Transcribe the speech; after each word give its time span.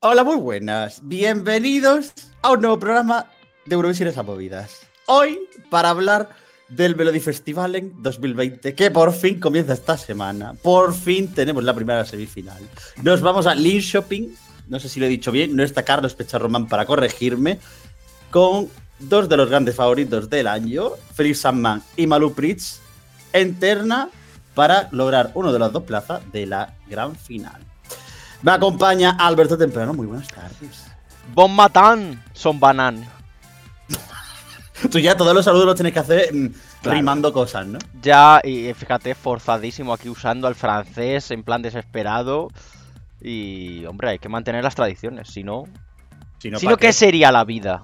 Hola, 0.00 0.24
muy 0.24 0.36
buenas. 0.36 1.00
Bienvenidos 1.08 2.12
a 2.42 2.52
un 2.52 2.60
nuevo 2.60 2.78
programa 2.78 3.30
de 3.64 3.74
Eurovisiones 3.74 4.18
a 4.18 4.22
Movidas. 4.22 4.86
Hoy, 5.06 5.38
para 5.70 5.88
hablar 5.88 6.41
del 6.76 6.96
Melody 6.96 7.20
Festival 7.20 7.74
en 7.74 8.02
2020, 8.02 8.74
que 8.74 8.90
por 8.90 9.12
fin 9.12 9.38
comienza 9.38 9.74
esta 9.74 9.96
semana. 9.96 10.54
Por 10.54 10.94
fin 10.94 11.28
tenemos 11.28 11.62
la 11.64 11.74
primera 11.74 12.04
semifinal. 12.04 12.62
Nos 13.02 13.20
vamos 13.20 13.46
a 13.46 13.54
Link 13.54 13.80
Shopping, 13.80 14.28
no 14.68 14.80
sé 14.80 14.88
si 14.88 14.98
lo 14.98 15.06
he 15.06 15.10
dicho 15.10 15.30
bien, 15.30 15.54
no 15.54 15.62
está 15.62 15.82
Carlos 15.82 16.14
Pecharromán 16.14 16.68
para 16.68 16.86
corregirme, 16.86 17.58
con 18.30 18.68
dos 18.98 19.28
de 19.28 19.36
los 19.36 19.50
grandes 19.50 19.74
favoritos 19.74 20.30
del 20.30 20.46
año, 20.46 20.92
Felix 21.14 21.40
Sandman 21.40 21.82
y 21.96 22.06
Malu 22.06 22.32
Pritz, 22.32 22.80
en 23.32 23.54
terna 23.58 24.08
para 24.54 24.88
lograr 24.92 25.30
uno 25.34 25.52
de 25.52 25.58
las 25.58 25.72
dos 25.72 25.82
plazas 25.82 26.20
de 26.32 26.46
la 26.46 26.74
gran 26.88 27.16
final. 27.16 27.60
Me 28.42 28.52
acompaña 28.52 29.16
Alberto 29.18 29.58
Temprano, 29.58 29.92
muy 29.92 30.06
buenas 30.06 30.28
tardes. 30.28 30.86
Bon 31.34 31.54
matan, 31.54 32.22
son 32.32 32.58
banan. 32.58 33.06
Tú 34.90 34.98
ya 34.98 35.16
todos 35.16 35.34
los 35.34 35.44
saludos 35.44 35.66
los 35.66 35.74
tienes 35.74 35.92
que 35.92 35.98
hacer 36.00 36.34
mm, 36.34 36.48
Claro. 36.82 36.96
rimando 36.98 37.32
cosas, 37.32 37.66
¿no? 37.66 37.78
Ya, 38.02 38.40
y 38.42 38.72
fíjate, 38.74 39.14
forzadísimo 39.14 39.92
aquí 39.94 40.08
usando 40.08 40.48
al 40.48 40.54
francés 40.54 41.30
en 41.30 41.42
plan 41.44 41.62
desesperado. 41.62 42.48
Y, 43.20 43.84
hombre, 43.86 44.10
hay 44.10 44.18
que 44.18 44.28
mantener 44.28 44.64
las 44.64 44.74
tradiciones, 44.74 45.28
si 45.28 45.44
no... 45.44 45.64
Si 46.38 46.50
no, 46.50 46.58
si 46.58 46.66
¿pa' 46.66 46.72
no, 46.72 46.76
¿qué 46.76 46.88
qué? 46.88 46.92
sería 46.92 47.30
la 47.30 47.44
vida? 47.44 47.82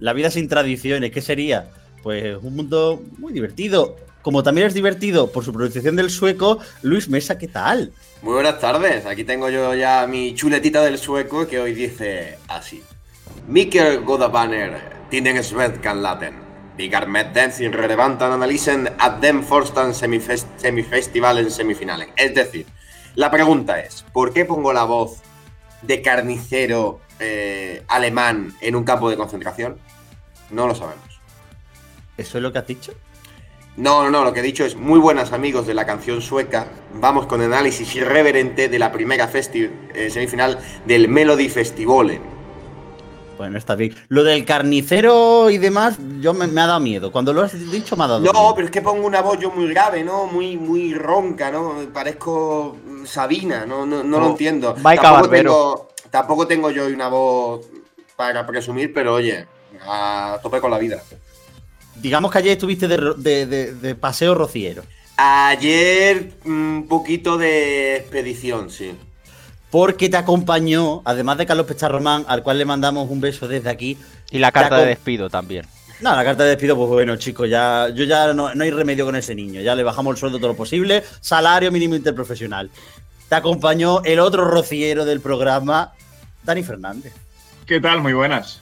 La 0.00 0.12
vida 0.12 0.30
sin 0.30 0.48
tradiciones, 0.48 1.12
¿qué 1.12 1.20
sería? 1.20 1.70
Pues 2.02 2.36
un 2.42 2.56
mundo 2.56 3.00
muy 3.18 3.32
divertido. 3.32 3.96
Como 4.22 4.42
también 4.42 4.66
es 4.66 4.74
divertido 4.74 5.30
por 5.30 5.44
su 5.44 5.52
pronunciación 5.52 5.94
del 5.96 6.10
sueco, 6.10 6.58
Luis 6.82 7.08
Mesa, 7.08 7.38
¿qué 7.38 7.46
tal? 7.48 7.92
Muy 8.22 8.34
buenas 8.34 8.58
tardes, 8.58 9.06
aquí 9.06 9.24
tengo 9.24 9.48
yo 9.48 9.74
ya 9.74 10.06
mi 10.06 10.34
chuletita 10.34 10.82
del 10.82 10.98
sueco 10.98 11.46
que 11.46 11.60
hoy 11.60 11.72
dice 11.72 12.36
así. 12.48 12.82
Mikkel 13.46 14.02
Godabaner, 15.10 15.42
tienen 15.42 15.42
Svetkan 15.44 16.02
Laten. 16.02 16.34
Digar 16.76 17.06
med 17.08 17.34
den 17.34 17.52
sin 17.52 17.72
relevantan 17.72 18.32
analysen 18.32 18.88
at 18.98 19.20
den 19.20 19.42
forstan 19.42 19.92
semifest 19.94 20.46
semifestivalen 20.56 21.50
semifinalen. 21.50 22.08
Es 22.16 22.34
decir, 22.34 22.66
la 23.16 23.30
pregunta 23.30 23.78
es, 23.80 24.04
¿por 24.12 24.32
qué 24.32 24.44
pongo 24.44 24.72
la 24.72 24.84
voz 24.84 25.20
de 25.82 26.00
carnicero 26.00 27.00
eh, 27.18 27.82
alemán 27.88 28.54
en 28.60 28.76
un 28.76 28.84
campo 28.84 29.10
de 29.10 29.16
concentración? 29.16 29.76
No 30.50 30.66
lo 30.66 30.74
sabemos. 30.74 31.20
¿Eso 32.16 32.38
es 32.38 32.42
lo 32.42 32.52
que 32.52 32.58
has 32.58 32.66
dicho? 32.66 32.92
No, 33.76 34.02
no, 34.04 34.10
no, 34.10 34.24
lo 34.24 34.32
que 34.32 34.40
he 34.40 34.42
dicho 34.42 34.64
es 34.64 34.74
muy 34.76 34.98
buenas 34.98 35.32
amigos 35.32 35.66
de 35.66 35.74
la 35.74 35.84
canción 35.86 36.20
sueca. 36.22 36.66
Vamos 36.94 37.26
con 37.26 37.40
análisis 37.40 37.94
irreverente 37.94 38.68
de 38.68 38.78
la 38.78 38.90
primera 38.90 39.28
festi- 39.30 39.70
eh, 39.94 40.10
semifinal 40.10 40.58
del 40.86 41.08
Melody 41.08 41.48
Festivalen. 41.48 42.39
Bueno, 43.40 43.56
está 43.56 43.74
bien. 43.74 43.94
Lo 44.08 44.22
del 44.22 44.44
carnicero 44.44 45.48
y 45.48 45.56
demás, 45.56 45.96
yo 46.20 46.34
me, 46.34 46.46
me 46.46 46.60
ha 46.60 46.66
dado 46.66 46.78
miedo. 46.80 47.10
Cuando 47.10 47.32
lo 47.32 47.40
has 47.40 47.54
dicho 47.70 47.96
me 47.96 48.04
ha 48.04 48.06
dado 48.06 48.20
No, 48.20 48.32
miedo. 48.34 48.54
pero 48.54 48.66
es 48.66 48.70
que 48.70 48.82
pongo 48.82 49.06
una 49.06 49.22
voz 49.22 49.38
yo 49.40 49.50
muy 49.50 49.66
grave, 49.70 50.04
¿no? 50.04 50.26
Muy, 50.26 50.58
muy 50.58 50.92
ronca, 50.92 51.50
¿no? 51.50 51.76
Parezco 51.90 52.76
Sabina, 53.06 53.64
no, 53.64 53.86
no, 53.86 54.02
no 54.02 54.18
lo 54.20 54.26
Oh, 54.26 54.30
entiendo. 54.32 54.74
Tampoco 54.74 55.30
tengo, 55.30 55.88
tampoco 56.10 56.46
tengo 56.46 56.70
yo 56.70 56.86
una 56.88 57.08
voz 57.08 57.64
para 58.14 58.46
presumir, 58.46 58.92
pero 58.92 59.14
oye, 59.14 59.46
a 59.86 60.38
tope 60.42 60.60
con 60.60 60.70
la 60.70 60.76
vida. 60.76 61.02
Digamos 61.96 62.30
que 62.30 62.38
ayer 62.40 62.52
estuviste 62.52 62.88
de, 62.88 63.14
de- 63.16 63.46
de- 63.46 63.72
de 63.72 63.94
paseo 63.94 64.34
rociero. 64.34 64.82
Ayer 65.16 66.32
un 66.44 66.84
poquito 66.86 67.38
de 67.38 67.96
expedición, 67.96 68.68
sí. 68.68 68.92
Porque 69.70 70.08
te 70.08 70.16
acompañó, 70.16 71.02
además 71.04 71.38
de 71.38 71.46
Carlos 71.46 71.66
Pecharromán, 71.66 72.24
al 72.28 72.42
cual 72.42 72.58
le 72.58 72.64
mandamos 72.64 73.08
un 73.08 73.20
beso 73.20 73.46
desde 73.46 73.70
aquí. 73.70 73.96
Y 74.30 74.38
la 74.38 74.50
carta 74.50 74.78
de 74.78 74.86
despido 74.86 75.30
también. 75.30 75.66
No, 76.00 76.16
la 76.16 76.24
carta 76.24 76.44
de 76.44 76.50
despido, 76.50 76.76
pues 76.76 76.88
bueno, 76.88 77.16
chicos, 77.16 77.48
ya, 77.48 77.88
yo 77.90 78.04
ya 78.04 78.32
no, 78.32 78.54
no 78.54 78.64
hay 78.64 78.70
remedio 78.70 79.04
con 79.04 79.16
ese 79.16 79.34
niño. 79.34 79.60
Ya 79.60 79.74
le 79.74 79.82
bajamos 79.82 80.14
el 80.14 80.18
sueldo 80.18 80.38
todo 80.38 80.48
lo 80.48 80.56
posible. 80.56 81.04
Salario 81.20 81.70
mínimo 81.70 81.94
interprofesional. 81.94 82.70
Te 83.28 83.34
acompañó 83.34 84.02
el 84.02 84.18
otro 84.18 84.44
rociero 84.44 85.04
del 85.04 85.20
programa, 85.20 85.92
Dani 86.42 86.62
Fernández. 86.62 87.12
¿Qué 87.66 87.80
tal? 87.80 88.00
Muy 88.00 88.12
buenas. 88.12 88.60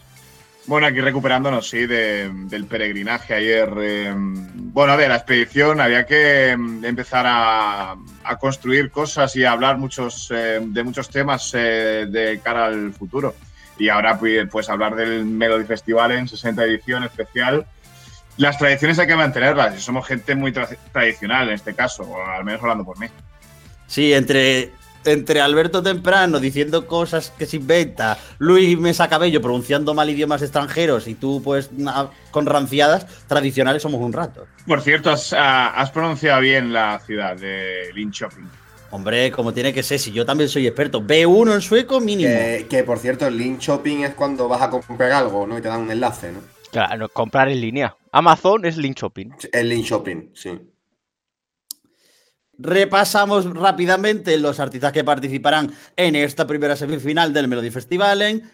Bueno, 0.69 0.87
aquí 0.87 1.01
recuperándonos, 1.01 1.69
sí, 1.69 1.87
de- 1.87 2.31
del 2.31 2.67
peregrinaje 2.67 3.35
ayer. 3.35 3.71
eh, 3.81 4.13
bueno, 4.15 4.97
de 4.99 5.09
la 5.09 5.17
expedición 5.17 5.81
había 5.81 6.05
que 6.07 6.55
mm, 6.57 6.85
empezar 6.85 7.25
a, 7.27 7.97
a 8.23 8.37
construir 8.39 8.91
cosas 8.91 9.35
y 9.37 9.45
a 9.45 9.53
hablar 9.53 9.79
muchos, 9.79 10.31
eh, 10.31 10.61
de 10.63 10.83
muchos 10.85 11.09
temas 11.09 11.51
eh, 11.55 12.07
de 12.09 12.41
cara 12.45 12.67
al 12.67 12.93
futuro. 12.93 13.35
Y 13.79 13.89
ahora, 13.89 14.19
pues, 14.19 14.69
hablar 14.69 14.95
del 14.95 15.25
Melody 15.25 15.65
Festival 15.65 16.13
en 16.13 16.29
60 16.29 16.65
edición 16.65 17.03
especial. 17.05 17.65
Las 18.37 18.59
tradiciones 18.59 18.99
hay 18.99 19.07
que 19.07 19.17
mantenerlas 19.17 19.81
somos 19.81 20.07
gente 20.07 20.35
muy 20.35 20.53
tra- 20.53 20.77
tradicional 20.93 21.49
en 21.49 21.55
este 21.55 21.75
caso, 21.75 22.03
o 22.03 22.23
al 22.25 22.45
menos 22.45 22.61
hablando 22.61 22.85
por 22.85 22.99
mí. 23.01 23.07
Sí, 23.87 24.13
entre, 24.13 24.73
entre 25.05 25.41
Alberto 25.41 25.83
Temprano 25.83 26.41
diciendo 26.41 26.87
cosas 26.87 27.31
que 27.39 27.47
se 27.47 27.57
inventa, 27.57 28.19
Luis 28.39 28.79
Mesa 28.79 29.09
Cabello 29.09 29.41
pronunciando 29.41 29.95
mal 29.95 30.11
idiomas 30.11 30.43
extranjeros 30.43 31.09
y 31.09 31.15
tú, 31.15 31.41
pues, 31.43 31.73
na- 31.73 32.11
con 32.31 32.47
ranciadas, 32.47 33.07
tradicionales 33.27 33.83
somos 33.83 34.01
un 34.01 34.13
rato. 34.13 34.47
Por 34.67 34.81
cierto, 34.83 35.11
has, 35.11 35.33
ah, 35.33 35.69
has 35.69 35.91
pronunciado 35.91 36.41
bien 36.41 36.73
la 36.73 37.01
ciudad 37.01 37.37
de 37.37 37.91
Linköping. 37.95 38.49
Hombre, 38.91 39.31
como 39.31 39.53
tiene 39.53 39.73
que 39.75 39.83
ser, 39.83 39.99
si 39.99 40.13
yo 40.13 40.25
también 40.25 40.49
soy 40.49 40.67
experto. 40.67 41.03
B1 41.03 41.53
en 41.55 41.61
sueco 41.61 42.01
mínimo. 42.01 42.31
Que, 42.31 42.67
que, 42.71 42.85
por 42.85 42.99
cierto, 42.99 43.27
el 43.27 43.37
link 43.37 43.59
shopping 43.61 43.99
es 43.99 44.15
cuando 44.15 44.49
vas 44.49 44.63
a 44.63 44.71
comprar 44.71 45.13
algo, 45.13 45.47
¿no? 45.47 45.59
Y 45.59 45.61
te 45.61 45.69
dan 45.69 45.83
un 45.83 45.91
enlace, 45.91 46.33
¿no? 46.33 46.41
Claro, 46.73 47.09
comprar 47.11 47.49
en 47.51 47.61
línea. 47.61 47.95
Amazon 48.13 48.65
es 48.65 48.77
link 48.79 48.97
shopping. 48.97 49.31
El 49.53 49.69
link 49.69 49.85
shopping, 49.85 50.31
sí. 50.35 50.51
Repasamos 52.59 53.45
rápidamente 53.55 54.37
los 54.37 54.59
artistas 54.59 54.93
que 54.93 55.05
participarán 55.05 55.73
en 55.97 56.17
esta 56.17 56.45
primera 56.45 56.75
semifinal 56.75 57.33
del 57.33 57.47
Melody 57.47 57.71
Festivalen. 57.71 58.51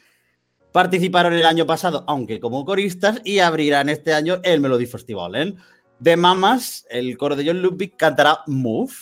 Participaron 0.73 1.33
el 1.33 1.47
año 1.47 1.65
pasado, 1.65 2.05
aunque 2.07 2.39
como 2.39 2.67
coristas, 2.67 3.23
y 3.25 3.39
abrirán 3.39 3.89
este 3.89 4.13
año 4.13 4.41
el 4.43 4.61
Melody 4.61 4.85
Festivalen. 4.85 5.57
De 5.99 6.19
Mamas, 6.19 6.85
el 6.91 7.17
coro 7.17 7.35
de 7.35 7.47
John 7.47 7.63
Ludwig 7.63 7.97
cantará 7.97 8.41
Move. 8.47 8.93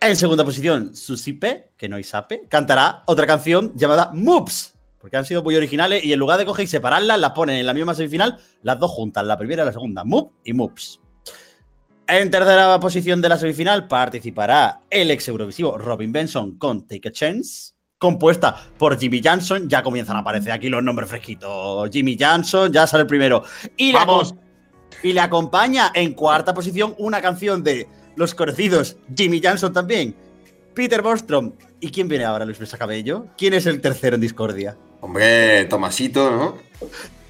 En 0.00 0.16
segunda 0.16 0.44
posición, 0.44 0.96
Susipe, 0.96 1.70
que 1.76 1.88
no 1.88 1.98
Isape, 1.98 2.46
cantará 2.48 3.04
otra 3.06 3.26
canción 3.26 3.72
llamada 3.76 4.10
Moves, 4.12 4.74
porque 4.98 5.16
han 5.16 5.24
sido 5.24 5.44
muy 5.44 5.54
originales 5.54 6.04
y 6.04 6.12
en 6.12 6.18
lugar 6.18 6.38
de 6.38 6.44
coger 6.44 6.64
y 6.64 6.68
separarlas, 6.68 7.20
las 7.20 7.30
ponen 7.30 7.56
en 7.56 7.66
la 7.66 7.72
misma 7.72 7.94
semifinal, 7.94 8.38
las 8.62 8.80
dos 8.80 8.90
juntas, 8.90 9.24
la 9.24 9.38
primera 9.38 9.62
y 9.62 9.66
la 9.66 9.72
segunda, 9.72 10.02
Move 10.04 10.30
y 10.44 10.52
Moves. 10.52 11.00
En 12.08 12.30
tercera 12.30 12.78
posición 12.78 13.20
de 13.20 13.28
la 13.28 13.36
semifinal 13.36 13.88
participará 13.88 14.82
el 14.90 15.10
ex 15.10 15.26
Eurovisivo 15.26 15.76
Robin 15.76 16.12
Benson 16.12 16.56
con 16.56 16.86
Take 16.86 17.08
a 17.08 17.12
Chance, 17.12 17.74
compuesta 17.98 18.56
por 18.78 18.96
Jimmy 18.96 19.20
Johnson. 19.22 19.68
Ya 19.68 19.82
comienzan 19.82 20.16
a 20.16 20.20
aparecer 20.20 20.52
aquí 20.52 20.68
los 20.68 20.84
nombres 20.84 21.08
fresquitos. 21.08 21.90
Jimmy 21.90 22.16
Johnson 22.18 22.72
ya 22.72 22.86
sale 22.86 23.02
el 23.02 23.06
primero. 23.08 23.42
Y 23.76 23.90
le, 23.90 23.98
y 25.02 25.14
le 25.14 25.20
acompaña 25.20 25.90
en 25.94 26.14
cuarta 26.14 26.54
posición 26.54 26.94
una 26.98 27.20
canción 27.20 27.64
de 27.64 27.88
los 28.14 28.36
conocidos 28.36 28.96
Jimmy 29.16 29.40
Johnson 29.42 29.72
también, 29.72 30.14
Peter 30.74 31.02
Bostrom. 31.02 31.54
¿Y 31.80 31.90
quién 31.90 32.06
viene 32.06 32.24
ahora, 32.24 32.44
Luis 32.44 32.60
Mesa 32.60 32.78
Cabello? 32.78 33.26
¿Quién 33.36 33.52
es 33.52 33.66
el 33.66 33.80
tercero 33.80 34.14
en 34.14 34.20
discordia? 34.20 34.76
Hombre, 35.00 35.64
Tomasito, 35.64 36.30
¿no? 36.30 36.56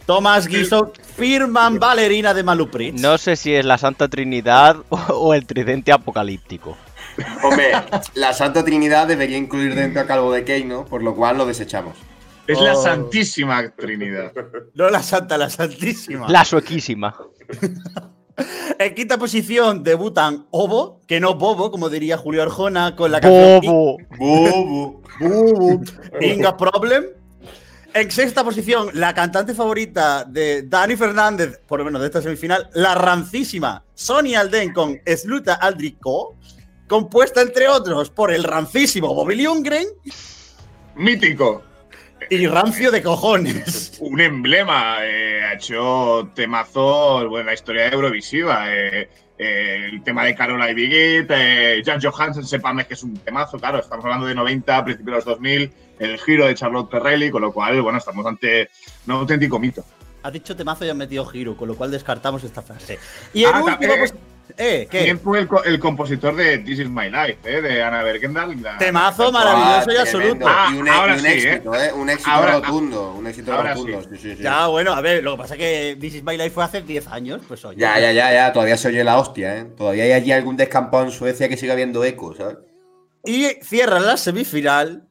Thomas 0.07 0.47
Guiso, 0.47 0.93
firman 1.17 1.81
bailarina 1.81 2.33
de 2.33 2.45
Maluprit. 2.45 2.95
No 2.95 3.19
sé 3.19 3.35
si 3.35 3.53
es 3.55 3.65
la 3.65 3.77
Santa 3.77 4.09
Trinidad 4.09 4.77
o, 4.89 5.35
el 5.35 5.47
tridente 5.47 5.91
apocalíptico. 5.93 6.77
Hombre, 7.43 7.73
la 8.15 8.33
Santa 8.33 8.65
Trinidad 8.65 9.09
debería 9.09 9.37
incluir 9.37 9.75
dentro 9.75 10.01
a 10.01 10.07
Calvo 10.07 10.33
de 10.33 10.45
Key, 10.45 10.65
¿no? 10.65 10.85
Por 10.85 11.03
lo 11.03 11.17
cual 11.17 11.39
lo 11.39 11.47
desechamos. 11.47 11.97
Es 12.47 12.61
la 12.61 12.75
Oh. 12.75 12.83
Santísima 12.83 13.69
Trinidad. 13.71 14.33
No 14.75 14.91
la 14.91 15.03
santa, 15.03 15.37
la 15.37 15.51
santísima. 15.51 16.29
La 16.29 16.45
suequísima. 16.45 17.17
En 18.79 18.95
quinta 18.95 19.17
posición 19.19 19.83
debutan 19.83 20.47
Obo, 20.51 21.01
que 21.09 21.19
no 21.19 21.35
Bobo, 21.35 21.71
como 21.71 21.89
diría 21.89 22.19
Julio 22.19 22.43
Arjona, 22.43 22.95
con 22.95 23.11
la 23.11 23.21
canción 23.21 23.63
Bobo. 23.63 23.97
Bubu. 24.19 25.03
Bubu, 25.19 25.85
Inga 26.21 26.57
Problem. 26.57 27.05
En 27.97 28.11
sexta 28.11 28.45
posición, 28.45 28.91
la 28.93 29.15
cantante 29.15 29.55
favorita 29.55 30.23
de 30.25 30.65
Dani 30.65 30.97
Fernández, 30.97 31.59
por 31.67 31.79
lo 31.79 31.87
menos 31.87 32.03
de 32.03 32.09
esta 32.09 32.21
semifinal, 32.21 32.69
la 32.75 32.95
rancísima 32.95 33.83
Sonia 33.95 34.41
Alden 34.41 34.75
con 34.75 35.01
Sluta 35.07 35.55
Aldrico. 35.55 36.37
compuesta 36.87 37.41
entre 37.41 37.69
otros 37.69 38.11
por 38.11 38.31
el 38.35 38.45
rancísimo 38.45 39.15
Bobby 39.15 39.43
Lundgren 39.43 39.87
Mítico. 40.95 41.65
Y 42.31 42.47
rancio 42.47 42.91
de 42.91 43.03
cojones. 43.03 43.97
Un 44.01 44.21
emblema. 44.21 44.99
eh, 45.03 45.43
ha 45.43 45.55
hecho 45.55 46.31
temazos, 46.35 47.29
bueno, 47.29 47.47
la 47.47 47.55
historia 47.55 47.89
Eurovisiva. 47.89 48.73
eh, 48.75 49.09
eh, 49.39 49.91
el 49.93 50.03
tema 50.03 50.25
de 50.25 50.35
Carola 50.35 50.71
y 50.71 50.75
Bigit, 50.75 51.31
eh, 51.31 51.83
Jan 51.85 52.01
Johansen, 52.01 52.45
sepame 52.47 52.87
que 52.87 52.95
es 52.95 53.03
un 53.03 53.19
temazo, 53.19 53.59
claro, 53.59 53.81
estamos 53.81 54.03
hablando 54.07 54.27
de 54.27 54.35
90, 54.35 54.83
principios 54.83 55.07
de 55.13 55.17
los 55.17 55.25
2000, 55.27 55.73
el 55.99 56.19
giro 56.21 56.47
de 56.47 56.55
Charlotte 56.55 56.89
Perrelli, 56.91 57.31
con 57.31 57.43
lo 57.43 57.53
cual, 57.53 57.83
bueno, 57.83 57.99
estamos 57.99 58.25
ante 58.25 58.71
un 59.07 59.13
auténtico 59.13 59.59
mito. 59.59 59.85
Ha 60.23 60.31
dicho 60.31 60.57
temazo 60.57 60.87
y 60.87 60.89
ha 60.89 60.95
metido 60.95 61.25
giro, 61.27 61.55
con 61.55 61.69
lo 61.69 61.77
cual 61.77 61.91
descartamos 61.91 62.43
esta 62.45 62.63
frase. 62.63 62.99
Y 63.35 63.45
el 63.45 63.51
Ah, 63.53 63.59
último, 63.63 63.77
también- 63.79 63.99
pues, 63.99 64.15
eh, 64.57 64.87
¿qué? 64.91 64.99
También 64.99 65.21
fue 65.21 65.39
el, 65.41 65.49
co- 65.49 65.65
el 65.65 65.79
compositor 65.79 66.35
de 66.37 66.59
This 66.59 66.81
Is 66.81 66.89
My 66.91 67.11
Life, 67.11 67.39
eh, 67.45 67.61
de 67.61 67.83
Ana 67.83 68.03
Bergendal. 68.03 68.61
la- 68.63 68.79
Temazo 68.79 69.31
maravilloso 69.33 69.91
y 69.93 69.97
Ah, 69.97 70.01
absoluto. 70.03 70.47
Ah, 70.49 70.69
y 70.73 70.77
un, 70.79 70.89
ahora 70.89 71.13
y 71.15 71.17
un 71.19 71.23
sí, 71.25 71.29
éxito, 71.29 71.75
¿eh? 71.75 71.93
Un 71.93 72.11
éxito 72.11 72.31
Ahora- 72.31 72.53
rotundo. 72.61 73.13
Un 73.19 73.27
éxito 73.27 73.53
ahora 73.53 73.75
rotundo. 73.75 74.03
sí. 74.03 74.09
Sí, 74.13 74.17
sí, 74.23 74.37
sí. 74.37 74.43
Ya, 74.43 74.67
bueno, 74.67 74.93
a 74.95 75.01
ver, 75.01 75.23
lo 75.23 75.37
que 75.37 75.43
pasa 75.43 75.55
es 75.55 75.61
que 75.61 75.97
This 76.01 76.15
is 76.17 76.23
My 76.25 76.37
Life 76.37 76.51
fue 76.51 76.65
hace 76.65 76.83
10 76.83 77.07
años, 77.09 77.43
pues 77.47 77.65
oye. 77.65 77.79
Ya, 77.81 77.99
ya, 78.01 78.13
ya, 78.13 78.33
ya. 78.33 78.53
Todavía 78.53 78.77
se 78.77 78.89
oye 78.89 79.03
la 79.05 79.19
hostia, 79.19 79.57
¿eh? 79.59 79.65
Todavía 79.77 80.05
hay 80.05 80.13
allí 80.13 80.33
algún 80.33 80.57
descampado 80.57 81.05
en 81.05 81.11
Suecia 81.11 81.49
que 81.49 81.57
siga 81.57 81.73
habiendo 81.73 82.05
eco, 82.05 82.35
¿sabes? 82.35 82.57
Y 83.25 83.47
cierra 83.63 83.99
la 84.01 84.17
semifinal 84.17 85.03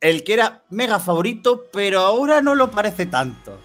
el 0.00 0.24
que 0.24 0.32
era 0.34 0.64
mega 0.70 0.98
favorito, 0.98 1.66
pero 1.72 2.00
ahora 2.00 2.40
no 2.40 2.54
lo 2.54 2.70
parece 2.70 3.06
tanto. 3.06 3.60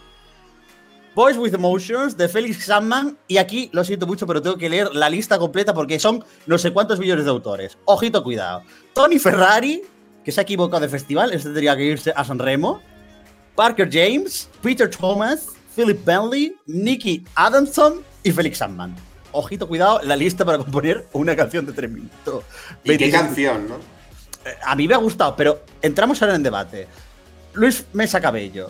Boys 1.15 1.38
with 1.38 1.53
Emotions 1.53 2.17
de 2.17 2.27
Felix 2.27 2.65
Sandman. 2.65 3.17
Y 3.27 3.38
aquí 3.38 3.69
lo 3.71 3.83
siento 3.85 4.06
mucho, 4.06 4.27
pero 4.27 4.41
tengo 4.41 4.57
que 4.57 4.69
leer 4.69 4.94
la 4.94 5.09
lista 5.09 5.39
completa 5.39 5.73
porque 5.73 5.97
son 5.97 6.23
no 6.45 6.57
sé 6.57 6.71
cuántos 6.71 7.00
millones 7.00 7.23
de 7.23 7.31
autores. 7.31 7.77
Ojito, 7.85 8.21
cuidado. 8.21 8.63
Tony 8.94 9.17
Ferrari, 9.17 9.81
que 10.23 10.31
se 10.31 10.41
ha 10.41 10.44
equivocado 10.44 10.81
de 10.81 10.89
festival, 10.89 11.31
este 11.31 11.45
tendría 11.45 11.75
que 11.77 11.85
irse 11.85 12.12
a 12.15 12.23
San 12.25 12.38
Remo. 12.38 12.81
Parker 13.56 13.89
James, 13.89 14.50
Peter 14.62 14.89
Thomas, 14.89 15.47
Philip 15.73 16.03
Bentley, 16.03 16.53
Nicky 16.65 17.23
Adamson 17.35 18.01
y 18.21 18.31
Felix 18.31 18.57
Sandman. 18.57 18.94
Ojito, 19.31 19.67
cuidado, 19.67 20.01
la 20.03 20.17
lista 20.17 20.44
para 20.44 20.57
componer 20.57 21.07
una 21.13 21.33
canción 21.35 21.65
de 21.65 21.71
3 21.71 21.89
minutos. 21.91 22.44
Y 22.83 22.97
qué 22.97 23.09
25. 23.09 23.17
canción, 23.23 23.67
¿no? 23.69 23.75
Eh, 23.75 24.56
A 24.65 24.75
mí 24.75 24.88
me 24.88 24.94
ha 24.95 24.97
gustado, 24.97 25.33
pero 25.35 25.62
entramos 25.81 26.21
ahora 26.21 26.35
en 26.35 26.44
debate. 26.44 26.88
Luis 27.53 27.85
Mesa 27.94 28.19
Cabello. 28.19 28.69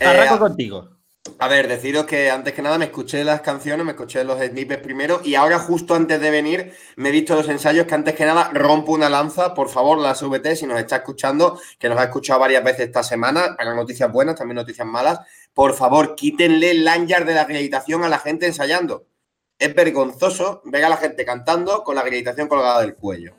Eh, 0.00 0.04
Arranco 0.04 0.40
contigo. 0.40 0.95
A 1.38 1.48
ver, 1.48 1.68
deciros 1.68 2.06
que 2.06 2.30
antes 2.30 2.54
que 2.54 2.62
nada 2.62 2.78
me 2.78 2.86
escuché 2.86 3.24
las 3.24 3.40
canciones, 3.40 3.84
me 3.84 3.92
escuché 3.92 4.24
los 4.24 4.40
snippets 4.40 4.82
primero 4.82 5.20
y 5.24 5.34
ahora 5.34 5.58
justo 5.58 5.94
antes 5.94 6.20
de 6.20 6.30
venir 6.30 6.72
me 6.96 7.08
he 7.08 7.12
visto 7.12 7.34
los 7.34 7.48
ensayos 7.48 7.86
que 7.86 7.94
antes 7.94 8.14
que 8.14 8.24
nada 8.24 8.50
rompo 8.52 8.92
una 8.92 9.08
lanza, 9.08 9.54
por 9.54 9.68
favor, 9.68 9.98
la 9.98 10.14
SVT, 10.14 10.56
si 10.56 10.66
nos 10.66 10.78
está 10.78 10.96
escuchando, 10.96 11.60
que 11.78 11.88
nos 11.88 11.98
ha 11.98 12.04
escuchado 12.04 12.40
varias 12.40 12.64
veces 12.64 12.86
esta 12.86 13.02
semana, 13.02 13.54
para 13.56 13.74
noticias 13.74 14.10
buenas, 14.10 14.36
también 14.36 14.56
noticias 14.56 14.86
malas, 14.86 15.20
por 15.52 15.74
favor, 15.74 16.14
quítenle 16.14 16.70
el 16.70 16.84
lanyard 16.84 17.26
de 17.26 17.34
la 17.34 17.42
acreditación 17.42 18.04
a 18.04 18.08
la 18.08 18.18
gente 18.18 18.46
ensayando. 18.46 19.06
Es 19.58 19.74
vergonzoso 19.74 20.62
ver 20.64 20.84
a 20.84 20.88
la 20.88 20.96
gente 20.96 21.24
cantando 21.24 21.82
con 21.82 21.94
la 21.94 22.02
acreditación 22.02 22.48
colgada 22.48 22.80
del 22.80 22.94
cuello. 22.94 23.34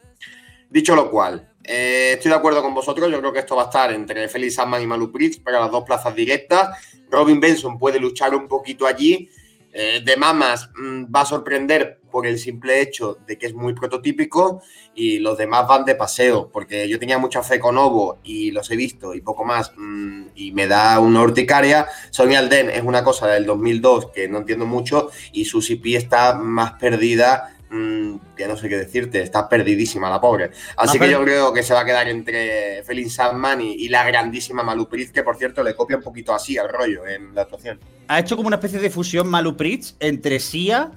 Dicho 0.70 0.96
lo 0.96 1.10
cual, 1.10 1.54
eh, 1.68 2.14
estoy 2.14 2.32
de 2.32 2.38
acuerdo 2.38 2.62
con 2.62 2.74
vosotros. 2.74 3.12
Yo 3.12 3.20
creo 3.20 3.34
que 3.34 3.40
esto 3.40 3.56
va 3.56 3.64
a 3.64 3.66
estar 3.66 3.92
entre 3.92 4.30
Felix 4.30 4.56
Sandman 4.56 4.82
y 4.82 4.88
Malu 4.88 5.12
Pritz 5.12 5.40
para 5.40 5.60
las 5.60 5.70
dos 5.70 5.84
plazas 5.84 6.16
directas. 6.16 6.78
Robin 7.10 7.40
Benson 7.40 7.78
puede 7.78 8.00
luchar 8.00 8.34
un 8.34 8.48
poquito 8.48 8.88
allí. 8.88 9.30
Eh, 9.74 10.02
de 10.04 10.18
Mamas 10.18 10.72
mm, 10.76 11.14
va 11.14 11.22
a 11.22 11.26
sorprender 11.26 12.00
por 12.10 12.26
el 12.26 12.40
simple 12.40 12.82
hecho 12.82 13.20
de 13.28 13.38
que 13.38 13.48
es 13.48 13.54
muy 13.54 13.74
prototípico 13.74 14.62
y 14.96 15.20
los 15.20 15.38
demás 15.38 15.68
van 15.68 15.86
de 15.86 15.94
paseo, 15.94 16.50
porque 16.52 16.88
yo 16.88 16.98
tenía 16.98 17.20
mucha 17.20 17.44
fe 17.44 17.60
con 17.60 17.78
Ovo 17.78 18.18
y 18.24 18.50
los 18.52 18.72
he 18.72 18.76
visto 18.76 19.14
y 19.14 19.22
poco 19.22 19.44
más 19.44 19.74
mm, 19.76 20.28
y 20.36 20.52
me 20.54 20.68
da 20.68 21.00
una 21.00 21.22
urticaria. 21.22 21.86
Sonia 22.10 22.40
Alden 22.40 22.70
es 22.70 22.82
una 22.82 23.04
cosa 23.04 23.28
del 23.28 23.46
2002 23.46 24.12
que 24.12 24.28
no 24.30 24.40
entiendo 24.40 24.66
mucho 24.66 25.12
y 25.34 25.46
Susie 25.46 25.78
P 25.78 25.96
está 25.96 26.36
más 26.36 26.72
perdida 26.80 27.57
mm, 27.70 28.16
que 28.36 28.48
no 28.48 28.58
sé 28.58 28.70
qué 28.70 28.78
decirte, 28.78 29.22
está 29.22 29.48
perdidísima 29.50 30.10
la 30.10 30.22
pobre. 30.22 30.52
Así 30.76 30.98
Ah, 30.98 31.02
que 31.02 31.12
yo 31.12 31.24
creo 31.24 31.54
que 31.54 31.64
se 31.64 31.74
va 31.74 31.82
a 31.82 31.86
quedar 31.86 32.08
entre 32.08 32.84
Felix 32.84 33.16
Sandman 33.16 33.62
y, 33.62 33.74
y 33.74 33.90
la 33.90 34.04
grandísima 34.06 34.64
Malu 34.64 34.88
Pritz, 34.88 35.12
que 35.12 35.24
por 35.24 35.38
cierto 35.38 35.64
le 35.64 35.76
copia 35.76 35.98
un 35.98 36.04
poquito 36.04 36.34
así 36.34 36.58
al 36.58 36.70
rollo 36.70 37.06
en 37.08 37.34
la 37.36 37.44
actuación. 37.44 37.80
Ha 38.08 38.20
hecho 38.20 38.36
como 38.36 38.48
una 38.48 38.56
especie 38.58 38.80
de 38.80 38.90
fusión 38.90 39.28
Malu 39.28 39.58
Pritz 39.58 39.96
entre 40.00 40.40
Sia 40.40 40.92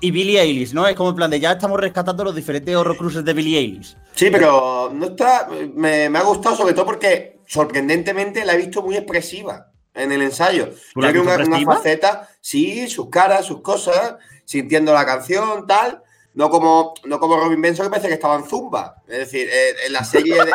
y 0.00 0.10
Billie 0.10 0.40
Eilish, 0.40 0.72
¿no? 0.74 0.86
Es 0.86 0.94
como 0.94 1.10
en 1.10 1.16
plan 1.16 1.30
de 1.30 1.40
ya 1.40 1.52
estamos 1.52 1.80
rescatando 1.80 2.24
los 2.24 2.34
diferentes 2.34 2.74
horrocruces 2.76 3.24
de 3.24 3.32
Billie 3.32 3.58
Eilish. 3.58 3.96
Sí, 4.14 4.28
pero 4.30 4.90
no 4.92 5.06
está. 5.06 5.48
Me, 5.74 6.10
me 6.10 6.18
ha 6.18 6.22
gustado 6.22 6.56
sobre 6.56 6.74
todo 6.74 6.84
porque 6.86 7.38
sorprendentemente 7.46 8.44
la 8.44 8.54
he 8.54 8.58
visto 8.58 8.82
muy 8.82 8.96
expresiva 8.96 9.70
en 9.94 10.12
el 10.12 10.20
ensayo. 10.22 10.70
¿Tú 10.92 11.00
la 11.00 11.12
Yo 11.12 11.22
una, 11.22 11.36
una 11.36 11.60
faceta, 11.62 12.28
sí, 12.40 12.88
sus 12.88 13.08
caras, 13.08 13.46
sus 13.46 13.62
cosas, 13.62 14.16
sintiendo 14.44 14.92
la 14.92 15.06
canción, 15.06 15.66
tal. 15.66 16.02
No 16.36 16.50
como, 16.50 16.94
no 17.04 17.18
como 17.18 17.38
Robin 17.38 17.60
Benson, 17.60 17.86
que 17.86 17.90
parece 17.90 18.08
que 18.08 18.14
estaba 18.14 18.36
en 18.36 18.44
Zumba. 18.44 19.02
Es 19.08 19.18
decir, 19.18 19.48
eh, 19.48 19.74
en 19.86 19.92
la 19.92 20.04
serie 20.04 20.34
de, 20.34 20.52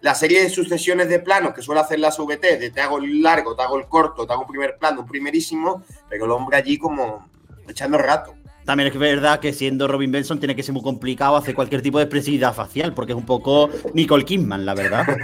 la 0.00 0.14
serie 0.14 0.40
de 0.40 0.48
sucesiones 0.48 1.08
de 1.08 1.18
planos 1.18 1.52
que 1.52 1.62
suele 1.62 1.80
hacer 1.80 1.98
la 1.98 2.12
SVT, 2.12 2.58
de 2.58 2.70
te 2.70 2.80
hago 2.80 2.98
el 2.98 3.20
largo, 3.22 3.56
te 3.56 3.62
hago 3.62 3.76
el 3.76 3.86
corto, 3.86 4.24
te 4.24 4.32
hago 4.32 4.42
un 4.42 4.48
primer 4.48 4.78
plano, 4.78 5.00
un 5.00 5.06
primerísimo, 5.06 5.82
pero 6.08 6.26
el 6.26 6.30
hombre 6.30 6.56
allí 6.56 6.78
como 6.78 7.28
echando 7.68 7.98
rato. 7.98 8.34
También 8.64 8.88
es 8.88 8.98
verdad 8.98 9.38
que 9.40 9.52
siendo 9.52 9.86
Robin 9.86 10.10
Benson 10.10 10.38
tiene 10.38 10.56
que 10.56 10.62
ser 10.62 10.72
muy 10.72 10.82
complicado 10.82 11.36
hacer 11.36 11.54
cualquier 11.54 11.82
tipo 11.82 11.98
de 11.98 12.04
expresividad 12.04 12.54
facial, 12.54 12.94
porque 12.94 13.12
es 13.12 13.18
un 13.18 13.26
poco 13.26 13.68
Nicole 13.94 14.24
Kidman, 14.24 14.64
la 14.64 14.74
verdad. 14.74 15.06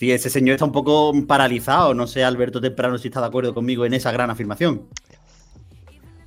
Sí, 0.00 0.10
ese 0.10 0.30
señor 0.30 0.54
está 0.54 0.64
un 0.64 0.72
poco 0.72 1.12
paralizado. 1.26 1.92
No 1.92 2.06
sé, 2.06 2.24
Alberto 2.24 2.58
Temprano, 2.58 2.96
si 2.96 3.08
está 3.08 3.20
de 3.20 3.26
acuerdo 3.26 3.52
conmigo 3.52 3.84
en 3.84 3.92
esa 3.92 4.10
gran 4.10 4.30
afirmación. 4.30 4.88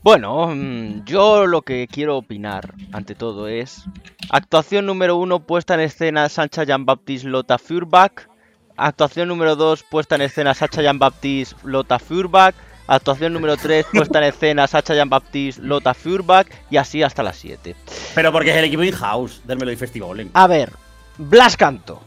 Bueno, 0.03 0.47
mm, 0.53 1.05
yo 1.05 1.47
lo 1.47 1.61
que 1.61 1.88
quiero 1.89 2.17
opinar, 2.17 2.73
ante 2.91 3.15
todo, 3.15 3.47
es 3.47 3.85
actuación 4.29 4.85
número 4.85 5.15
uno 5.15 5.39
puesta 5.39 5.75
en 5.75 5.79
escena 5.79 6.27
Sancha 6.27 6.65
Jean-Baptiste 6.65 7.29
Lota 7.29 7.57
Furback, 7.57 8.29
actuación 8.75 9.29
número 9.29 9.55
dos 9.55 9.83
puesta 9.83 10.15
en 10.15 10.23
escena 10.23 10.53
Sacha 10.53 10.81
Jean-Baptiste 10.81 11.55
Lota 11.63 12.00
Furback, 12.00 12.53
actuación 12.85 13.31
número 13.31 13.55
tres 13.55 13.85
puesta 13.94 14.17
en 14.17 14.25
escena 14.25 14.67
Sacha 14.67 14.94
Jean-Baptiste 14.94 15.61
Lota 15.61 15.94
Furback 15.94 16.51
y 16.69 16.75
así 16.75 17.01
hasta 17.01 17.23
las 17.23 17.38
7. 17.38 17.73
Pero 18.13 18.33
porque 18.33 18.51
es 18.51 18.57
el 18.57 18.65
equipo 18.65 18.83
in-house 18.83 19.41
del 19.45 19.57
Melody 19.57 19.77
Festival. 19.77 20.29
A 20.33 20.47
ver, 20.47 20.73
Blas 21.17 21.55
Canto, 21.55 22.01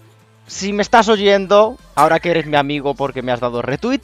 si 0.47 0.73
me 0.73 0.83
estás 0.83 1.09
oyendo, 1.09 1.77
ahora 1.95 2.21
que 2.21 2.31
eres 2.31 2.47
mi 2.47 2.57
amigo 2.57 2.95
porque 2.95 3.23
me 3.23 3.33
has 3.33 3.41
dado 3.41 3.63
retweet, 3.63 4.01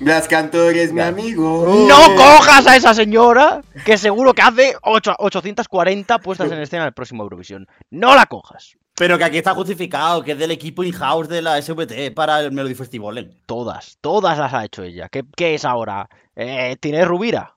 Blas 0.00 0.26
Cantor 0.28 0.74
es 0.76 0.92
mi 0.92 1.00
amigo. 1.00 1.86
no 1.88 2.14
cojas 2.16 2.66
a 2.66 2.76
esa 2.76 2.94
señora 2.94 3.62
que 3.84 3.96
seguro 3.98 4.34
que 4.34 4.42
hace 4.42 4.74
ocho- 4.82 5.14
840 5.18 6.18
puestas 6.18 6.50
en 6.50 6.58
escena 6.60 6.82
en 6.84 6.88
el 6.88 6.94
próximo 6.94 7.22
Eurovisión. 7.22 7.66
No 7.90 8.14
la 8.14 8.26
cojas. 8.26 8.76
Pero 8.94 9.16
que 9.16 9.24
aquí 9.24 9.38
está 9.38 9.54
justificado, 9.54 10.22
que 10.22 10.32
es 10.32 10.38
del 10.38 10.50
equipo 10.50 10.84
in-house 10.84 11.26
de 11.28 11.40
la 11.42 11.56
SVT 11.60 12.10
para 12.14 12.40
el 12.40 12.52
Melody 12.52 12.74
Festival. 12.74 13.34
Todas, 13.46 13.96
todas 14.00 14.36
las 14.38 14.52
ha 14.52 14.64
hecho 14.64 14.82
ella. 14.82 15.08
¿Qué, 15.08 15.24
qué 15.34 15.54
es 15.54 15.64
ahora? 15.64 16.08
Eh, 16.36 16.76
¿Tiene 16.78 17.04
Rubira? 17.04 17.54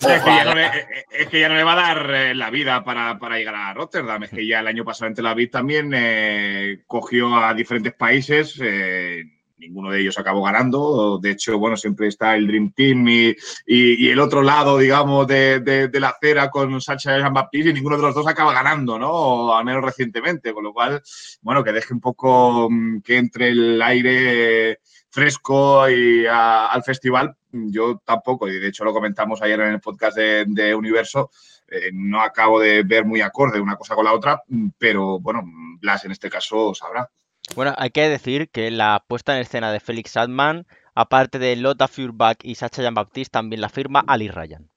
Es 0.00 0.22
que, 0.22 0.30
ya 0.30 0.44
no 0.44 0.50
Ojalá. 0.52 0.54
le, 0.54 0.78
eh, 0.80 1.04
es 1.10 1.28
que 1.28 1.40
ya 1.40 1.48
no 1.48 1.54
le 1.56 1.64
va 1.64 1.72
a 1.72 1.94
dar 1.94 2.14
eh, 2.14 2.34
la 2.34 2.50
vida 2.50 2.84
para, 2.84 3.18
para 3.18 3.36
llegar 3.38 3.54
a 3.56 3.74
Rotterdam. 3.74 4.22
Es 4.22 4.30
que 4.30 4.46
ya 4.46 4.60
el 4.60 4.66
año 4.68 4.84
pasado 4.84 5.08
en 5.08 5.14
Tel 5.14 5.26
Aviv 5.26 5.50
también 5.50 5.90
eh, 5.94 6.82
cogió 6.86 7.34
a 7.36 7.52
diferentes 7.54 7.94
países. 7.94 8.58
eh, 8.62 9.24
ninguno 9.60 9.90
de 9.90 10.00
ellos 10.00 10.16
acabó 10.16 10.42
ganando. 10.44 11.18
De 11.20 11.32
hecho, 11.32 11.58
bueno, 11.58 11.76
siempre 11.76 12.06
está 12.06 12.36
el 12.36 12.46
Dream 12.46 12.70
Team 12.72 13.08
y, 13.08 13.28
y- 13.66 14.06
y 14.06 14.08
el 14.08 14.20
otro 14.20 14.40
lado, 14.40 14.78
digamos, 14.78 15.26
de, 15.26 15.58
de- 15.58 15.88
de 15.88 16.00
la 16.00 16.10
acera 16.10 16.48
con 16.48 16.80
Sacha 16.80 17.18
Jean 17.18 17.34
Baptiste 17.34 17.70
y 17.70 17.72
ninguno 17.72 17.96
de 17.96 18.02
los 18.02 18.14
dos 18.14 18.28
acaba 18.28 18.52
ganando, 18.52 19.00
¿no? 19.00 19.10
O 19.10 19.54
al 19.56 19.64
menos 19.64 19.82
recientemente. 19.84 20.52
Con 20.54 20.62
lo 20.62 20.72
cual, 20.72 21.02
bueno, 21.42 21.64
que 21.64 21.72
deje 21.72 21.92
un 21.92 22.00
poco 22.00 22.68
mm, 22.70 23.00
que 23.02 23.16
entre 23.16 23.48
el 23.48 23.82
aire 23.82 24.78
fresco 25.10 25.88
y 25.90 26.24
a- 26.26 26.66
al 26.68 26.84
festival, 26.84 27.34
yo 27.52 28.00
tampoco, 28.04 28.48
y 28.48 28.58
de 28.58 28.68
hecho 28.68 28.84
lo 28.84 28.92
comentamos 28.92 29.42
ayer 29.42 29.60
en 29.60 29.74
el 29.74 29.80
podcast 29.80 30.16
de, 30.16 30.44
de 30.46 30.74
Universo, 30.74 31.30
eh, 31.68 31.90
no 31.92 32.22
acabo 32.22 32.60
de 32.60 32.82
ver 32.82 33.04
muy 33.04 33.20
acorde 33.20 33.60
una 33.60 33.76
cosa 33.76 33.94
con 33.94 34.04
la 34.04 34.12
otra, 34.12 34.42
mm, 34.48 34.68
pero 34.78 35.20
bueno, 35.20 35.42
Blas 35.80 36.04
en 36.04 36.12
este 36.12 36.30
caso 36.30 36.74
sabrá. 36.74 37.10
Bueno, 37.54 37.74
hay 37.76 37.90
que 37.90 38.08
decir 38.08 38.50
que 38.50 38.70
la 38.70 39.04
puesta 39.06 39.34
en 39.34 39.42
escena 39.42 39.72
de 39.72 39.80
Felix 39.80 40.12
Sadman, 40.12 40.66
aparte 40.94 41.38
de 41.38 41.56
Lotta 41.56 41.88
Furback 41.88 42.38
y 42.42 42.54
Sacha 42.54 42.82
Jean-Baptiste, 42.82 43.32
también 43.32 43.60
la 43.60 43.68
firma 43.68 44.04
Ali 44.06 44.28
Ryan. 44.28 44.68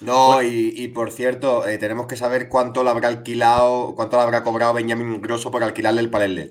No, 0.00 0.42
y, 0.42 0.74
y 0.76 0.88
por 0.88 1.10
cierto, 1.10 1.66
eh, 1.66 1.78
tenemos 1.78 2.06
que 2.06 2.16
saber 2.16 2.48
cuánto 2.48 2.84
le 2.84 2.90
habrá 2.90 3.08
alquilado, 3.08 3.94
cuánto 3.94 4.16
le 4.16 4.22
habrá 4.24 4.42
cobrado 4.42 4.74
Benjamin 4.74 5.22
Grosso 5.22 5.50
por 5.50 5.62
alquilarle 5.62 6.00
el 6.00 6.10
panel 6.10 6.34
LED. 6.34 6.50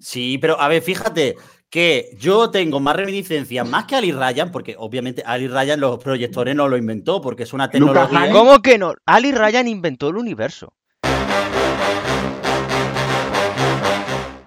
Sí, 0.00 0.38
pero 0.38 0.60
a 0.60 0.68
ver, 0.68 0.82
fíjate 0.82 1.36
que 1.70 2.16
yo 2.18 2.50
tengo 2.50 2.80
más 2.80 2.96
reminiscencias 2.96 3.68
más 3.68 3.84
que 3.84 3.96
Ali 3.96 4.12
Ryan, 4.12 4.52
porque 4.52 4.76
obviamente 4.78 5.22
Ali 5.26 5.48
Ryan 5.48 5.80
los 5.80 5.98
proyectores 5.98 6.54
no 6.54 6.68
lo 6.68 6.76
inventó, 6.76 7.20
porque 7.20 7.42
es 7.42 7.52
una 7.52 7.70
tecnología. 7.70 8.30
¿Cómo 8.30 8.60
que 8.62 8.78
no? 8.78 8.94
Ali 9.04 9.32
Ryan 9.32 9.68
inventó 9.68 10.08
el 10.08 10.16
universo. 10.16 10.72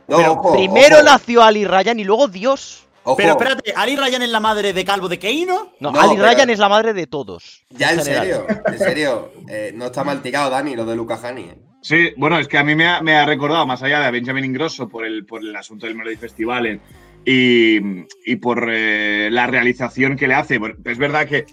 Pero 0.08 0.42
primero 0.54 1.04
nació 1.04 1.44
Ali 1.44 1.66
Ryan 1.66 2.00
y 2.00 2.04
luego 2.04 2.28
Dios. 2.28 2.86
Pero 3.18 3.32
espérate, 3.32 3.74
¿Ali 3.76 3.96
Ryan 3.96 4.22
es 4.22 4.30
la 4.30 4.40
madre 4.40 4.74
de 4.74 4.86
Calvo 4.86 5.08
de 5.08 5.18
Keino? 5.18 5.74
No, 5.80 5.92
no 5.92 6.00
Ali 6.00 6.16
Ryan 6.16 6.50
es 6.50 6.60
la 6.60 6.70
madre 6.70 6.94
de 6.94 7.08
todos. 7.08 7.64
Ya, 7.70 7.92
en, 7.92 8.04
serio, 8.04 8.46
en 8.66 8.78
serio. 8.78 9.32
Eh, 9.48 9.72
no 9.74 9.86
está 9.86 10.04
mal 10.04 10.22
tirado, 10.22 10.50
Dani, 10.50 10.76
lo 10.76 10.86
de 10.86 10.96
Luca 10.96 11.20
Hani. 11.22 11.42
Eh. 11.42 11.58
Sí, 11.82 12.12
bueno, 12.18 12.38
es 12.38 12.48
que 12.48 12.58
a 12.58 12.64
mí 12.64 12.76
me 12.76 12.86
ha, 12.86 13.26
recordado, 13.26 13.66
más 13.66 13.82
allá 13.82 14.02
de 14.02 14.12
Benjamin 14.12 14.46
Ingrosso 14.46 14.90
por 14.90 15.06
el, 15.06 15.26
por 15.26 15.42
el 15.42 15.56
asunto 15.56 15.86
del 15.86 15.96
Melody 15.96 16.18
Festival 16.18 16.66
en, 16.66 16.82
y, 17.26 17.80
y 18.26 18.36
por 18.38 18.70
eh, 18.72 19.30
la 19.32 19.48
realización 19.48 20.16
que 20.16 20.28
le 20.28 20.34
hace. 20.34 20.60
Es 20.86 20.98
verdad 20.98 21.28
que 21.28 21.38
eh, 21.38 21.46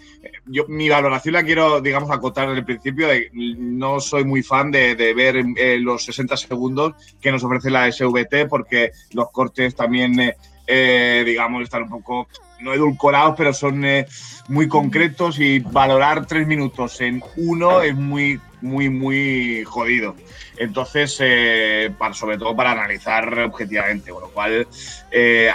yo 0.45 0.65
mi 0.67 0.89
valoración 0.89 1.33
la 1.33 1.43
quiero, 1.43 1.81
digamos, 1.81 2.09
acotar 2.11 2.47
desde 2.47 2.59
el 2.59 2.65
principio. 2.65 3.07
No 3.33 3.99
soy 3.99 4.25
muy 4.25 4.43
fan 4.43 4.71
de, 4.71 4.95
ver 4.95 5.43
eh, 5.57 5.77
los 5.79 6.05
60 6.05 6.37
segundos 6.37 6.93
que 7.21 7.31
nos 7.31 7.43
ofrece 7.43 7.69
la 7.69 7.91
SVT 7.91 8.47
porque 8.49 8.91
los 9.13 9.31
cortes 9.31 9.75
también, 9.75 10.33
eh, 10.67 11.23
digamos, 11.25 11.63
están 11.63 11.83
un 11.83 11.89
poco, 11.89 12.27
no 12.59 12.73
edulcorados, 12.73 13.35
pero 13.37 13.53
son 13.53 13.83
eh, 13.85 14.05
muy 14.49 14.67
concretos 14.67 15.39
y 15.39 15.59
valorar 15.59 16.25
tres 16.25 16.45
minutos 16.45 16.99
en 17.01 17.23
uno 17.37 17.81
es 17.81 17.95
muy, 17.95 18.39
muy, 18.61 18.89
muy 18.89 19.63
jodido. 19.63 20.15
Entonces, 20.57 21.17
eh, 21.21 21.91
sobre 22.13 22.37
todo 22.37 22.55
para 22.55 22.71
analizar 22.71 23.39
objetivamente, 23.39 24.11
con 24.11 24.21
lo 24.21 24.29
cual 24.29 24.67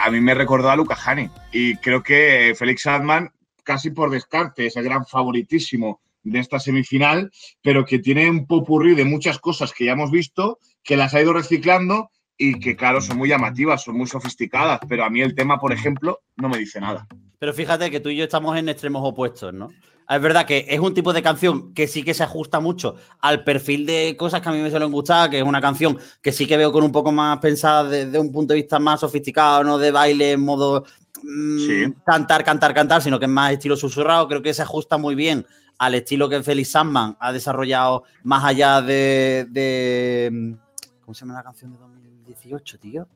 a 0.01 0.11
mí 0.11 0.21
me 0.21 0.35
recordó 0.35 0.71
a 0.71 0.77
Luca 0.77 0.97
Hani 1.05 1.29
y 1.53 1.77
creo 1.77 2.03
que 2.03 2.55
Félix 2.57 2.87
Adman, 2.87 3.31
casi 3.63 3.91
por 3.91 4.11
descarte, 4.11 4.67
es 4.67 4.77
el 4.77 4.85
gran 4.85 5.07
favoritísimo 5.07 6.01
de 6.25 6.39
esta 6.39 6.61
semifinal, 6.61 7.31
pero 7.63 7.85
que 7.85 7.99
tiene 7.99 8.31
un 8.31 8.47
popurrí 8.47 8.95
de 8.95 9.05
muchas 9.05 9.39
cosas 9.39 9.73
que 9.73 9.87
ya 9.87 9.93
hemos 9.93 10.11
visto, 10.11 10.59
que 10.83 10.97
las 10.97 11.15
ha 11.15 11.21
ido 11.21 11.33
reciclando 11.33 12.11
y 12.39 12.59
que, 12.59 12.75
claro, 12.77 13.01
son 13.01 13.19
muy 13.19 13.29
llamativas, 13.29 13.83
son 13.85 13.97
muy 13.97 14.07
sofisticadas, 14.07 14.81
pero 14.89 15.05
a 15.05 15.11
mí 15.11 15.21
el 15.21 15.35
tema, 15.35 15.59
por 15.59 15.73
ejemplo, 15.73 16.21
no 16.37 16.49
me 16.49 16.59
dice 16.59 16.81
nada. 16.81 17.07
Pero 17.39 17.53
fíjate 17.53 17.91
que 17.91 18.01
tú 18.01 18.09
y 18.09 18.17
yo 18.17 18.25
estamos 18.25 18.57
en 18.57 18.69
extremos 18.69 19.03
opuestos, 19.05 19.53
¿no? 19.53 19.69
Es 20.09 20.21
verdad 20.21 20.45
que 20.45 20.67
es 20.69 20.81
un 20.81 20.93
tipo 20.95 21.13
de 21.13 21.23
canción 21.23 21.73
que 21.73 21.87
sí 21.87 22.03
que 22.03 22.13
se 22.13 22.25
ajusta 22.25 22.59
mucho 22.61 22.97
al 23.21 23.45
perfil 23.45 23.87
de 23.87 24.17
cosas 24.19 24.41
que 24.41 24.49
a 24.49 24.53
mí 24.53 24.59
me 24.59 24.69
suelen 24.71 24.91
gustar, 24.91 25.31
que 25.31 25.39
es 25.39 25.45
una 25.45 25.61
canción 25.61 25.97
que 26.21 26.33
sí 26.33 26.47
que 26.47 26.57
veo 26.57 26.73
con 26.73 26.83
un 26.85 26.93
poco 26.93 27.13
más 27.13 27.39
pensada 27.39 27.85
desde 27.89 28.19
un 28.19 28.31
punto 28.33 28.53
de 28.53 28.61
vista 28.61 28.79
más 28.79 29.01
sofisticado, 29.01 29.63
no 29.65 29.79
de 29.79 29.91
baile 29.93 30.33
en 30.33 30.41
modo 30.41 30.85
mm, 31.23 31.59
Sí. 31.59 31.95
cantar, 32.05 32.45
cantar, 32.45 32.75
cantar, 32.75 33.01
sino 33.01 33.19
que 33.19 33.27
es 33.27 33.31
más 33.31 33.53
estilo 33.53 33.77
susurrado. 33.77 34.27
Creo 34.29 34.43
que 34.43 34.53
se 34.53 34.63
ajusta 34.63 34.99
muy 34.99 35.15
bien 35.15 35.47
al 35.79 35.95
estilo 35.95 36.29
que 36.29 36.43
Felix 36.43 36.71
Sandman 36.73 37.17
ha 37.21 37.33
desarrollado 37.33 38.03
más 38.25 38.45
allá 38.45 38.83
de, 38.83 39.47
de- 39.51 40.57
¿Cómo 41.01 41.15
se 41.15 41.21
llama 41.25 41.35
la 41.35 41.43
canción 41.45 41.73
de 41.73 41.79
2018, 42.27 42.79
tío? 42.79 43.09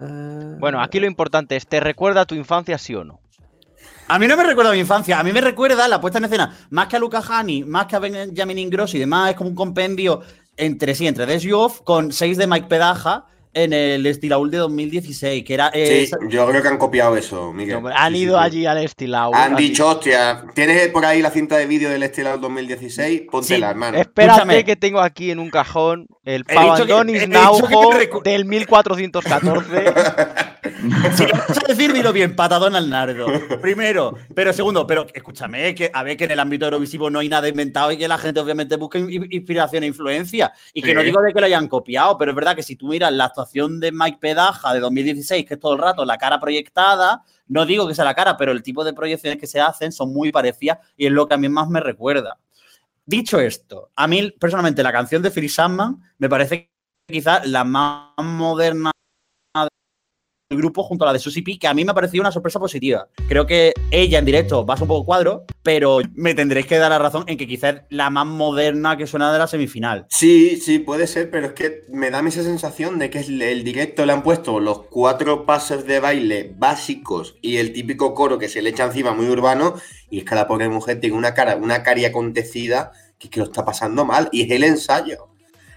Eh, 0.00 0.56
Bueno, 0.58 0.80
aquí 0.80 1.00
lo 1.00 1.06
importante 1.06 1.56
es, 1.56 1.66
¿te 1.66 1.80
recuerda 1.80 2.22
a 2.22 2.26
tu 2.26 2.34
infancia, 2.34 2.78
sí 2.78 2.94
o 2.94 3.04
no? 3.04 3.20
A 4.08 4.18
mí 4.18 4.26
no 4.26 4.36
me 4.36 4.44
recuerda 4.44 4.70
a 4.70 4.74
mi 4.74 4.80
infancia, 4.80 5.18
a 5.18 5.22
mí 5.22 5.32
me 5.32 5.40
recuerda 5.40 5.88
la 5.88 6.00
puesta 6.00 6.18
en 6.18 6.24
escena, 6.24 6.56
más 6.70 6.88
que 6.88 6.96
a 6.96 6.98
Luca 6.98 7.22
Hani, 7.26 7.64
más 7.64 7.86
que 7.86 7.96
a 7.96 7.98
Benjamin 7.98 8.58
Ingrosso 8.58 8.96
y 8.96 9.00
demás, 9.00 9.30
es 9.30 9.36
como 9.36 9.50
un 9.50 9.56
compendio 9.56 10.22
entre 10.56 10.94
sí, 10.94 11.06
entre 11.06 11.26
Des 11.26 11.42
You 11.42 11.58
Off, 11.58 11.80
con 11.82 12.12
6 12.12 12.36
de 12.36 12.46
Mike 12.46 12.66
Pedaja 12.68 13.26
en 13.54 13.72
el 13.72 14.04
Estilaul 14.06 14.50
de 14.50 14.58
2016, 14.58 15.44
que 15.44 15.54
era... 15.54 15.70
eh, 15.72 16.06
Sí, 16.06 16.12
yo 16.28 16.46
creo 16.46 16.60
que 16.62 16.68
han 16.68 16.78
copiado 16.78 17.16
eso, 17.16 17.52
Miguel. 17.52 17.82
No, 17.82 17.88
han 17.88 18.12
sí, 18.12 18.18
ido 18.20 18.38
sí. 18.38 18.44
allí 18.44 18.66
al 18.66 18.78
Estilau. 18.78 19.34
Han 19.34 19.54
así. 19.54 19.62
dicho, 19.68 19.88
hostia, 19.88 20.44
¿tienes 20.54 20.88
por 20.88 21.04
ahí 21.06 21.22
la 21.22 21.30
cinta 21.30 21.56
de 21.56 21.66
vídeo 21.66 21.88
del 21.90 22.02
Estilado 22.02 22.38
2016? 22.38 23.22
Póntela, 23.30 23.66
Sí, 23.66 23.70
hermano. 23.70 23.98
Espérate 23.98 24.32
Escúchame. 24.40 24.64
que 24.64 24.76
tengo 24.76 25.00
aquí 25.00 25.30
en 25.30 25.38
un 25.38 25.50
cajón 25.50 26.06
el 26.24 26.44
Pavandonis 26.44 27.28
Naujo 27.28 27.90
del 28.24 28.44
1414. 28.44 29.84
Si 31.14 31.26
lo 31.26 31.32
vas 31.34 31.58
a 31.62 31.68
decir, 31.68 31.92
dilo 31.92 32.12
bien, 32.12 32.34
patadón 32.34 32.74
al 32.74 32.88
nardo. 32.88 33.26
Primero, 33.60 34.14
pero 34.34 34.52
segundo, 34.52 34.86
pero 34.86 35.06
escúchame, 35.12 35.74
que 35.74 35.90
a 35.92 36.02
ver 36.02 36.16
que 36.16 36.24
en 36.24 36.30
el 36.32 36.40
ámbito 36.40 36.64
eurovisivo 36.64 37.10
no 37.10 37.18
hay 37.18 37.28
nada 37.28 37.48
inventado 37.48 37.92
y 37.92 37.98
que 37.98 38.08
la 38.08 38.16
gente 38.18 38.40
obviamente 38.40 38.76
busca 38.76 38.98
in- 38.98 39.26
inspiración 39.30 39.84
e 39.84 39.86
influencia. 39.88 40.52
Y 40.72 40.80
que 40.82 40.88
Sí. 40.88 40.94
no 40.94 41.02
digo 41.02 41.20
de 41.20 41.32
que 41.32 41.40
lo 41.40 41.46
hayan 41.46 41.68
copiado, 41.68 42.16
pero 42.18 42.30
es 42.32 42.34
verdad 42.34 42.56
que 42.56 42.62
si 42.62 42.76
tú 42.76 42.88
miras 42.88 43.12
la 43.12 43.28
actuación 43.44 43.80
de 43.80 43.92
Mike 43.92 44.18
Pedaja 44.20 44.74
de 44.74 44.80
2016, 44.80 45.46
que 45.46 45.54
es 45.54 45.60
todo 45.60 45.74
el 45.74 45.78
rato 45.78 46.04
la 46.04 46.18
cara 46.18 46.40
proyectada, 46.40 47.22
no 47.46 47.64
digo 47.66 47.86
que 47.86 47.94
sea 47.94 48.04
la 48.04 48.14
cara, 48.14 48.36
pero 48.36 48.52
el 48.52 48.62
tipo 48.62 48.84
de 48.84 48.92
proyecciones 48.92 49.38
que 49.38 49.46
se 49.46 49.60
hacen 49.60 49.92
son 49.92 50.12
muy 50.12 50.32
parecidas 50.32 50.78
y 50.96 51.06
es 51.06 51.12
lo 51.12 51.28
que 51.28 51.34
a 51.34 51.36
mí 51.36 51.48
más 51.48 51.68
me 51.68 51.80
recuerda. 51.80 52.38
Dicho 53.06 53.38
esto, 53.38 53.90
a 53.94 54.06
mí 54.06 54.30
personalmente 54.32 54.82
la 54.82 54.92
canción 54.92 55.22
de 55.22 55.30
Philip 55.30 55.50
Sandman 55.50 56.00
me 56.18 56.28
parece 56.28 56.70
quizás 57.06 57.46
la 57.46 57.64
más 57.64 58.12
moderna 58.18 58.90
grupo 60.56 60.82
junto 60.82 61.04
a 61.04 61.08
la 61.08 61.12
de 61.12 61.18
Susie 61.18 61.42
P, 61.42 61.58
que 61.58 61.66
a 61.66 61.74
mí 61.74 61.84
me 61.84 61.90
ha 61.90 61.94
parecido 61.94 62.22
una 62.22 62.32
sorpresa 62.32 62.58
positiva. 62.58 63.08
Creo 63.28 63.46
que 63.46 63.72
ella 63.90 64.18
en 64.18 64.24
directo 64.24 64.64
va 64.64 64.76
un 64.80 64.88
poco 64.88 65.04
cuadro, 65.04 65.44
pero 65.62 66.00
me 66.14 66.34
tendréis 66.34 66.66
que 66.66 66.78
dar 66.78 66.90
la 66.90 66.98
razón 66.98 67.24
en 67.26 67.36
que 67.36 67.46
quizás 67.46 67.82
la 67.90 68.10
más 68.10 68.26
moderna 68.26 68.96
que 68.96 69.06
suena 69.06 69.32
de 69.32 69.38
la 69.38 69.46
semifinal. 69.46 70.06
Sí, 70.08 70.56
sí, 70.56 70.78
puede 70.78 71.06
ser, 71.06 71.30
pero 71.30 71.46
es 71.48 71.52
que 71.52 71.84
me 71.88 72.10
da 72.10 72.20
esa 72.26 72.42
sensación 72.42 72.98
de 72.98 73.10
que 73.10 73.20
el, 73.20 73.64
directo 73.64 74.06
le 74.06 74.12
han 74.12 74.22
puesto 74.22 74.60
los 74.60 74.82
cuatro 74.82 75.46
pasos 75.46 75.86
de 75.86 76.00
baile 76.00 76.54
básicos 76.56 77.36
y 77.40 77.56
el 77.56 77.72
típico 77.72 78.14
coro 78.14 78.38
que 78.38 78.48
se 78.48 78.62
le 78.62 78.70
echa 78.70 78.84
encima 78.84 79.12
muy 79.12 79.28
urbano, 79.28 79.74
y 80.10 80.18
es 80.18 80.24
que 80.24 80.34
la 80.34 80.46
pobre 80.46 80.68
mujer 80.68 81.00
tiene 81.00 81.16
una 81.16 81.34
cara, 81.34 81.56
una 81.56 81.82
cari 81.82 82.04
acontecida 82.04 82.92
que 83.18 83.30
que 83.30 83.40
lo 83.40 83.46
está 83.46 83.64
pasando 83.64 84.04
mal, 84.04 84.28
y 84.32 84.42
es 84.42 84.50
el 84.50 84.64
ensayo. 84.64 85.28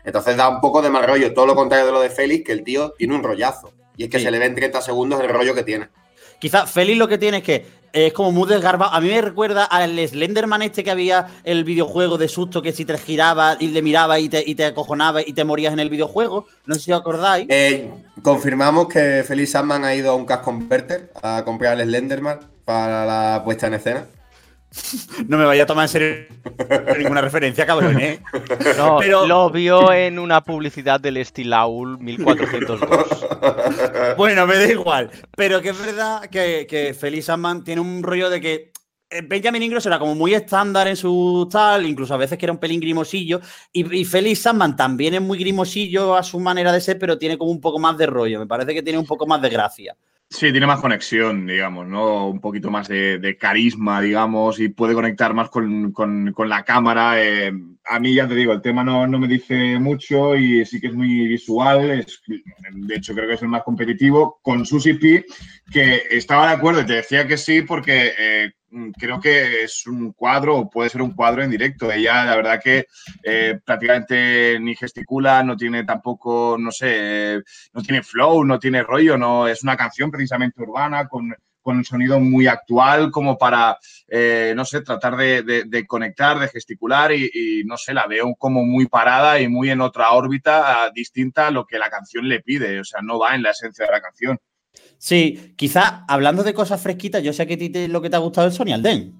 Entonces 0.04 0.38
da 0.38 0.48
un 0.48 0.62
poco 0.62 0.82
de 0.82 0.90
mal 0.90 1.06
rollo, 1.06 1.34
todo 1.34 1.46
lo 1.46 1.56
contrario 1.56 1.86
de 1.86 1.92
lo 1.92 2.00
de 2.00 2.10
Félix, 2.10 2.46
que 2.46 2.54
el 2.54 2.64
tío 2.64 2.94
tiene 2.98 3.14
un 3.14 3.24
rollazo. 3.24 3.74
Y 3.98 4.04
es 4.06 4.10
que 4.10 4.20
Sí. 4.20 4.26
se 4.26 4.32
le 4.32 4.40
ve 4.40 4.46
en 4.46 4.56
30 4.56 4.82
segundos 4.82 5.20
el 5.22 5.28
rollo 5.30 5.54
que 5.56 5.64
tiene. 5.64 5.90
Quizás 6.40 6.70
Félix 6.72 6.98
lo 7.00 7.08
que 7.08 7.18
tiene 7.18 7.38
es 7.38 7.44
que 7.44 7.66
es 7.94 8.14
como 8.14 8.32
muy 8.32 8.48
desgarbado. 8.48 8.94
A 8.94 9.02
mí 9.02 9.10
me 9.10 9.20
recuerda 9.22 9.64
al 9.66 9.98
Slenderman 10.08 10.62
este 10.62 10.84
que 10.84 10.92
había 10.92 11.28
el 11.44 11.64
videojuego 11.64 12.20
de 12.20 12.28
susto 12.28 12.62
que 12.62 12.74
si 12.74 12.86
te 12.86 12.96
giraba 12.98 13.58
y 13.60 13.70
le 13.70 13.82
miraba 13.82 14.20
y 14.20 14.30
te, 14.30 14.44
y 14.46 14.54
te 14.54 14.66
acojonaba 14.66 15.22
y 15.22 15.34
te 15.34 15.44
morías 15.44 15.74
en 15.74 15.80
el 15.80 15.90
videojuego. 15.90 16.46
No 16.68 16.76
sé 16.76 16.82
si 16.82 16.92
os 16.92 17.00
acordáis. 17.00 17.48
Eh, 17.50 17.90
confirmamos 18.22 18.88
que 18.88 19.24
Félix 19.28 19.52
Sandman 19.52 19.84
ha 19.84 19.96
ido 19.96 20.12
a 20.12 20.16
un 20.16 20.26
cash 20.26 20.42
converter 20.42 21.12
a 21.24 21.44
comprar 21.44 21.80
el 21.80 21.88
Slenderman 21.88 22.40
para 22.66 23.04
la 23.06 23.42
puesta 23.44 23.66
en 23.68 23.74
escena. 23.74 24.06
No 25.28 25.38
me 25.38 25.46
vaya 25.46 25.64
a 25.64 25.66
tomar 25.66 25.86
en 25.86 25.90
serio 25.90 26.16
ninguna 26.98 27.22
referencia, 27.22 27.66
cabrón, 27.66 28.00
¿eh? 28.00 28.20
No, 28.78 28.98
Pero- 29.00 29.26
lo 29.26 29.50
vio 29.50 29.92
en 29.92 30.20
una 30.20 30.42
publicidad 30.44 31.00
del 31.00 31.18
Estilaul 31.18 31.98
1402. 32.00 32.80
Bueno, 34.18 34.48
me 34.48 34.56
da 34.58 34.66
igual. 34.66 35.12
Pero 35.36 35.62
que 35.62 35.70
es 35.70 35.80
verdad 35.86 36.24
que, 36.30 36.66
que 36.68 36.94
Félix 36.94 37.26
Sandman 37.26 37.64
tiene 37.64 37.82
un 37.82 38.02
rollo 38.02 38.30
de 38.30 38.42
que 38.42 38.72
eh, 39.10 39.22
Benjamin 39.22 39.62
Ingrosso 39.64 39.90
era 39.90 40.00
como 40.00 40.16
muy 40.16 40.34
estándar 40.34 40.88
en 40.88 40.96
su 40.96 41.48
tal, 41.52 41.86
incluso 41.86 42.14
a 42.14 42.18
veces 42.18 42.38
que 42.38 42.46
era 42.46 42.54
un 42.54 42.58
pelín 42.60 42.80
grimosillo. 42.80 43.40
Y, 43.72 43.96
y 44.00 44.06
Félix 44.06 44.42
Sandman 44.42 44.76
también 44.76 45.14
es 45.14 45.22
muy 45.22 45.38
grimosillo 45.38 46.16
a 46.16 46.24
su 46.24 46.40
manera 46.40 46.72
de 46.72 46.82
ser, 46.82 46.98
pero 46.98 47.18
tiene 47.18 47.38
como 47.38 47.52
un 47.52 47.62
poco 47.62 47.78
más 47.80 47.98
de 47.98 48.08
rollo. 48.08 48.40
Me 48.40 48.48
parece 48.48 48.74
que 48.74 48.82
tiene 48.82 48.98
un 49.00 49.06
poco 49.06 49.28
más 49.28 49.42
de 49.42 49.50
gracia. 49.50 49.96
Sí, 50.30 50.52
tiene 50.52 50.68
más 50.68 50.82
conexión, 50.82 51.48
digamos, 51.48 51.88
¿no? 51.88 52.28
Un 52.28 52.42
poquito 52.42 52.70
más 52.70 52.90
de, 52.90 53.38
carisma, 53.40 54.02
digamos, 54.02 54.60
y 54.60 54.68
puede 54.68 54.94
conectar 54.94 55.34
más 55.34 55.50
con, 55.50 55.94
con- 55.94 56.34
con 56.34 56.50
la 56.50 56.64
cámara. 56.66 57.14
eh, 57.24 57.52
a 57.86 58.00
mí, 58.02 58.14
ya 58.14 58.28
te 58.28 58.36
digo, 58.36 58.52
el 58.52 58.62
tema 58.62 58.84
no, 58.84 59.08
no 59.08 59.20
me 59.20 59.28
dice 59.28 59.80
mucho 59.80 60.36
y 60.36 60.66
sí 60.66 60.82
que 60.82 60.88
es 60.88 60.94
muy 60.94 61.28
visual. 61.28 62.06
de 62.74 62.96
hecho, 62.96 63.14
creo 63.14 63.28
que 63.28 63.36
es 63.36 63.42
el 63.42 63.48
más 63.48 63.64
competitivo. 63.64 64.40
Con 64.44 64.66
Susie 64.66 64.96
P, 64.96 65.26
que 65.72 66.02
estaba 66.12 66.48
de 66.50 66.56
acuerdo 66.56 66.82
y 66.82 66.86
te 66.86 66.94
decía 66.96 67.26
que 67.26 67.38
sí, 67.38 67.62
porque 67.62 68.12
eh, 68.20 68.52
creo 68.98 69.20
que 69.20 69.64
es 69.64 69.88
un 69.88 70.14
cuadro, 70.14 70.70
puede 70.70 70.90
ser 70.90 71.02
un 71.02 71.14
cuadro 71.14 71.44
en 71.44 71.52
directo. 71.52 71.92
Ella, 71.92 72.26
la 72.26 72.36
verdad 72.36 72.62
que 72.62 72.88
eh, 73.24 73.60
prácticamente 73.64 74.60
ni 74.60 74.76
gesticula, 74.76 75.44
no 75.44 75.56
tiene 75.56 75.84
tampoco, 75.84 76.58
no 76.60 76.72
sé, 76.72 77.36
eh, 77.36 77.42
no 77.74 77.82
tiene 77.82 78.04
flow, 78.04 78.44
no 78.44 78.60
tiene 78.60 78.84
rollo, 78.84 79.18
no 79.18 79.48
es 79.48 79.64
una 79.64 79.78
canción 79.78 80.12
precisamente 80.12 80.62
urbana 80.62 81.08
con, 81.08 81.34
con 81.62 81.78
un 81.78 81.86
sonido 81.86 82.20
muy 82.20 82.48
actual 82.48 83.12
como 83.12 83.38
para, 83.38 83.78
eh, 84.08 84.54
no 84.56 84.66
sé, 84.66 84.82
tratar 84.82 85.18
de 85.18 85.86
conectar, 85.88 86.40
de 86.40 86.48
gesticular 86.48 87.12
y, 87.12 87.30
y, 87.34 87.64
no 87.66 87.78
sé, 87.78 87.94
la 87.94 88.08
veo 88.08 88.36
como 88.36 88.64
muy 88.64 88.88
parada 88.88 89.40
y 89.40 89.48
muy 89.48 89.70
en 89.70 89.82
otra 89.82 90.12
órbita 90.12 90.86
ah, 90.86 90.92
distinta 90.94 91.48
a 91.48 91.52
lo 91.52 91.66
que 91.66 91.80
la 91.80 91.90
canción 91.90 92.28
le 92.28 92.42
pide, 92.42 92.80
o 92.80 92.84
sea, 92.84 93.02
no 93.02 93.20
va 93.20 93.36
en 93.36 93.44
la 93.44 93.52
esencia 93.52 93.86
de 93.86 93.92
la 93.92 94.02
canción. 94.02 94.40
Sí, 94.98 95.54
quizá 95.56 96.04
hablando 96.08 96.44
de 96.44 96.54
cosas 96.54 96.82
fresquitas, 96.82 97.22
yo 97.24 97.32
sé 97.34 97.46
que 97.48 97.54
a 97.54 97.58
ti 97.58 97.70
te- 97.70 97.88
lo 97.88 98.02
que 98.02 98.10
te 98.10 98.16
ha 98.16 98.20
gustado 98.20 98.48
es 98.48 98.56
Sony 98.56 98.74
Alden. 98.74 99.14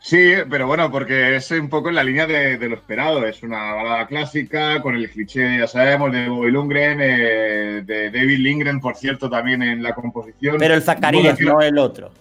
Sí, 0.00 0.34
pero 0.50 0.66
bueno, 0.66 0.90
porque 0.90 1.34
es 1.36 1.50
un 1.50 1.70
poco 1.70 1.88
en 1.88 1.94
la 1.94 2.04
línea 2.04 2.26
de, 2.26 2.58
de 2.58 2.68
lo 2.68 2.74
esperado. 2.74 3.26
Es 3.26 3.42
una 3.42 3.72
balada 3.72 4.06
clásica 4.06 4.82
con 4.82 4.94
el 4.96 5.08
cliché, 5.10 5.58
ya 5.58 5.66
sabemos, 5.66 6.12
de 6.12 6.28
Bobby 6.28 6.50
Lundgren, 6.50 6.98
eh, 7.00 7.82
de 7.86 8.10
David 8.10 8.38
Lindgren, 8.38 8.80
por 8.80 8.96
cierto, 8.96 9.30
también 9.30 9.62
en 9.62 9.82
la 9.82 9.94
composición. 9.94 10.56
Pero 10.58 10.74
el 10.74 10.82
Zacarías, 10.82 11.40
no 11.40 11.58
el 11.62 11.78
otro. 11.78 12.12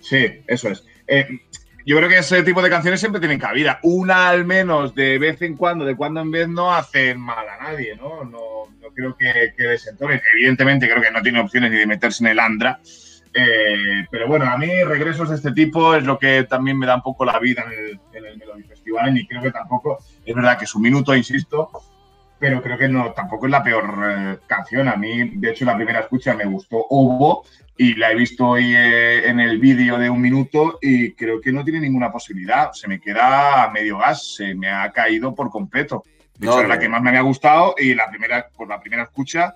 Sí, 0.00 0.26
eso 0.48 0.70
es. 0.70 0.84
Eh, 1.06 1.28
yo 1.90 1.96
creo 1.96 2.08
que 2.08 2.18
ese 2.18 2.44
tipo 2.44 2.62
de 2.62 2.70
canciones 2.70 3.00
siempre 3.00 3.18
tienen 3.18 3.40
cabida. 3.40 3.80
Una 3.82 4.28
al 4.28 4.44
menos 4.44 4.94
de 4.94 5.18
vez 5.18 5.42
en 5.42 5.56
cuando, 5.56 5.84
de 5.84 5.96
cuando 5.96 6.20
en 6.20 6.30
vez, 6.30 6.46
no 6.46 6.72
hacen 6.72 7.18
mal 7.18 7.44
a 7.48 7.64
nadie, 7.64 7.96
¿no? 7.96 8.22
No, 8.22 8.66
no 8.80 8.88
creo 8.94 9.16
que, 9.16 9.54
que 9.56 9.64
desentonen. 9.64 10.22
Evidentemente, 10.36 10.88
creo 10.88 11.02
que 11.02 11.10
no 11.10 11.20
tiene 11.20 11.40
opciones 11.40 11.72
ni 11.72 11.78
de 11.78 11.88
meterse 11.88 12.22
en 12.22 12.30
el 12.30 12.38
Andra. 12.38 12.78
Eh, 13.34 14.06
pero 14.08 14.28
bueno, 14.28 14.44
a 14.44 14.56
mí 14.56 14.68
regresos 14.84 15.30
de 15.30 15.34
este 15.34 15.50
tipo 15.50 15.92
es 15.96 16.04
lo 16.04 16.16
que 16.16 16.44
también 16.44 16.78
me 16.78 16.86
da 16.86 16.94
un 16.94 17.02
poco 17.02 17.24
la 17.24 17.40
vida 17.40 17.64
en 17.66 17.72
el, 17.72 18.00
en 18.12 18.24
el 18.24 18.38
Melody 18.38 18.62
Festival 18.62 19.18
y 19.18 19.26
creo 19.26 19.42
que 19.42 19.50
tampoco, 19.50 19.98
es 20.24 20.32
verdad 20.32 20.56
que 20.60 20.66
su 20.66 20.78
minuto, 20.78 21.12
insisto, 21.12 21.72
pero 22.40 22.62
creo 22.62 22.78
que 22.78 22.88
no, 22.88 23.12
tampoco 23.12 23.46
es 23.46 23.52
la 23.52 23.62
peor 23.62 23.94
eh, 24.08 24.38
canción. 24.46 24.88
A 24.88 24.96
mí, 24.96 25.30
de 25.36 25.50
hecho, 25.50 25.66
la 25.66 25.76
primera 25.76 26.00
escucha 26.00 26.34
me 26.34 26.46
gustó 26.46 26.78
Obo 26.88 27.44
y 27.76 27.94
la 27.94 28.10
he 28.10 28.14
visto 28.14 28.48
hoy 28.48 28.74
eh, 28.74 29.28
en 29.28 29.38
el 29.38 29.58
vídeo 29.58 29.98
de 29.98 30.08
un 30.08 30.20
minuto 30.20 30.78
y 30.80 31.12
creo 31.12 31.40
que 31.40 31.52
no 31.52 31.62
tiene 31.62 31.80
ninguna 31.80 32.10
posibilidad. 32.10 32.72
Se 32.72 32.88
me 32.88 32.98
queda 32.98 33.64
a 33.64 33.70
medio 33.70 33.98
gas, 33.98 34.36
se 34.36 34.54
me 34.54 34.70
ha 34.70 34.90
caído 34.90 35.34
por 35.34 35.50
completo. 35.50 36.02
De 36.38 36.46
No, 36.46 36.52
hecho, 36.52 36.62
es 36.62 36.68
la 36.68 36.78
que 36.78 36.88
más 36.88 37.02
me 37.02 37.10
había 37.10 37.20
gustado 37.20 37.74
y 37.76 37.94
la 37.94 38.08
primera, 38.08 38.48
por 38.48 38.68
la 38.68 38.80
primera 38.80 39.02
escucha 39.02 39.54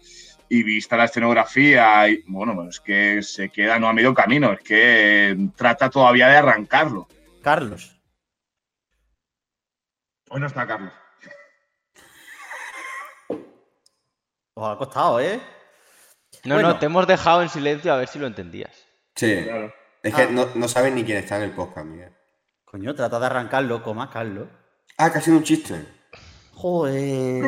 y 0.49 0.63
vista 0.63 0.97
la 0.97 1.05
escenografía, 1.07 2.07
y, 2.09 2.23
bueno, 2.27 2.69
es 2.69 2.79
que 2.79 3.23
se 3.23 3.49
queda 3.49 3.79
no 3.79 3.89
a 3.89 3.95
medio 3.95 4.13
camino, 4.13 4.53
es 4.53 4.61
que 4.61 5.31
eh, 5.31 5.37
trata 5.57 5.89
todavía 5.89 6.29
de 6.29 6.37
arrancarlo. 6.37 7.09
Carlos. 7.43 7.99
Hoy 10.29 10.41
no 10.41 10.47
está 10.47 10.67
Carlos. 10.67 10.93
Os 14.55 14.69
ha 14.73 14.77
costado, 14.79 15.21
¿eh? 15.21 15.41
No, 16.45 16.55
Bueno. 16.55 16.69
no, 16.71 16.79
te 16.79 16.87
hemos 16.87 17.07
dejado 17.07 17.43
en 17.43 17.49
silencio 17.49 17.93
a 17.93 17.97
ver 17.97 18.09
si 18.09 18.19
lo 18.19 18.27
entendías. 18.27 18.71
Sí. 19.17 19.43
Claro. 19.45 19.73
Es 20.03 20.15
que 20.15 20.23
Ah. 20.23 20.29
no, 20.31 20.49
no 20.55 20.69
saben 20.69 20.95
ni 20.95 21.05
quién 21.05 21.19
está 21.19 21.37
en 21.37 21.43
el 21.45 21.53
podcast, 21.53 21.87
Miguel. 21.87 22.13
Coño, 22.65 22.95
trata 22.95 23.19
de 23.19 23.27
arrancarlo, 23.27 23.83
coma, 23.83 24.11
Carlos. 24.11 24.49
Ah, 24.99 25.11
que 25.13 25.19
ha 25.19 25.21
sido 25.21 25.37
un 25.39 25.45
chiste. 25.45 25.87
Joder. 26.53 27.43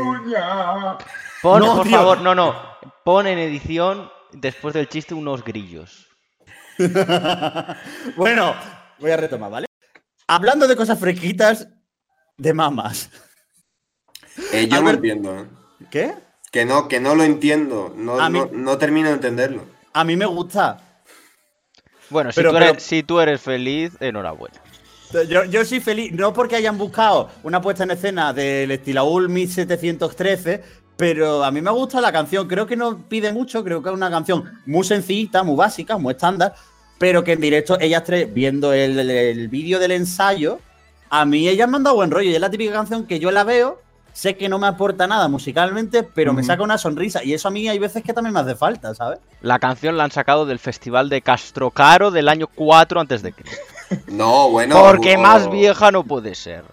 Pon, 1.42 1.60
No, 1.60 1.76
por 1.76 1.86
tío. 1.86 1.96
favor, 1.96 2.20
no, 2.22 2.34
no. 2.34 2.54
Pon 3.04 3.26
en 3.26 3.38
edición, 3.38 4.10
después 4.32 4.74
del 4.74 4.88
chiste, 4.88 5.14
unos 5.14 5.44
grillos. 5.44 6.08
bueno, 8.16 8.54
voy 8.98 9.10
a 9.10 9.16
retomar, 9.16 9.50
¿vale? 9.50 9.66
Hablando 10.26 10.66
de 10.66 10.76
cosas 10.76 10.98
fresquitas, 10.98 11.68
de 12.36 12.52
mamas. 12.52 13.10
Eh, 14.52 14.66
yo 14.68 14.80
no 14.80 14.88
Albert- 14.88 14.96
entiendo, 14.96 15.38
¿eh? 15.38 15.46
¿Qué? 15.90 16.14
Que 16.56 16.64
no, 16.64 16.88
que 16.88 17.00
no 17.00 17.14
lo 17.14 17.22
entiendo. 17.22 17.92
No, 17.98 18.18
A 18.18 18.30
mí- 18.30 18.38
no, 18.38 18.48
no 18.50 18.78
termino 18.78 19.08
de 19.08 19.14
entenderlo. 19.16 19.60
A 19.92 20.04
mí 20.04 20.16
me 20.16 20.24
gusta. 20.24 20.80
Bueno, 22.08 22.32
si, 22.32 22.36
Pero- 22.36 22.50
tú, 22.52 22.56
eres, 22.56 22.68
pero- 22.70 22.80
si 22.80 23.02
tú 23.02 23.20
eres 23.20 23.42
feliz, 23.42 23.92
enhorabuena. 24.00 24.56
Yo, 25.28 25.44
yo 25.44 25.66
soy 25.66 25.80
feliz, 25.80 26.12
no 26.12 26.32
porque 26.32 26.56
hayan 26.56 26.78
buscado 26.78 27.28
una 27.42 27.60
puesta 27.60 27.84
en 27.84 27.90
escena 27.90 28.32
del 28.32 28.70
Estilaul 28.70 29.28
1713, 29.28 30.62
pero 30.96 31.44
a 31.44 31.50
mí 31.50 31.60
me 31.60 31.70
gusta 31.72 32.00
la 32.00 32.10
canción. 32.10 32.48
Creo 32.48 32.66
que 32.66 32.74
no 32.74 33.06
pide 33.06 33.34
mucho, 33.34 33.62
creo 33.62 33.82
que 33.82 33.90
es 33.90 33.94
una 33.94 34.08
canción 34.10 34.50
muy 34.64 34.82
sencillita, 34.86 35.42
muy 35.42 35.56
básica, 35.56 35.98
muy 35.98 36.12
estándar, 36.12 36.54
pero 36.96 37.22
que 37.22 37.32
en 37.32 37.40
directo 37.42 37.78
ellas 37.78 38.02
tres, 38.02 38.32
viendo 38.32 38.72
el, 38.72 38.98
el- 38.98 39.10
el 39.10 39.48
vídeo 39.48 39.78
del 39.78 39.90
ensayo, 39.92 40.58
a 41.10 41.26
mí 41.26 41.48
ellas 41.48 41.68
me 41.68 41.76
han 41.76 41.82
dado 41.82 41.96
buen 41.96 42.10
rollo. 42.10 42.30
Y 42.30 42.34
es 42.34 42.40
la 42.40 42.48
típica 42.48 42.72
canción 42.72 43.06
que 43.06 43.18
yo 43.18 43.30
la 43.30 43.44
veo, 43.44 43.82
sé 44.16 44.34
que 44.34 44.48
no 44.48 44.58
me 44.58 44.66
aporta 44.66 45.06
nada 45.06 45.28
musicalmente, 45.28 46.02
pero 46.02 46.32
me 46.32 46.42
saca 46.42 46.62
una 46.62 46.78
sonrisa. 46.78 47.22
Y 47.22 47.34
eso 47.34 47.48
a 47.48 47.50
mí 47.50 47.68
hay 47.68 47.78
veces 47.78 48.02
que 48.02 48.14
también 48.14 48.32
me 48.32 48.40
hace 48.40 48.54
falta, 48.54 48.94
¿sabes? 48.94 49.18
La 49.42 49.58
canción 49.58 49.98
la 49.98 50.04
han 50.04 50.10
sacado 50.10 50.46
del 50.46 50.58
festival 50.58 51.10
de 51.10 51.20
Castrocaro 51.20 52.10
del 52.10 52.30
año 52.30 52.46
4 52.46 52.98
antes 53.00 53.22
de 53.22 53.32
Cristo. 53.32 53.56
No, 54.08 54.48
bueno. 54.50 54.82
Porque 54.82 55.16
o- 55.16 55.20
más 55.20 55.48
vieja 55.50 55.90
no 55.92 56.02
puede 56.02 56.34
ser. 56.34 56.64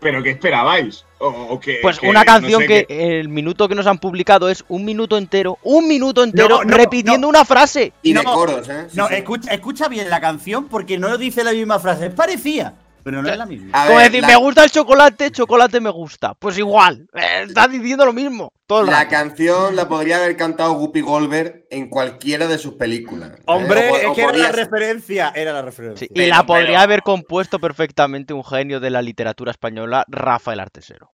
¿Pero 0.00 0.22
qué 0.22 0.30
esperabais? 0.30 1.04
O, 1.18 1.26
o 1.28 1.60
que- 1.60 1.80
Pues 1.82 1.98
que, 1.98 2.08
una 2.08 2.20
no 2.20 2.24
canción 2.26 2.62
sé, 2.62 2.66
que 2.86 3.18
el 3.18 3.28
minuto 3.28 3.68
que 3.68 3.74
nos 3.74 3.86
han 3.86 3.98
publicado 3.98 4.48
es 4.48 4.64
un 4.68 4.84
minuto 4.84 5.18
entero, 5.18 5.58
un 5.64 5.86
minuto 5.88 6.22
entero, 6.22 6.62
no, 6.64 6.76
repitiendo 6.76 7.28
una 7.28 7.44
frase. 7.44 7.92
Y 8.02 8.12
de 8.14 8.22
No, 8.22 8.32
coros, 8.32 8.68
¿eh? 8.68 8.86
Sí, 8.90 8.96
no, 8.96 9.08
sí. 9.08 9.14
Escucha, 9.16 9.52
escucha 9.52 9.88
bien 9.88 10.08
la 10.08 10.20
canción 10.20 10.68
porque 10.68 10.96
no 10.98 11.18
dice 11.18 11.42
la 11.44 11.52
misma 11.52 11.78
frase. 11.78 12.06
Es 12.06 12.14
parecida, 12.14 12.72
pero 13.06 13.22
no 13.22 13.28
es 13.30 13.38
la 13.38 13.46
misma. 13.46 13.68
A 13.72 13.86
Como 13.86 13.98
ver, 13.98 14.06
decir, 14.10 14.22
la- 14.22 14.26
me 14.26 14.34
gusta 14.36 14.64
el 14.64 14.70
chocolate, 14.72 15.30
chocolate 15.30 15.80
me 15.80 15.90
gusta. 15.90 16.34
Pues 16.34 16.58
igual, 16.58 17.06
eh, 17.14 17.44
estás 17.46 17.70
diciendo 17.70 18.04
lo 18.04 18.12
mismo. 18.12 18.52
Todo 18.66 18.80
el 18.80 18.86
La 18.86 19.04
rato. 19.04 19.10
canción 19.10 19.76
la 19.76 19.86
podría 19.86 20.16
haber 20.16 20.36
cantado 20.36 20.72
Guppy 20.72 21.02
Goldberg 21.02 21.66
en 21.70 21.88
cualquiera 21.88 22.48
de 22.48 22.58
sus 22.58 22.74
películas. 22.74 23.30
¿eh? 23.38 23.42
Hombre, 23.46 23.90
O 23.90 23.96
es 23.96 24.06
o 24.06 24.12
que 24.14 24.22
era 24.22 24.32
la 24.36 24.50
referencia. 24.50 25.32
Era 25.36 25.52
la 25.52 25.62
referencia. 25.62 26.00
Sí, 26.04 26.12
y 26.12 26.16
Pero- 26.16 26.34
la 26.34 26.44
podría 26.44 26.66
pero- 26.66 26.80
haber 26.80 27.02
compuesto 27.02 27.60
perfectamente 27.60 28.34
un 28.34 28.42
genio 28.42 28.80
de 28.80 28.90
la 28.90 29.02
literatura 29.02 29.52
española, 29.52 30.04
Rafael 30.08 30.58
Artesero. 30.58 31.12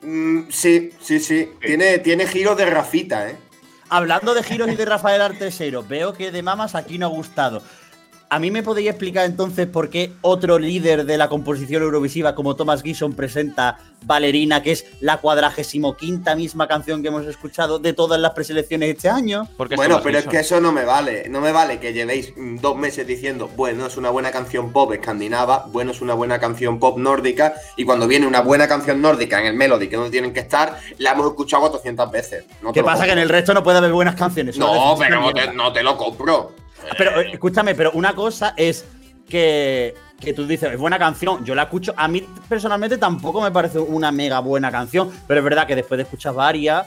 Mm, 0.00 0.48
sí, 0.48 0.90
sí, 1.00 1.20
sí. 1.20 1.50
Tiene, 1.60 1.98
tiene 1.98 2.26
giros 2.26 2.56
de 2.56 2.64
Rafita, 2.64 3.28
¿eh? 3.28 3.36
Hablando 3.90 4.34
de 4.34 4.42
giros 4.42 4.68
y 4.68 4.76
de 4.76 4.84
Rafael 4.84 5.22
Artesero, 5.22 5.82
veo 5.82 6.12
que 6.12 6.30
de 6.30 6.42
mamas 6.42 6.74
aquí 6.74 6.98
no 6.98 7.06
ha 7.06 7.08
gustado. 7.08 7.62
¿A 8.30 8.38
mí 8.38 8.50
me 8.50 8.62
podéis 8.62 8.90
explicar 8.90 9.24
entonces 9.24 9.66
por 9.66 9.88
qué 9.88 10.12
otro 10.20 10.58
líder 10.58 11.06
de 11.06 11.16
la 11.16 11.30
composición 11.30 11.82
eurovisiva 11.82 12.34
como 12.34 12.56
Thomas 12.56 12.82
Gison 12.82 13.14
presenta 13.14 13.78
Valerina, 14.04 14.62
que 14.62 14.72
es 14.72 14.84
la 15.00 15.16
cuadragésimo 15.16 15.96
quinta 15.96 16.36
misma 16.36 16.68
canción 16.68 17.00
que 17.00 17.08
hemos 17.08 17.24
escuchado 17.26 17.78
de 17.78 17.94
todas 17.94 18.20
las 18.20 18.32
preselecciones 18.32 18.90
este 18.90 19.08
año? 19.08 19.48
Porque 19.56 19.76
Bueno, 19.76 19.94
Thomas 19.94 20.04
pero 20.04 20.18
es 20.18 20.26
que 20.26 20.40
eso 20.40 20.60
no 20.60 20.72
me 20.72 20.84
vale. 20.84 21.26
No 21.30 21.40
me 21.40 21.52
vale 21.52 21.80
que 21.80 21.94
llevéis 21.94 22.34
dos 22.36 22.76
meses 22.76 23.06
diciendo, 23.06 23.48
bueno, 23.56 23.86
es 23.86 23.96
una 23.96 24.10
buena 24.10 24.30
canción 24.30 24.72
pop 24.72 24.92
escandinava, 24.92 25.64
bueno, 25.72 25.92
es 25.92 26.02
una 26.02 26.12
buena 26.12 26.38
canción 26.38 26.78
pop 26.78 26.98
nórdica, 26.98 27.54
y 27.78 27.84
cuando 27.84 28.06
viene 28.06 28.26
una 28.26 28.42
buena 28.42 28.68
canción 28.68 29.00
nórdica 29.00 29.40
en 29.40 29.46
el 29.46 29.54
Melody, 29.54 29.88
que 29.88 29.96
no 29.96 30.10
tienen 30.10 30.34
que 30.34 30.40
estar, 30.40 30.78
la 30.98 31.12
hemos 31.12 31.28
escuchado 31.28 31.62
400 31.62 32.10
veces. 32.10 32.44
No 32.60 32.74
¿Qué 32.74 32.84
pasa? 32.84 33.06
Que 33.06 33.12
en 33.12 33.20
el 33.20 33.30
resto 33.30 33.54
no 33.54 33.62
puede 33.62 33.78
haber 33.78 33.92
buenas 33.92 34.16
canciones. 34.16 34.58
No, 34.58 34.96
pero 34.98 35.22
no 35.22 35.32
te, 35.32 35.50
no 35.54 35.72
te 35.72 35.82
lo 35.82 35.96
compro. 35.96 36.67
Pero 36.96 37.20
eh, 37.20 37.30
escúchame, 37.32 37.74
pero 37.74 37.92
una 37.92 38.14
cosa 38.14 38.54
es 38.56 38.84
que, 39.28 39.94
que 40.20 40.32
tú 40.32 40.46
dices, 40.46 40.72
es 40.72 40.78
buena 40.78 40.98
canción, 40.98 41.44
yo 41.44 41.54
la 41.54 41.64
escucho, 41.64 41.92
a 41.96 42.08
mí 42.08 42.26
personalmente 42.48 42.96
tampoco 42.98 43.40
me 43.40 43.50
parece 43.50 43.78
una 43.78 44.10
mega 44.10 44.40
buena 44.40 44.70
canción, 44.70 45.10
pero 45.26 45.40
es 45.40 45.44
verdad 45.44 45.66
que 45.66 45.76
después 45.76 45.98
de 45.98 46.02
escuchar 46.04 46.34
varias, 46.34 46.86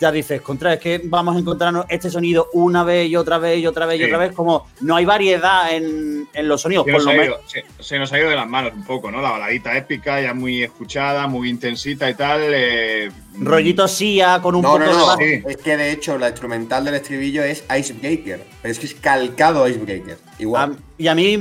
ya 0.00 0.10
dices, 0.10 0.40
contra, 0.40 0.72
es 0.74 0.80
que 0.80 1.02
vamos 1.04 1.36
a 1.36 1.38
encontrarnos 1.40 1.84
este 1.88 2.08
sonido 2.08 2.46
una 2.54 2.84
vez 2.84 3.08
y 3.08 3.16
otra 3.16 3.38
vez 3.38 3.58
y 3.58 3.66
otra 3.66 3.84
vez 3.86 3.96
y 3.96 4.04
Sí. 4.04 4.04
otra 4.06 4.18
vez, 4.18 4.32
como 4.32 4.66
no 4.80 4.96
hay 4.96 5.04
variedad 5.04 5.74
en, 5.74 6.19
en 6.32 6.48
los 6.48 6.60
sonidos, 6.62 6.84
Se 6.84 6.92
por 6.92 7.00
nos, 7.00 7.04
lo 7.06 7.10
ha 7.10 7.14
menos. 7.24 7.38
ido, 7.54 7.64
se, 7.78 7.82
se 7.82 7.98
nos 7.98 8.12
ha 8.12 8.18
ido 8.20 8.30
de 8.30 8.36
las 8.36 8.48
manos 8.48 8.72
un 8.74 8.84
poco, 8.84 9.10
¿no? 9.10 9.20
La 9.20 9.30
baladita 9.30 9.76
épica, 9.76 10.20
ya 10.20 10.32
muy 10.34 10.62
escuchada, 10.62 11.26
muy 11.26 11.48
intensita 11.50 12.08
y 12.08 12.14
tal. 12.14 12.40
eh, 12.44 13.10
Rollito 13.38 13.88
Sia 13.88 14.40
con 14.42 14.54
un 14.54 14.62
No, 14.62 14.72
poco 14.72 14.84
no, 14.84 14.86
de 14.86 14.92
no. 14.92 15.16
Sí. 15.16 15.42
Es 15.48 15.56
que 15.58 15.76
de 15.76 15.92
hecho 15.92 16.18
la 16.18 16.28
instrumental 16.28 16.84
del 16.84 16.94
estribillo 16.94 17.42
es 17.42 17.64
Icebreaker. 17.76 18.44
Pero 18.62 18.72
es 18.72 18.78
que 18.78 18.86
es 18.86 18.94
calcado 18.94 19.66
Icebreaker. 19.68 20.18
Igual. 20.38 20.72
A- 20.72 20.76
y 20.98 21.08
a 21.08 21.14
mí, 21.14 21.36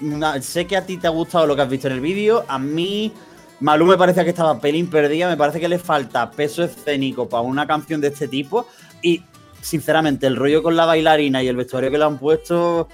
na- 0.00 0.40
sé 0.42 0.66
que 0.66 0.76
a 0.76 0.84
ti 0.84 0.96
te 0.96 1.06
ha 1.06 1.10
gustado 1.10 1.46
lo 1.46 1.56
que 1.56 1.62
has 1.62 1.68
visto 1.70 1.86
en 1.88 1.94
el 1.94 2.00
vídeo. 2.00 2.44
A 2.48 2.58
mí, 2.58 3.12
Malú 3.60 3.86
me 3.86 3.96
parecía 3.96 4.24
que 4.24 4.30
estaba 4.30 4.60
pelín 4.60 4.88
perdida. 4.88 5.28
Me 5.28 5.36
parece 5.36 5.58
que 5.60 5.68
le 5.68 5.78
falta 5.78 6.30
peso 6.30 6.62
escénico 6.64 7.28
para 7.28 7.42
una 7.42 7.66
canción 7.66 8.00
de 8.00 8.08
este 8.08 8.28
tipo. 8.28 8.66
Y, 9.02 9.22
sinceramente, 9.60 10.26
el 10.26 10.36
rollo 10.36 10.62
con 10.62 10.76
la 10.76 10.84
bailarina 10.86 11.42
y 11.42 11.48
el 11.48 11.56
vestuario 11.56 11.90
que 11.90 11.98
le 11.98 12.04
han 12.04 12.18
puesto, 12.18 12.88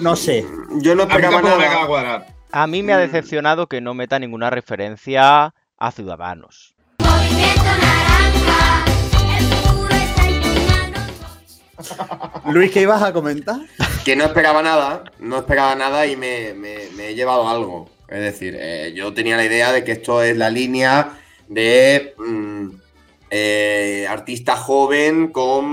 no 0.00 0.16
sé. 0.16 0.44
Yo 0.80 0.94
no 0.94 1.02
a 1.04 1.06
mí 1.06 1.12
esperaba 1.14 1.42
me 1.42 1.48
nada. 2.02 2.26
A 2.52 2.66
mí 2.66 2.82
me 2.82 2.92
ha 2.92 2.96
Mm. 2.98 3.00
decepcionado 3.00 3.66
que 3.66 3.80
no 3.80 3.94
meta 3.94 4.18
ninguna 4.18 4.50
referencia 4.50 5.52
a 5.78 5.92
Ciudadanos. 5.92 6.74
Movimiento 7.00 7.64
naranja, 7.64 8.84
el 9.38 9.44
futuro 9.44 9.88
está 9.94 10.28
en 10.28 10.42
tus 10.42 11.90
manos. 12.30 12.44
Luis, 12.54 12.70
¿qué 12.72 12.82
ibas 12.82 13.02
a 13.02 13.12
comentar? 13.12 13.56
Que 14.04 14.16
no 14.16 14.24
esperaba 14.24 14.62
nada. 14.62 15.04
No 15.18 15.36
esperaba 15.38 15.74
nada 15.74 16.06
y 16.06 16.16
me, 16.16 16.54
me- 16.54 16.88
me 16.96 17.08
he 17.08 17.14
llevado 17.14 17.48
algo. 17.48 17.90
Es 18.08 18.20
decir, 18.20 18.56
eh, 18.58 18.92
yo 18.94 19.12
tenía 19.12 19.36
la 19.36 19.44
idea 19.44 19.72
de 19.72 19.82
que 19.82 19.92
esto 19.92 20.22
es 20.22 20.36
la 20.36 20.48
línea 20.48 21.18
de 21.48 22.14
mm, 22.16 22.68
eh, 23.30 24.06
artista 24.08 24.56
joven 24.56 25.28
con 25.32 25.64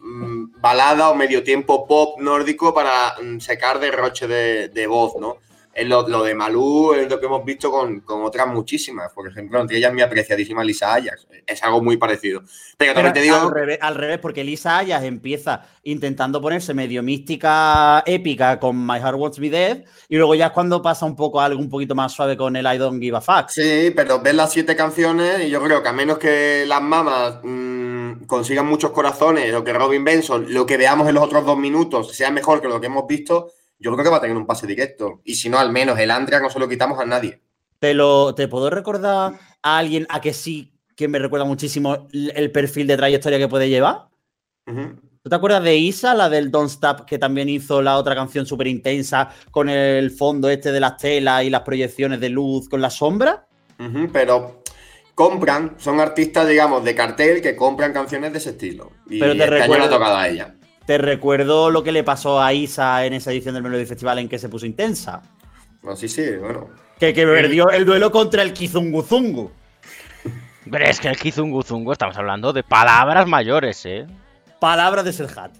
mm, 0.00 0.33
balada 0.60 1.10
o 1.10 1.14
medio 1.14 1.42
tiempo 1.42 1.86
pop 1.86 2.20
nórdico 2.20 2.72
para 2.74 3.14
mm, 3.22 3.38
secar 3.40 3.78
derroche 3.78 4.26
de, 4.26 4.68
de 4.68 4.86
voz, 4.86 5.14
¿no? 5.20 5.38
Es 5.74 5.88
lo, 5.88 6.06
lo 6.08 6.22
de 6.22 6.36
Malú 6.36 6.92
es 6.94 7.10
lo 7.10 7.18
que 7.18 7.26
hemos 7.26 7.44
visto 7.44 7.68
con, 7.68 7.98
con 8.02 8.22
otras 8.22 8.46
muchísimas. 8.46 9.10
Por 9.12 9.26
ejemplo, 9.28 9.60
entre 9.60 9.78
ellas 9.78 9.92
mi 9.92 10.02
apreciadísima 10.02 10.62
Lisa 10.62 10.94
Ajax. 10.94 11.26
Es 11.44 11.64
algo 11.64 11.82
muy 11.82 11.96
parecido. 11.96 12.44
Pero 12.76 12.94
también 12.94 13.12
te 13.12 13.20
Pero 13.20 13.34
digo. 13.34 13.48
al, 13.48 13.52
revés, 13.52 13.78
al 13.80 13.94
revés, 13.96 14.18
porque 14.20 14.44
Lisa 14.44 14.78
Ayas 14.78 15.02
empieza 15.02 15.66
intentando 15.82 16.40
ponerse 16.40 16.74
medio 16.74 17.02
mística 17.02 18.04
épica 18.06 18.60
con 18.60 18.86
My 18.86 19.00
Heart 19.00 19.16
Wants 19.16 19.38
Me 19.40 19.50
Dead. 19.50 19.84
Y 20.08 20.16
luego 20.16 20.36
ya 20.36 20.46
es 20.46 20.52
cuando 20.52 20.80
pasa 20.80 21.06
un 21.06 21.16
poco 21.16 21.40
algo 21.40 21.60
un 21.60 21.68
poquito 21.68 21.96
más 21.96 22.12
suave 22.12 22.36
con 22.36 22.54
el 22.54 22.72
I 22.72 22.78
Don't 22.78 23.02
Give 23.02 23.16
a 23.16 23.20
Fuck. 23.20 23.48
Sí, 23.48 23.92
pero 23.96 24.20
ves 24.20 24.34
las 24.36 24.52
siete 24.52 24.76
canciones 24.76 25.44
y 25.44 25.50
yo 25.50 25.60
creo 25.60 25.82
que 25.82 25.88
a 25.88 25.92
menos 25.92 26.18
que 26.18 26.64
las 26.68 26.82
mamas 26.82 27.40
mm, 27.42 27.63
consigan 28.26 28.66
muchos 28.66 28.90
corazones 28.90 29.54
o 29.54 29.64
que 29.64 29.72
Robin 29.72 30.04
Benson, 30.04 30.52
lo 30.52 30.66
que 30.66 30.76
veamos 30.76 31.08
en 31.08 31.14
los 31.14 31.24
otros 31.24 31.44
dos 31.44 31.58
minutos, 31.58 32.14
sea 32.14 32.30
mejor 32.30 32.60
que 32.60 32.68
lo 32.68 32.80
que 32.80 32.86
hemos 32.86 33.06
visto, 33.06 33.52
yo 33.78 33.92
creo 33.92 34.04
que 34.04 34.10
va 34.10 34.16
a 34.18 34.20
tener 34.20 34.36
un 34.36 34.46
pase 34.46 34.66
directo. 34.66 35.20
Y 35.24 35.34
si 35.34 35.48
no, 35.48 35.58
al 35.58 35.70
menos 35.70 35.98
el 35.98 36.10
Andrea 36.10 36.40
no 36.40 36.50
se 36.50 36.58
lo 36.58 36.68
quitamos 36.68 36.98
a 36.98 37.04
nadie. 37.04 37.40
Te, 37.78 37.94
lo, 37.94 38.34
¿Te 38.34 38.48
puedo 38.48 38.70
recordar 38.70 39.38
a 39.62 39.78
alguien 39.78 40.06
a 40.08 40.20
que 40.20 40.32
sí 40.32 40.72
que 40.96 41.08
me 41.08 41.18
recuerda 41.18 41.44
muchísimo 41.44 42.08
el 42.12 42.50
perfil 42.52 42.86
de 42.86 42.96
trayectoria 42.96 43.38
que 43.38 43.48
puede 43.48 43.68
llevar? 43.68 44.08
¿Tú 44.66 45.30
te 45.30 45.36
acuerdas 45.36 45.64
de 45.64 45.76
Isa, 45.76 46.14
la 46.14 46.28
del 46.28 46.50
Don't 46.50 46.70
Stop, 46.70 47.04
que 47.06 47.18
también 47.18 47.48
hizo 47.48 47.82
la 47.82 47.96
otra 47.96 48.14
canción 48.14 48.46
súper 48.46 48.66
intensa 48.66 49.30
con 49.50 49.68
el 49.68 50.10
fondo 50.10 50.48
este 50.48 50.70
de 50.70 50.80
las 50.80 50.96
telas 50.96 51.44
y 51.44 51.50
las 51.50 51.62
proyecciones 51.62 52.20
de 52.20 52.28
luz 52.28 52.68
con 52.68 52.80
la 52.80 52.90
sombra? 52.90 53.46
Pero 54.12 54.62
compran, 55.14 55.74
son 55.78 56.00
artistas, 56.00 56.48
digamos, 56.48 56.84
de 56.84 56.94
cartel 56.94 57.40
que 57.40 57.54
compran 57.56 57.92
canciones 57.92 58.32
de 58.32 58.38
ese 58.38 58.50
estilo. 58.50 58.90
Y 59.08 59.20
Pero 59.20 59.32
te 59.36 59.44
este 59.44 59.44
año 59.44 59.54
le 59.56 59.60
ha 59.60 59.66
recuerdo- 59.66 59.88
tocado 59.90 60.16
a 60.16 60.28
ella. 60.28 60.54
Te 60.86 60.98
recuerdo 60.98 61.70
lo 61.70 61.82
que 61.82 61.92
le 61.92 62.04
pasó 62.04 62.42
a 62.42 62.52
Isa 62.52 63.06
en 63.06 63.14
esa 63.14 63.32
edición 63.32 63.54
del 63.54 63.62
Melody 63.62 63.86
Festival 63.86 64.18
en 64.18 64.28
que 64.28 64.38
se 64.38 64.48
puso 64.50 64.66
intensa. 64.66 65.22
No, 65.82 65.96
sí, 65.96 66.08
sí, 66.08 66.36
bueno. 66.38 66.68
Que, 66.98 67.14
que 67.14 67.24
perdió 67.26 67.70
el 67.70 67.84
duelo 67.86 68.10
contra 68.12 68.42
el 68.42 68.52
Kizunguzungu. 68.52 69.50
Pero 70.70 70.84
es 70.84 71.00
que 71.00 71.08
el 71.08 71.16
Kizunguzungu 71.16 71.92
estamos 71.92 72.16
hablando 72.18 72.52
de 72.52 72.62
palabras 72.62 73.26
mayores, 73.26 73.84
¿eh? 73.86 74.06
Palabras 74.60 75.04
de 75.04 75.12
Serhat. 75.12 75.52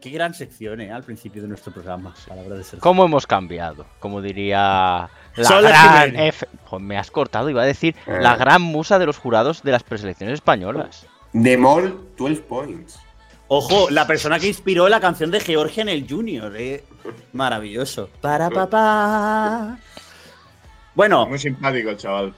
Qué 0.00 0.10
gran 0.10 0.34
sección, 0.34 0.80
¿eh? 0.80 0.90
Al 0.90 1.02
principio 1.02 1.42
de 1.42 1.48
nuestro 1.48 1.72
programa. 1.72 2.14
Palabras 2.26 2.58
de 2.58 2.64
Serhat. 2.64 2.82
¿Cómo 2.82 3.04
hemos 3.04 3.26
cambiado? 3.26 3.86
Como 4.00 4.20
diría 4.22 5.08
la 5.36 5.44
Sol 5.44 5.62
gran 5.64 6.10
Jiménez. 6.10 6.28
F- 6.36 6.46
Joder, 6.66 6.84
me 6.86 6.98
has 6.98 7.10
cortado, 7.10 7.48
iba 7.50 7.62
a 7.62 7.66
decir 7.66 7.94
Eh. 8.06 8.18
la 8.20 8.36
gran 8.36 8.62
musa 8.62 8.98
de 8.98 9.06
los 9.06 9.18
jurados 9.18 9.62
de 9.62 9.72
las 9.72 9.82
preselecciones 9.82 10.34
españolas. 10.34 11.06
Demol 11.32 12.08
12 12.16 12.42
points. 12.42 12.98
Ojo, 13.48 13.90
la 13.90 14.06
persona 14.06 14.38
que 14.38 14.48
inspiró 14.48 14.88
la 14.88 15.00
canción 15.00 15.30
de 15.30 15.40
Georgia 15.40 15.82
en 15.82 15.88
el 15.90 16.06
Junior, 16.08 16.54
¿eh? 16.56 16.84
Maravilloso. 17.34 18.08
Para 18.20 18.48
papá. 18.48 19.78
Bueno, 20.94 21.26
Muy 21.26 21.38
simpático 21.38 21.90
el 21.90 21.96
chaval. 21.96 22.34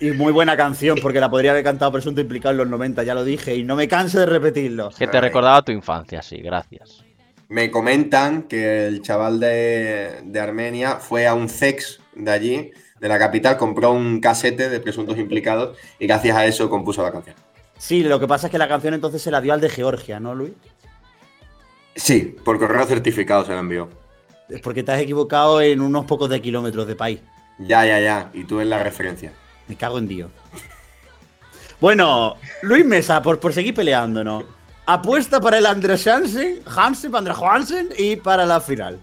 y 0.00 0.10
muy 0.10 0.32
buena 0.32 0.56
canción, 0.56 0.98
porque 1.02 1.20
la 1.20 1.30
podría 1.30 1.52
haber 1.52 1.64
cantado 1.64 1.92
Presunto 1.92 2.20
Implicado 2.20 2.52
en 2.52 2.58
los 2.58 2.68
90, 2.68 3.02
ya 3.02 3.14
lo 3.14 3.24
dije, 3.24 3.54
y 3.56 3.64
no 3.64 3.76
me 3.76 3.88
canso 3.88 4.20
de 4.20 4.26
repetirlo. 4.26 4.90
Que 4.90 5.06
te 5.06 5.20
recordaba 5.20 5.62
tu 5.62 5.72
infancia, 5.72 6.20
sí, 6.22 6.38
gracias. 6.38 7.02
Me 7.48 7.70
comentan 7.70 8.44
que 8.44 8.86
el 8.86 9.02
chaval 9.02 9.38
de, 9.40 10.20
de 10.24 10.40
Armenia 10.40 10.96
fue 10.96 11.26
a 11.26 11.34
un 11.34 11.48
CEX 11.48 12.00
de 12.14 12.30
allí, 12.30 12.72
de 13.00 13.08
la 13.08 13.18
capital, 13.18 13.56
compró 13.56 13.92
un 13.92 14.20
casete 14.20 14.68
de 14.68 14.80
presuntos 14.80 15.18
implicados 15.18 15.76
y 15.98 16.06
gracias 16.06 16.36
a 16.36 16.46
eso 16.46 16.70
compuso 16.70 17.02
la 17.02 17.12
canción. 17.12 17.36
Sí, 17.78 18.02
lo 18.02 18.20
que 18.20 18.28
pasa 18.28 18.46
es 18.46 18.50
que 18.50 18.58
la 18.58 18.68
canción 18.68 18.94
entonces 18.94 19.20
se 19.20 19.30
la 19.30 19.40
dio 19.40 19.52
al 19.52 19.60
de 19.60 19.68
Georgia, 19.68 20.20
¿no, 20.20 20.34
Luis? 20.34 20.52
Sí, 21.96 22.36
por 22.44 22.58
correo 22.58 22.84
certificado 22.86 23.44
se 23.44 23.52
la 23.52 23.60
envió. 23.60 23.88
Es 24.48 24.60
porque 24.60 24.82
te 24.82 24.92
has 24.92 25.00
equivocado 25.00 25.60
en 25.60 25.80
unos 25.80 26.04
pocos 26.04 26.28
de 26.28 26.40
kilómetros 26.40 26.86
de 26.86 26.96
país. 26.96 27.20
Ya, 27.58 27.86
ya, 27.86 28.00
ya. 28.00 28.30
Y 28.32 28.44
tú 28.44 28.60
en 28.60 28.70
la 28.70 28.82
referencia. 28.82 29.32
Me 29.68 29.76
cago 29.76 29.98
en 29.98 30.08
Dios. 30.08 30.30
Bueno, 31.80 32.36
Luis 32.62 32.84
Mesa, 32.84 33.22
por, 33.22 33.38
por 33.40 33.52
seguir 33.52 33.74
peleándonos. 33.74 34.44
Apuesta 34.86 35.40
para 35.40 35.58
el 35.58 35.66
Andrés 35.66 36.06
Hansen, 36.06 36.60
Hansen, 36.66 37.10
para 37.10 37.20
Andrés 37.20 37.36
Hansen 37.40 37.88
y 37.96 38.16
para 38.16 38.44
la 38.44 38.60
final. 38.60 38.98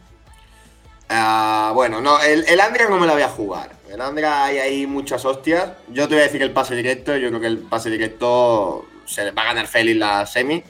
Ah, 1.14 1.72
bueno, 1.76 2.00
no, 2.00 2.22
el, 2.22 2.46
el 2.48 2.60
Andrea 2.62 2.88
no 2.90 2.98
me 2.98 3.06
la 3.08 3.14
voy 3.14 3.22
a 3.24 3.28
jugar. 3.30 3.72
El 3.90 4.00
Andrea 4.00 4.46
hay 4.46 4.58
ahí 4.60 4.88
muchas 4.88 5.26
hostias. 5.26 5.72
Yo 5.90 6.08
te 6.08 6.14
voy 6.16 6.22
a 6.22 6.26
decir 6.28 6.42
el 6.42 6.52
pase 6.52 6.74
directo. 6.76 7.16
Yo 7.18 7.28
creo 7.30 7.42
que 7.42 7.48
el 7.48 7.58
pase 7.58 7.90
directo 7.90 8.86
se 9.06 9.26
le 9.26 9.32
va 9.32 9.42
a 9.42 9.46
ganar 9.46 9.68
Félix 9.68 9.98
la 10.00 10.26
semi 10.26 10.64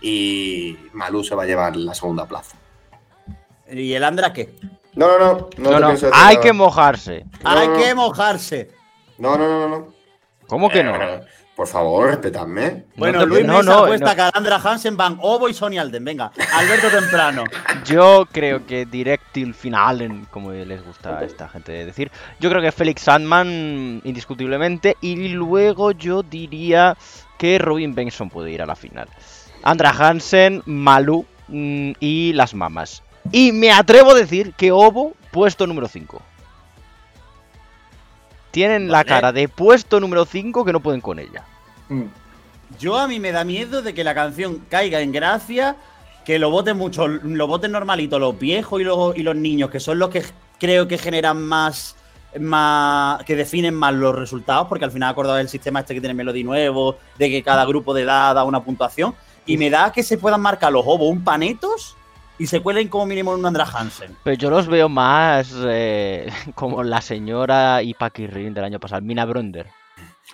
y 0.00 0.76
Malú 0.92 1.22
se 1.22 1.34
va 1.34 1.42
a 1.42 1.46
llevar 1.46 1.76
la 1.76 1.94
segunda 1.94 2.26
plaza. 2.26 2.56
¿Y 3.70 3.92
el 3.92 4.02
Andra 4.04 4.32
qué? 4.32 4.54
No, 4.94 5.06
no, 5.06 5.18
no. 5.18 5.48
No, 5.58 5.70
No, 5.72 5.80
no, 5.80 5.90
decir 5.90 6.08
hay 6.12 6.34
nada. 6.36 6.40
que 6.46 6.52
mojarse. 6.52 7.24
No, 7.42 7.50
Hay 7.50 7.68
no, 7.68 7.76
que 7.76 7.88
no. 7.90 7.94
mojarse. 7.96 8.70
No, 9.18 9.36
no, 9.36 9.48
no, 9.48 9.68
no, 9.68 9.78
no. 9.78 9.94
¿Cómo 10.46 10.68
que 10.70 10.82
no? 10.82 10.96
Eh, 10.96 11.20
por 11.54 11.66
favor, 11.66 12.08
respetadme. 12.08 12.84
Bueno, 12.96 13.20
te- 13.20 13.26
Luis 13.26 13.44
no, 13.44 13.58
Mesa 13.58 13.70
no, 13.70 13.78
apuesta 13.80 14.06
no. 14.10 14.14
que 14.16 14.38
Andra 14.38 14.56
Hansen 14.56 14.96
van 14.96 15.18
Ovo 15.20 15.48
y 15.48 15.54
Sonny 15.54 15.78
Alden. 15.78 16.04
Venga, 16.04 16.32
Alberto 16.54 16.88
Temprano. 16.88 17.44
Yo 17.84 18.26
creo 18.30 18.64
que 18.66 18.86
Directil 18.86 19.54
Finalen, 19.54 20.26
como 20.30 20.52
les 20.52 20.84
gusta 20.84 21.18
a 21.18 21.24
esta 21.24 21.48
gente 21.48 21.72
decir, 21.84 22.10
yo 22.40 22.48
creo 22.48 22.62
que 22.62 22.72
Felix 22.72 23.02
Sandman 23.02 24.00
indiscutiblemente 24.04 24.96
y 25.00 25.28
luego 25.28 25.90
yo 25.92 26.22
diría 26.22 26.96
que 27.38 27.58
Robin 27.58 27.94
Benson 27.94 28.30
puede 28.30 28.50
ir 28.52 28.62
a 28.62 28.66
la 28.66 28.76
final. 28.76 29.08
Andra 29.62 29.90
Hansen, 29.90 30.62
Malú 30.64 31.26
mm, 31.48 31.92
y 32.00 32.32
las 32.34 32.54
mamas. 32.54 33.02
Y 33.30 33.52
me 33.52 33.70
atrevo 33.72 34.12
a 34.12 34.14
decir 34.14 34.52
que 34.54 34.72
Ovo 34.72 35.12
puesto 35.30 35.66
número 35.66 35.88
5. 35.88 36.22
Tienen 38.52 38.90
la 38.90 39.02
cara 39.02 39.32
de 39.32 39.48
puesto 39.48 39.98
número 39.98 40.24
5 40.24 40.64
que 40.64 40.72
no 40.72 40.80
pueden 40.80 41.00
con 41.00 41.18
ella. 41.18 41.44
Mm. 41.88 42.04
Yo 42.78 42.98
a 42.98 43.08
mí 43.08 43.18
me 43.18 43.32
da 43.32 43.44
miedo 43.44 43.82
de 43.82 43.94
que 43.94 44.04
la 44.04 44.14
canción 44.14 44.62
caiga 44.68 45.00
en 45.00 45.10
gracia, 45.10 45.76
que 46.24 46.38
lo 46.38 46.50
voten 46.50 46.76
mucho, 46.76 47.08
lo 47.08 47.46
voten 47.46 47.72
normalito 47.72 48.18
los 48.18 48.38
viejos 48.38 48.80
y 48.80 48.84
los, 48.84 49.16
y 49.16 49.22
los 49.22 49.36
niños, 49.36 49.70
que 49.70 49.80
son 49.80 49.98
los 49.98 50.10
que 50.10 50.22
creo 50.58 50.86
que 50.86 50.98
generan 50.98 51.42
más, 51.42 51.96
más, 52.38 53.24
que 53.24 53.36
definen 53.36 53.74
más 53.74 53.94
los 53.94 54.14
resultados, 54.14 54.68
porque 54.68 54.84
al 54.84 54.92
final 54.92 55.10
acordado 55.10 55.38
el 55.38 55.48
sistema 55.48 55.80
este 55.80 55.94
que 55.94 56.00
tiene 56.00 56.14
Melody 56.14 56.44
nuevo, 56.44 56.98
de 57.18 57.30
que 57.30 57.42
cada 57.42 57.64
grupo 57.64 57.94
de 57.94 58.02
edad 58.02 58.34
da 58.34 58.44
una 58.44 58.62
puntuación, 58.62 59.14
y 59.46 59.56
me 59.56 59.70
da 59.70 59.92
que 59.92 60.02
se 60.02 60.18
puedan 60.18 60.40
marcar 60.40 60.72
los 60.72 60.84
ovos 60.86 61.10
un 61.10 61.24
panetos 61.24 61.96
y 62.42 62.46
se 62.46 62.60
cuelen 62.60 62.88
como 62.88 63.06
mínimo 63.06 63.32
en 63.34 63.40
un 63.40 63.46
Andra 63.46 63.64
Hansen. 63.72 64.16
Pero 64.24 64.36
yo 64.36 64.50
los 64.50 64.66
veo 64.66 64.88
más 64.88 65.52
eh, 65.66 66.28
como 66.54 66.82
la 66.82 67.00
señora 67.00 67.82
y 67.82 67.94
Paquirrin 67.94 68.52
del 68.54 68.64
año 68.64 68.80
pasado, 68.80 69.00
Mina 69.02 69.24
Brunder. 69.24 69.66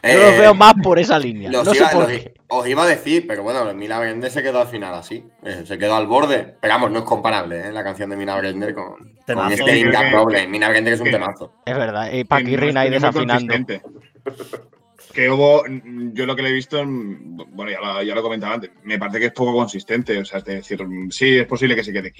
Yo 0.03 0.13
los 0.19 0.33
Eh, 0.35 0.39
veo 0.39 0.55
más 0.55 0.75
por 0.83 0.99
esa 0.99 1.19
línea. 1.27 1.51
los 1.51 1.65
No 1.65 1.73
sé 1.73 1.79
iba- 1.81 1.91
por 1.91 2.03
los- 2.03 2.13
qué. 2.13 2.35
Os 2.51 2.67
iba 2.67 2.83
a 2.83 2.87
decir, 2.87 3.27
pero 3.27 3.43
bueno, 3.43 3.75
Mina 3.75 3.99
Brender 3.99 4.31
se 4.31 4.43
quedó 4.43 4.61
al 4.63 4.69
final 4.69 4.95
así. 4.95 5.23
Eh, 5.43 5.65
se 5.67 5.77
quedó 5.77 5.97
al 5.97 6.07
borde. 6.07 6.55
Pero 6.61 6.75
vamos, 6.75 6.91
no 6.93 7.01
es 7.01 7.05
comparable 7.05 7.69
¿eh? 7.69 7.73
la 7.73 7.83
canción 7.85 8.09
de 8.11 8.17
Mina 8.17 8.37
Brender 8.39 8.75
con, 8.75 8.95
con 9.27 9.53
este. 9.53 10.47
Mina 10.49 10.69
Brender 10.71 10.95
es 10.95 11.01
un 11.01 11.11
temazo. 11.11 11.53
Es 11.67 11.77
verdad, 11.77 12.11
y 12.13 12.25
Paquirrin 12.25 12.77
ahí 12.79 12.89
desafinando. 12.91 13.55
Que 15.13 15.31
hubo, 15.31 15.65
mm, 15.69 16.13
yo 16.13 16.27
lo 16.27 16.37
que 16.37 16.43
le 16.43 16.51
he 16.51 16.53
visto, 16.53 16.85
mm, 16.85 17.55
bueno, 17.55 17.71
ya 17.73 17.81
lo, 17.81 18.03
ya 18.03 18.15
lo 18.15 18.23
comentaba 18.23 18.55
antes, 18.55 18.71
me 18.85 18.99
parece 18.99 19.21
que 19.21 19.27
es 19.27 19.33
poco 19.33 19.55
consistente. 19.55 20.19
O 20.19 20.25
sea, 20.25 20.39
es 20.39 20.45
decir, 20.45 20.85
mm, 20.87 21.11
sí, 21.11 21.39
es 21.39 21.47
posible 21.47 21.75
que 21.75 21.85
se 21.85 21.93
quede 21.93 22.13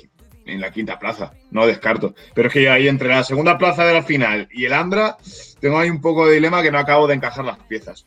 en 0.47 0.61
la 0.61 0.71
quinta 0.71 0.99
plaza, 0.99 1.33
no 1.51 1.67
descarto. 1.67 2.15
Pero 2.35 2.49
es 2.49 2.55
que 2.55 2.69
ahí 2.71 2.89
entre 2.89 3.09
la 3.09 3.23
segunda 3.25 3.59
plaza 3.59 3.85
de 3.85 3.93
la 3.95 4.03
final 4.03 4.49
y 4.51 4.65
el 4.65 4.73
Andra, 4.73 5.17
tengo 5.61 5.79
ahí 5.79 5.91
un 5.91 6.01
poco 6.01 6.27
de 6.27 6.35
dilema 6.35 6.63
que 6.63 6.71
no 6.73 6.79
acabo 6.79 7.07
de 7.07 7.15
encajar 7.15 7.45
las 7.45 7.59
piezas. 7.59 8.07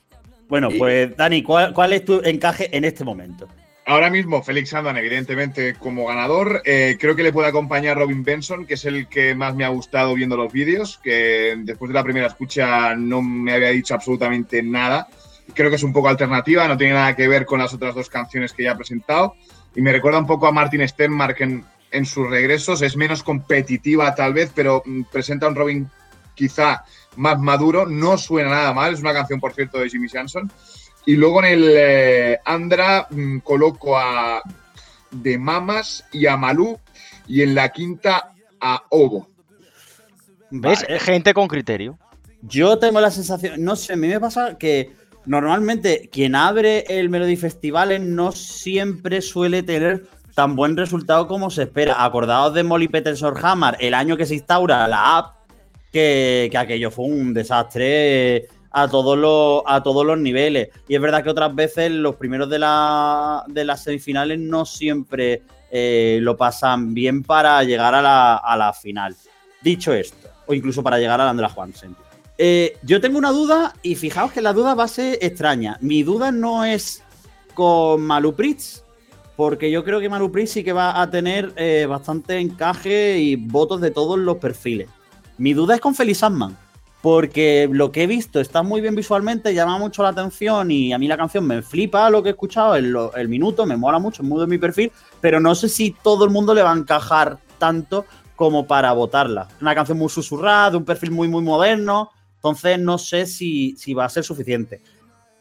Bueno, 0.49 0.69
Y- 0.71 0.77
pues 0.77 1.15
Dani, 1.15 1.43
¿cuál, 1.43 1.73
cuál 1.73 1.93
es 1.93 2.03
tu 2.03 2.19
encaje 2.23 2.75
en 2.75 2.83
este 2.83 3.03
momento? 3.05 3.47
Ahora 3.85 4.11
mismo, 4.11 4.43
Félix 4.43 4.73
Andan, 4.73 4.97
evidentemente, 4.97 5.73
como 5.73 6.05
ganador. 6.05 6.61
Eh, 6.65 6.97
creo 6.99 7.15
que 7.15 7.23
le 7.23 7.33
puede 7.33 7.49
acompañar 7.49 7.97
Robin 7.97 8.23
Benson, 8.23 8.65
que 8.65 8.75
es 8.75 8.85
el 8.85 9.07
que 9.07 9.33
más 9.33 9.55
me 9.55 9.65
ha 9.65 9.69
gustado 9.69 10.13
viendo 10.13 10.37
los 10.37 10.53
vídeos, 10.53 10.99
que 11.03 11.55
después 11.57 11.89
de 11.89 11.95
la 11.95 12.03
primera 12.03 12.27
escucha 12.27 12.95
no 12.95 13.21
me 13.21 13.53
había 13.53 13.69
dicho 13.69 13.95
absolutamente 13.95 14.61
nada. 14.61 15.07
Creo 15.55 15.69
que 15.69 15.77
es 15.77 15.83
un 15.83 15.93
poco 15.93 16.09
alternativa, 16.09 16.67
no 16.67 16.77
tiene 16.77 16.93
nada 16.93 17.15
que 17.15 17.27
ver 17.27 17.45
con 17.45 17.59
las 17.59 17.73
otras 17.73 17.95
dos 17.95 18.07
canciones 18.07 18.53
que 18.53 18.63
ya 18.63 18.73
ha 18.73 18.77
presentado. 18.77 19.35
Y 19.75 19.81
me 19.81 19.91
recuerda 19.91 20.19
un 20.19 20.27
poco 20.27 20.47
a 20.47 20.51
Martin 20.51 20.87
Stenmark 20.87 21.41
en, 21.41 21.65
en 21.89 22.05
sus 22.05 22.29
regresos. 22.29 22.83
Es 22.83 22.95
menos 22.95 23.23
competitiva, 23.23 24.13
tal 24.13 24.33
vez, 24.33 24.51
pero 24.53 24.83
mm, 24.85 25.03
presenta 25.11 25.47
un 25.47 25.55
Robin 25.55 25.89
quizá 26.35 26.85
más 27.15 27.39
maduro. 27.39 27.87
No 27.87 28.17
suena 28.17 28.51
nada 28.51 28.73
mal. 28.73 28.93
Es 28.93 28.99
una 29.01 29.13
canción, 29.13 29.39
por 29.39 29.53
cierto, 29.53 29.79
de 29.79 29.89
Jimmy 29.89 30.07
Johnson. 30.07 30.51
Y 31.05 31.15
luego 31.15 31.43
en 31.43 31.51
el 31.51 31.73
eh, 31.75 32.39
Andra 32.45 33.07
mm, 33.09 33.39
coloco 33.39 33.97
a 33.97 34.41
De 35.11 35.37
Mamas 35.37 36.05
y 36.11 36.27
a 36.27 36.37
Malú. 36.37 36.79
Y 37.27 37.41
en 37.41 37.55
la 37.55 37.69
quinta 37.69 38.33
a 38.59 38.83
Ovo. 38.89 39.27
¿Ves? 40.51 40.83
Vale. 40.83 40.99
Gente 40.99 41.33
con 41.33 41.47
criterio. 41.47 41.97
Yo 42.41 42.77
tengo 42.79 42.99
la 42.99 43.11
sensación, 43.11 43.63
no 43.63 43.75
sé, 43.75 43.93
a 43.93 43.95
mí 43.95 44.07
me 44.07 44.19
pasa 44.19 44.57
que 44.57 44.91
normalmente 45.25 46.09
quien 46.11 46.33
abre 46.33 46.85
el 46.87 47.09
Melody 47.09 47.35
Festival 47.35 48.15
no 48.15 48.31
siempre 48.31 49.21
suele 49.21 49.61
tener 49.61 50.07
tan 50.33 50.55
buen 50.55 50.75
resultado 50.75 51.27
como 51.27 51.51
se 51.51 51.63
espera. 51.63 52.03
Acordaos 52.03 52.53
de 52.53 52.63
Molly 52.63 52.87
Peterson 52.87 53.35
Hammer, 53.41 53.77
el 53.79 53.93
año 53.93 54.17
que 54.17 54.25
se 54.25 54.35
instaura 54.35 54.87
la 54.87 55.17
app, 55.17 55.35
que, 55.91 56.47
que 56.51 56.57
aquello 56.57 56.89
fue 56.89 57.05
un 57.05 57.33
desastre 57.33 58.47
a 58.71 58.87
todos 58.87 59.17
los, 59.17 59.63
a 59.65 59.83
todos 59.83 60.05
los 60.05 60.17
niveles. 60.17 60.69
Y 60.87 60.95
es 60.95 61.01
verdad 61.01 61.23
que 61.23 61.29
otras 61.29 61.53
veces 61.53 61.91
los 61.91 62.15
primeros 62.15 62.49
de, 62.49 62.59
la, 62.59 63.43
de 63.47 63.65
las 63.65 63.83
semifinales 63.83 64.39
no 64.39 64.65
siempre 64.65 65.43
eh, 65.69 66.19
lo 66.21 66.37
pasan 66.37 66.93
bien 66.93 67.23
para 67.23 67.63
llegar 67.63 67.93
a 67.93 68.01
la, 68.01 68.35
a 68.37 68.57
la 68.57 68.73
final. 68.73 69.15
Dicho 69.61 69.93
esto, 69.93 70.29
o 70.47 70.53
incluso 70.53 70.81
para 70.81 70.97
llegar 70.97 71.21
a 71.21 71.25
la 71.25 71.29
Andra 71.29 71.49
Juansen. 71.49 71.95
Eh, 72.37 72.77
yo 72.81 72.99
tengo 72.99 73.19
una 73.19 73.31
duda 73.31 73.75
y 73.83 73.95
fijaos 73.95 74.31
que 74.31 74.41
la 74.41 74.53
duda 74.53 74.73
va 74.73 74.85
a 74.85 74.87
ser 74.87 75.19
extraña. 75.21 75.77
Mi 75.81 76.01
duda 76.01 76.31
no 76.31 76.65
es 76.65 77.03
con 77.53 78.01
Malu 78.01 78.33
Pritz, 78.33 78.83
porque 79.35 79.69
yo 79.69 79.83
creo 79.83 79.99
que 79.99 80.09
Malu 80.09 80.31
Pritz 80.31 80.51
sí 80.51 80.63
que 80.63 80.73
va 80.73 81.01
a 81.01 81.09
tener 81.09 81.53
eh, 81.55 81.85
bastante 81.87 82.39
encaje 82.39 83.19
y 83.19 83.35
votos 83.35 83.81
de 83.81 83.91
todos 83.91 84.17
los 84.17 84.37
perfiles. 84.37 84.89
Mi 85.37 85.53
duda 85.53 85.75
es 85.75 85.81
con 85.81 85.93
Felix 85.93 86.19
Sandman, 86.19 86.57
porque 87.01 87.67
lo 87.71 87.91
que 87.91 88.03
he 88.03 88.07
visto 88.07 88.39
está 88.39 88.61
muy 88.61 88.79
bien 88.79 88.95
visualmente, 88.95 89.53
llama 89.53 89.77
mucho 89.79 90.03
la 90.03 90.09
atención 90.09 90.69
y 90.69 90.93
a 90.93 90.99
mí 90.99 91.07
la 91.07 91.17
canción 91.17 91.45
me 91.47 91.61
flipa 91.61 92.09
lo 92.09 92.21
que 92.21 92.29
he 92.29 92.31
escuchado, 92.31 92.75
el, 92.75 92.95
el 93.15 93.27
minuto, 93.27 93.65
me 93.65 93.75
mola 93.75 93.97
mucho, 93.97 94.21
es 94.21 94.29
muy 94.29 94.39
de 94.39 94.47
mi 94.47 94.59
perfil, 94.59 94.91
pero 95.19 95.39
no 95.39 95.55
sé 95.55 95.67
si 95.67 95.95
todo 96.03 96.25
el 96.25 96.31
mundo 96.31 96.53
le 96.53 96.61
va 96.61 96.71
a 96.71 96.77
encajar 96.77 97.39
tanto 97.57 98.05
como 98.35 98.67
para 98.67 98.91
votarla. 98.93 99.47
Una 99.61 99.75
canción 99.75 99.97
muy 99.97 100.09
susurrada, 100.09 100.77
un 100.77 100.85
perfil 100.85 101.11
muy, 101.11 101.27
muy 101.27 101.43
moderno, 101.43 102.11
entonces 102.35 102.79
no 102.79 102.97
sé 102.97 103.25
si, 103.25 103.75
si 103.77 103.93
va 103.93 104.05
a 104.05 104.09
ser 104.09 104.23
suficiente. 104.23 104.81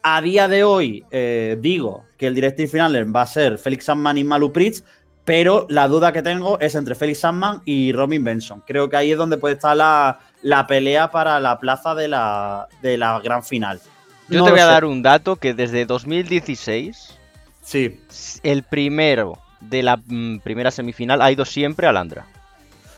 A 0.03 0.19
día 0.21 0.47
de 0.47 0.63
hoy 0.63 1.05
eh, 1.11 1.57
digo 1.59 2.05
que 2.17 2.25
el 2.25 2.33
director 2.33 2.67
final 2.67 3.15
va 3.15 3.21
a 3.21 3.27
ser 3.27 3.59
Felix 3.59 3.85
Sandman 3.85 4.17
y 4.17 4.23
Malu 4.23 4.51
Pritz, 4.51 4.83
pero 5.23 5.67
la 5.69 5.87
duda 5.87 6.11
que 6.11 6.23
tengo 6.23 6.59
es 6.59 6.73
entre 6.73 6.95
Felix 6.95 7.19
Sandman 7.19 7.61
y 7.65 7.91
Robin 7.93 8.23
Benson. 8.23 8.63
Creo 8.65 8.89
que 8.89 8.97
ahí 8.97 9.11
es 9.11 9.17
donde 9.17 9.37
puede 9.37 9.55
estar 9.55 9.77
la, 9.77 10.19
la 10.41 10.67
pelea 10.67 11.11
para 11.11 11.39
la 11.39 11.59
plaza 11.59 11.95
de 11.95 12.07
la, 12.07 12.67
de 12.81 12.97
la 12.97 13.19
gran 13.19 13.43
final. 13.43 13.81
Yo 14.29 14.39
No 14.39 14.43
te 14.43 14.51
voy 14.51 14.59
a 14.59 14.65
sé. 14.65 14.67
dar 14.67 14.85
un 14.85 15.01
dato 15.01 15.35
que 15.37 15.53
desde 15.53 15.85
2016, 15.85 17.19
Sí, 17.61 18.01
el 18.43 18.63
primero 18.63 19.39
de 19.59 19.83
la 19.83 19.97
mm, 19.97 20.39
primera 20.39 20.71
semifinal 20.71 21.21
ha 21.21 21.31
ido 21.31 21.45
siempre 21.45 21.87
a 21.87 21.91
Landra. 21.91 22.27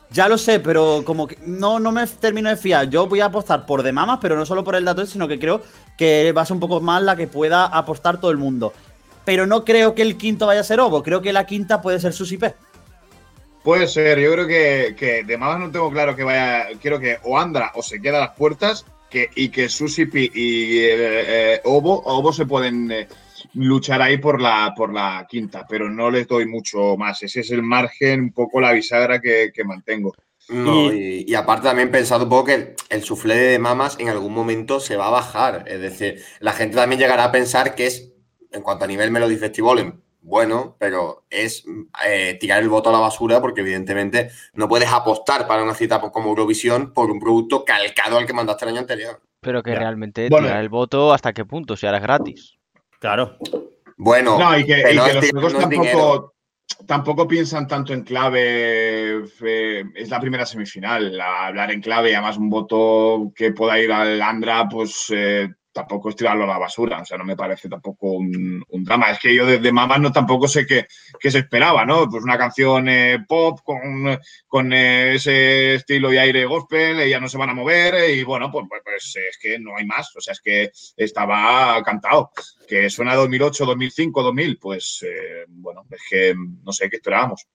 ya 0.09 0.27
lo 0.27 0.37
sé, 0.37 0.59
pero 0.59 1.03
como 1.05 1.27
que 1.27 1.37
no, 1.45 1.79
no 1.79 1.91
me 1.91 2.05
termino 2.07 2.49
de 2.49 2.55
fiar. 2.57 2.89
Yo 2.89 3.07
voy 3.07 3.19
a 3.21 3.25
apostar 3.25 3.65
por 3.65 3.81
de 3.83 3.91
mamas, 3.91 4.19
pero 4.21 4.35
no 4.37 4.45
solo 4.45 4.63
por 4.63 4.75
el 4.75 4.85
dato, 4.85 5.05
sino 5.05 5.27
que 5.27 5.39
creo 5.39 5.61
que 5.97 6.31
va 6.33 6.43
a 6.43 6.45
ser 6.45 6.53
un 6.55 6.59
poco 6.59 6.81
más 6.81 7.01
la 7.01 7.15
que 7.15 7.27
pueda 7.27 7.65
apostar 7.65 8.19
todo 8.19 8.29
el 8.31 8.37
mundo. 8.37 8.73
Pero 9.25 9.47
no 9.47 9.63
creo 9.65 9.95
que 9.95 10.01
el 10.03 10.17
quinto 10.17 10.45
vaya 10.47 10.61
a 10.61 10.63
ser 10.65 10.79
Ovo, 10.79 11.01
creo 11.01 11.21
que 11.21 11.33
la 11.33 11.45
quinta 11.45 11.81
puede 11.81 11.99
ser 11.99 12.13
Susi 12.13 12.37
P. 12.37 12.53
Puede 13.63 13.87
ser, 13.87 14.19
yo 14.19 14.33
creo 14.33 14.45
que, 14.45 14.95
que 14.97 15.23
de 15.23 15.37
más 15.37 15.57
no 15.57 15.71
tengo 15.71 15.89
claro 15.89 16.15
que 16.15 16.23
vaya. 16.23 16.67
Quiero 16.81 16.99
que 16.99 17.17
o 17.23 17.39
Andra 17.39 17.71
o 17.75 17.81
se 17.81 18.01
queda 18.01 18.17
a 18.17 18.27
las 18.27 18.35
puertas 18.35 18.85
que, 19.09 19.29
y 19.35 19.49
que 19.49 19.69
Susipi 19.69 20.29
y 20.33 20.79
eh, 20.79 21.53
eh, 21.55 21.61
Obo, 21.63 22.03
Obo 22.03 22.33
se 22.33 22.45
pueden 22.45 22.91
eh, 22.91 23.07
luchar 23.53 24.01
ahí 24.01 24.17
por 24.17 24.41
la, 24.41 24.73
por 24.75 24.91
la 24.93 25.25
quinta, 25.29 25.65
pero 25.67 25.89
no 25.89 26.11
les 26.11 26.27
doy 26.27 26.45
mucho 26.45 26.97
más. 26.97 27.23
Ese 27.23 27.39
es 27.39 27.51
el 27.51 27.63
margen, 27.63 28.19
un 28.19 28.33
poco 28.33 28.59
la 28.59 28.73
bisagra 28.73 29.21
que, 29.21 29.51
que 29.53 29.63
mantengo. 29.63 30.13
No, 30.49 30.91
y, 30.91 31.23
y 31.25 31.35
aparte 31.35 31.63
también 31.63 31.89
pensado 31.89 32.25
un 32.25 32.29
poco 32.29 32.47
que 32.47 32.53
el, 32.53 32.75
el 32.89 33.03
suflé 33.03 33.35
de 33.35 33.59
mamas 33.59 33.95
en 33.97 34.09
algún 34.09 34.33
momento 34.33 34.81
se 34.81 34.97
va 34.97 35.07
a 35.07 35.11
bajar. 35.11 35.63
Es 35.67 35.79
decir, 35.79 36.21
la 36.41 36.51
gente 36.51 36.75
también 36.75 36.99
llegará 36.99 37.23
a 37.23 37.31
pensar 37.31 37.75
que 37.75 37.87
es, 37.87 38.11
en 38.51 38.61
cuanto 38.61 38.83
a 38.83 38.87
nivel 38.89 39.09
Melody 39.09 39.37
Festival, 39.37 40.02
bueno, 40.23 40.75
pero 40.79 41.25
es 41.29 41.63
eh, 42.05 42.37
tirar 42.39 42.63
el 42.63 42.69
voto 42.69 42.89
a 42.89 42.93
la 42.93 42.99
basura 42.99 43.39
porque 43.41 43.61
evidentemente 43.61 44.29
no 44.53 44.67
puedes 44.67 44.89
apostar 44.91 45.45
para 45.47 45.61
una 45.63 45.73
cita 45.75 45.99
como 45.99 46.29
Eurovisión 46.29 46.93
por 46.93 47.11
un 47.11 47.19
producto 47.19 47.63
calcado 47.65 48.17
al 48.17 48.25
que 48.25 48.33
mandaste 48.33 48.65
el 48.65 48.71
año 48.71 48.79
anterior. 48.79 49.21
Pero 49.41 49.61
que 49.61 49.71
Ya. 49.73 49.79
realmente 49.79 50.29
Bueno. 50.29 50.47
tirar 50.47 50.61
el 50.61 50.69
voto 50.69 51.13
hasta 51.13 51.33
qué 51.33 51.43
punto, 51.45 51.75
si 51.75 51.85
ahora 51.85 51.97
es 51.97 52.03
gratis. 52.03 52.57
Claro. 52.99 53.37
Bueno, 53.97 54.39
No, 54.39 54.57
y 54.57 54.65
que, 54.65 54.91
y 54.91 54.95
los 54.95 55.29
juegos 55.31 55.53
no 55.53 55.59
tampoco, 55.59 56.33
tampoco 56.87 57.27
piensan 57.27 57.67
tanto 57.67 57.93
en 57.93 58.03
clave. 58.03 59.23
eh, 59.41 59.83
es 59.95 60.09
la 60.09 60.19
primera 60.21 60.45
semifinal. 60.45 61.15
la- 61.17 61.47
hablar 61.47 61.71
en 61.71 61.81
clave, 61.81 62.15
además 62.15 62.37
un 62.37 62.49
voto 62.49 63.31
que 63.35 63.51
pueda 63.51 63.77
ir 63.79 63.91
al 63.91 64.21
Andra, 64.21 64.67
pues 64.69 65.07
eh, 65.13 65.49
tampoco 65.73 66.09
es 66.09 66.15
tirarlo 66.15 66.43
a 66.45 66.47
la 66.47 66.57
basura. 66.57 67.01
O 67.01 67.05
sea, 67.05 67.17
no 67.17 67.25
me 67.25 67.35
parece 67.35 67.67
tampoco 67.67 68.11
un, 68.11 68.63
drama. 68.69 69.11
Es 69.11 69.19
que 69.19 69.33
yo 69.33 69.45
desde 69.45 69.71
Mamas 69.71 69.99
no 69.99 70.11
tampoco 70.11 70.47
sé 70.47 70.65
qué, 70.65 70.87
qué 71.19 71.31
se 71.31 71.39
esperaba, 71.39 71.85
¿no? 71.85 72.09
Pues 72.09 72.23
una 72.23 72.37
canción 72.37 72.87
eh, 72.87 73.25
pop 73.27 73.59
con, 73.63 74.17
con 74.47 74.73
eh, 74.73 75.15
ese 75.15 75.75
estilo 75.75 76.13
y 76.13 76.17
aire 76.17 76.45
gospel, 76.45 76.99
ellas 76.99 77.21
no 77.21 77.27
se 77.27 77.37
van 77.37 77.49
a 77.49 77.53
mover 77.53 77.95
eh, 77.95 78.15
y 78.15 78.23
bueno, 78.23 78.51
pues, 78.51 78.65
pues, 78.69 78.81
pues, 78.83 79.15
es 79.15 79.37
que 79.37 79.59
no 79.59 79.75
hay 79.75 79.85
más. 79.85 80.15
O 80.15 80.21
sea, 80.21 80.33
es 80.33 80.41
que 80.41 80.71
estaba 80.95 81.81
cantado 81.83 82.31
que 82.67 82.89
suena 82.89 83.15
2008, 83.15 83.65
2005, 83.65 84.23
2000, 84.23 84.57
pues 84.59 85.05
bueno, 85.47 85.85
es 85.89 86.01
que 86.09 86.35
no 86.63 86.71
sé 86.71 86.89
qué 86.89 86.97
esperábamos. 86.97 87.47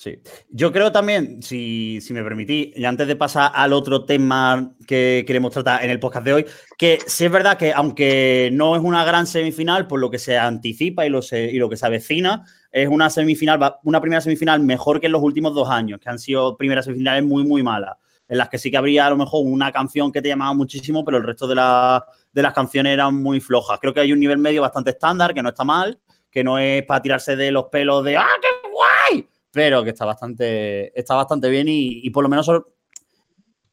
Sí. 0.00 0.18
Yo 0.48 0.72
creo 0.72 0.90
también, 0.90 1.42
si, 1.42 2.00
si 2.00 2.14
me 2.14 2.22
permitís, 2.22 2.74
y 2.74 2.86
antes 2.86 3.06
de 3.06 3.16
pasar 3.16 3.52
al 3.54 3.74
otro 3.74 4.06
tema 4.06 4.72
que 4.86 5.24
queremos 5.26 5.50
tratar 5.52 5.84
en 5.84 5.90
el 5.90 6.00
podcast 6.00 6.24
de 6.24 6.32
hoy, 6.32 6.46
que 6.78 7.00
sí 7.06 7.26
es 7.26 7.30
verdad 7.30 7.58
que 7.58 7.74
aunque 7.74 8.48
no 8.50 8.74
es 8.76 8.80
una 8.82 9.04
gran 9.04 9.26
semifinal, 9.26 9.86
por 9.86 10.00
lo 10.00 10.10
que 10.10 10.18
se 10.18 10.38
anticipa 10.38 11.04
y 11.04 11.10
lo, 11.10 11.20
se- 11.20 11.50
y 11.50 11.58
lo 11.58 11.68
que 11.68 11.76
se 11.76 11.84
avecina, 11.84 12.46
es 12.72 12.88
una 12.88 13.10
semifinal, 13.10 13.76
una 13.84 14.00
primera 14.00 14.22
semifinal 14.22 14.60
mejor 14.60 15.00
que 15.00 15.06
en 15.08 15.12
los 15.12 15.22
últimos 15.22 15.54
dos 15.54 15.68
años, 15.68 16.00
que 16.00 16.08
han 16.08 16.18
sido 16.18 16.56
primeras 16.56 16.86
semifinales 16.86 17.22
muy, 17.22 17.44
muy 17.44 17.62
malas, 17.62 17.98
en 18.26 18.38
las 18.38 18.48
que 18.48 18.56
sí 18.56 18.70
que 18.70 18.78
habría 18.78 19.04
a 19.04 19.10
lo 19.10 19.18
mejor 19.18 19.42
una 19.44 19.70
canción 19.70 20.10
que 20.10 20.22
te 20.22 20.28
llamaba 20.28 20.54
muchísimo, 20.54 21.04
pero 21.04 21.18
el 21.18 21.24
resto 21.24 21.46
de, 21.46 21.56
la- 21.56 22.06
de 22.32 22.40
las 22.42 22.54
canciones 22.54 22.94
eran 22.94 23.16
muy 23.22 23.38
flojas. 23.38 23.78
Creo 23.78 23.92
que 23.92 24.00
hay 24.00 24.14
un 24.14 24.20
nivel 24.20 24.38
medio 24.38 24.62
bastante 24.62 24.92
estándar, 24.92 25.34
que 25.34 25.42
no 25.42 25.50
está 25.50 25.62
mal, 25.64 26.00
que 26.30 26.42
no 26.42 26.58
es 26.58 26.84
para 26.84 27.02
tirarse 27.02 27.36
de 27.36 27.50
los 27.52 27.64
pelos 27.66 28.02
de 28.02 28.16
¡ah, 28.16 28.26
qué 28.40 28.48
guay! 28.70 29.28
Pero 29.50 29.82
que 29.84 29.90
está 29.90 30.04
bastante, 30.04 30.98
está 30.98 31.14
bastante 31.14 31.48
bien 31.48 31.68
y, 31.68 32.00
y 32.04 32.10
por 32.10 32.22
lo 32.22 32.28
menos 32.28 32.50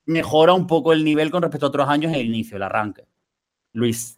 mejora 0.05 0.53
un 0.53 0.67
poco 0.67 0.93
el 0.93 1.03
nivel 1.03 1.29
con 1.29 1.43
respecto 1.43 1.67
a 1.67 1.69
otros 1.69 1.89
años 1.89 2.13
en 2.13 2.19
el 2.19 2.27
inicio, 2.27 2.57
el 2.57 2.63
arranque. 2.63 3.05
Luis. 3.73 4.17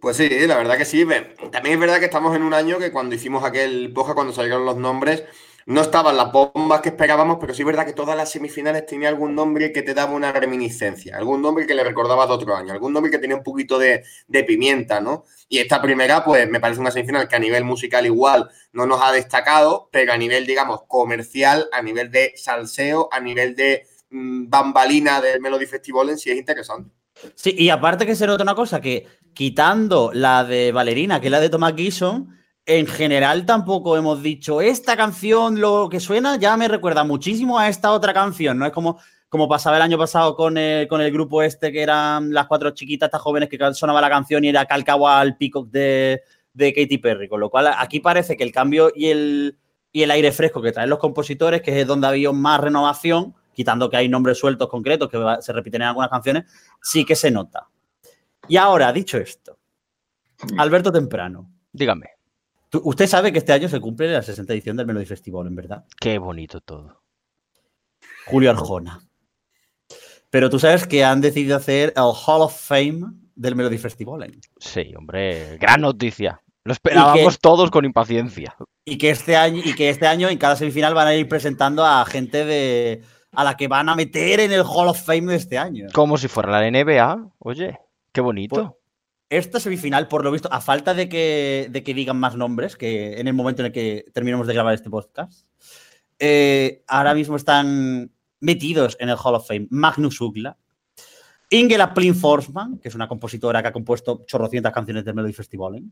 Pues 0.00 0.16
sí, 0.16 0.28
la 0.46 0.56
verdad 0.56 0.76
que 0.76 0.84
sí. 0.84 1.04
También 1.50 1.74
es 1.74 1.80
verdad 1.80 1.98
que 1.98 2.06
estamos 2.06 2.34
en 2.34 2.42
un 2.42 2.54
año 2.54 2.78
que 2.78 2.92
cuando 2.92 3.14
hicimos 3.14 3.44
aquel 3.44 3.92
poja, 3.92 4.14
cuando 4.14 4.32
salieron 4.32 4.64
los 4.64 4.76
nombres, 4.76 5.24
no 5.68 5.82
estaban 5.82 6.16
las 6.16 6.32
bombas 6.32 6.80
que 6.80 6.88
esperábamos, 6.88 7.36
pero 7.38 7.52
sí 7.52 7.60
es 7.60 7.66
verdad 7.66 7.84
que 7.84 7.92
todas 7.92 8.16
las 8.16 8.30
semifinales 8.30 8.86
tenía 8.86 9.10
algún 9.10 9.34
nombre 9.34 9.70
que 9.70 9.82
te 9.82 9.92
daba 9.92 10.14
una 10.14 10.32
reminiscencia, 10.32 11.14
algún 11.14 11.42
nombre 11.42 11.66
que 11.66 11.74
le 11.74 11.84
recordaba 11.84 12.26
de 12.26 12.32
otro 12.32 12.56
año, 12.56 12.72
algún 12.72 12.94
nombre 12.94 13.12
que 13.12 13.18
tenía 13.18 13.36
un 13.36 13.42
poquito 13.42 13.78
de, 13.78 14.02
de 14.28 14.44
pimienta, 14.44 15.02
¿no? 15.02 15.26
Y 15.46 15.58
esta 15.58 15.82
primera, 15.82 16.24
pues 16.24 16.48
me 16.48 16.58
parece 16.58 16.80
una 16.80 16.90
semifinal 16.90 17.28
que 17.28 17.36
a 17.36 17.38
nivel 17.38 17.64
musical 17.64 18.06
igual 18.06 18.48
no 18.72 18.86
nos 18.86 19.02
ha 19.02 19.12
destacado, 19.12 19.90
pero 19.92 20.14
a 20.14 20.16
nivel, 20.16 20.46
digamos, 20.46 20.84
comercial, 20.88 21.68
a 21.70 21.82
nivel 21.82 22.10
de 22.10 22.32
salseo, 22.34 23.10
a 23.12 23.20
nivel 23.20 23.54
de 23.54 23.86
mm, 24.08 24.48
bambalina 24.48 25.20
del 25.20 25.42
Melody 25.42 25.66
Festival 25.66 26.08
en 26.08 26.16
sí 26.16 26.30
es 26.30 26.38
interesante. 26.38 26.90
Sí, 27.34 27.54
y 27.58 27.68
aparte 27.68 28.06
que 28.06 28.16
se 28.16 28.26
nota 28.26 28.42
una 28.42 28.54
cosa, 28.54 28.80
que 28.80 29.06
quitando 29.34 30.12
la 30.14 30.44
de 30.44 30.72
Valerina, 30.72 31.20
que 31.20 31.26
es 31.26 31.30
la 31.30 31.40
de 31.40 31.50
Thomas 31.50 31.74
Gison, 31.76 32.38
en 32.68 32.86
general 32.86 33.46
tampoco 33.46 33.96
hemos 33.96 34.22
dicho, 34.22 34.60
esta 34.60 34.96
canción 34.96 35.60
lo 35.60 35.88
que 35.90 36.00
suena 36.00 36.36
ya 36.36 36.56
me 36.56 36.68
recuerda 36.68 37.02
muchísimo 37.02 37.58
a 37.58 37.68
esta 37.68 37.92
otra 37.92 38.12
canción, 38.12 38.58
¿no? 38.58 38.66
Es 38.66 38.72
como, 38.72 39.00
como 39.28 39.48
pasaba 39.48 39.76
el 39.76 39.82
año 39.82 39.96
pasado 39.96 40.36
con 40.36 40.56
el, 40.58 40.86
con 40.86 41.00
el 41.00 41.10
grupo 41.10 41.42
este, 41.42 41.72
que 41.72 41.82
eran 41.82 42.32
las 42.32 42.46
cuatro 42.46 42.70
chiquitas, 42.70 43.08
estas 43.08 43.22
jóvenes 43.22 43.48
que 43.48 43.58
sonaba 43.72 44.00
la 44.00 44.10
canción 44.10 44.44
y 44.44 44.50
era 44.50 44.66
calcado 44.66 45.08
al 45.08 45.36
Peacock 45.36 45.68
de, 45.70 46.22
de 46.52 46.74
Katy 46.74 46.98
Perry, 46.98 47.28
con 47.28 47.40
lo 47.40 47.48
cual 47.48 47.70
aquí 47.76 48.00
parece 48.00 48.36
que 48.36 48.44
el 48.44 48.52
cambio 48.52 48.92
y 48.94 49.08
el, 49.08 49.58
y 49.90 50.02
el 50.02 50.10
aire 50.10 50.30
fresco 50.30 50.60
que 50.60 50.72
traen 50.72 50.90
los 50.90 50.98
compositores, 50.98 51.62
que 51.62 51.80
es 51.80 51.86
donde 51.86 52.06
había 52.06 52.32
más 52.32 52.60
renovación, 52.60 53.34
quitando 53.54 53.88
que 53.88 53.96
hay 53.96 54.08
nombres 54.08 54.38
sueltos 54.38 54.68
concretos 54.68 55.08
que 55.08 55.18
se 55.40 55.52
repiten 55.52 55.82
en 55.82 55.88
algunas 55.88 56.10
canciones, 56.10 56.44
sí 56.82 57.04
que 57.04 57.16
se 57.16 57.30
nota. 57.30 57.68
Y 58.46 58.56
ahora, 58.56 58.92
dicho 58.92 59.16
esto, 59.18 59.58
Alberto 60.58 60.92
Temprano, 60.92 61.50
Dígame, 61.72 62.17
usted 62.72 63.06
sabe 63.06 63.32
que 63.32 63.38
este 63.38 63.52
año 63.52 63.68
se 63.68 63.80
cumple 63.80 64.12
la 64.12 64.22
60 64.22 64.52
edición 64.52 64.76
del 64.76 64.86
Melody 64.86 65.06
Festival, 65.06 65.46
en 65.46 65.54
verdad. 65.54 65.84
qué 66.00 66.18
bonito 66.18 66.60
todo. 66.60 67.02
Julio 68.26 68.50
Arjona. 68.50 69.00
Pero 70.30 70.50
tú 70.50 70.58
sabes 70.58 70.86
que 70.86 71.04
han 71.04 71.20
decidido 71.20 71.56
hacer 71.56 71.94
el 71.96 72.02
Hall 72.02 72.42
of 72.42 72.54
Fame 72.54 73.06
del 73.34 73.56
Melody 73.56 73.78
Festival. 73.78 74.24
¿eh? 74.24 74.38
Sí, 74.58 74.92
hombre, 74.96 75.56
gran 75.58 75.80
noticia. 75.80 76.42
Lo 76.64 76.72
esperábamos 76.72 77.38
todos 77.38 77.70
con 77.70 77.86
impaciencia. 77.86 78.54
Y 78.84 78.98
que 78.98 79.10
este 79.10 79.36
año, 79.36 79.62
y 79.64 79.74
que 79.74 79.88
este 79.88 80.06
año 80.06 80.28
en 80.28 80.36
cada 80.36 80.56
semifinal 80.56 80.92
van 80.92 81.08
a 81.08 81.14
ir 81.14 81.26
presentando 81.26 81.84
a 81.84 82.04
gente 82.04 82.44
de 82.44 83.02
a 83.32 83.44
la 83.44 83.56
que 83.56 83.68
van 83.68 83.88
a 83.88 83.94
meter 83.94 84.40
en 84.40 84.52
el 84.52 84.62
Hall 84.62 84.88
of 84.88 85.02
Fame 85.02 85.32
de 85.32 85.36
este 85.36 85.56
año. 85.56 85.86
Como 85.94 86.18
si 86.18 86.28
fuera 86.28 86.50
la 86.50 86.70
NBA. 86.70 87.30
Oye, 87.38 87.78
qué 88.12 88.20
bonito. 88.20 88.54
Pues, 88.54 88.77
Esta 89.30 89.60
semifinal, 89.60 90.08
por 90.08 90.24
lo 90.24 90.30
visto, 90.30 90.48
a 90.52 90.60
falta 90.60 90.94
de 90.94 91.08
que, 91.08 91.68
de 91.70 91.82
que 91.82 91.92
digan 91.92 92.18
más 92.18 92.34
nombres, 92.34 92.76
que 92.76 93.20
en 93.20 93.28
el 93.28 93.34
momento 93.34 93.62
en 93.62 93.66
el 93.66 93.72
que 93.72 94.06
terminemos 94.14 94.46
de 94.46 94.54
grabar 94.54 94.74
este 94.74 94.88
podcast, 94.88 95.46
eh, 96.18 96.82
ahora 96.88 97.14
mismo 97.14 97.36
están 97.36 98.10
metidos 98.40 98.96
en 99.00 99.10
el 99.10 99.16
Hall 99.22 99.34
of 99.34 99.46
Fame 99.46 99.66
Magnus 99.70 100.20
Ugla, 100.20 100.56
Ingela 101.50 101.92
Plin 101.94 102.14
Forsman, 102.14 102.78
que 102.78 102.88
es 102.88 102.94
una 102.94 103.08
compositora 103.08 103.60
que 103.62 103.68
ha 103.68 103.72
compuesto 103.72 104.24
chorrocientas 104.26 104.72
canciones 104.72 105.04
del 105.04 105.14
Melody 105.14 105.32
Festival. 105.34 105.76
¿eh? 105.76 105.82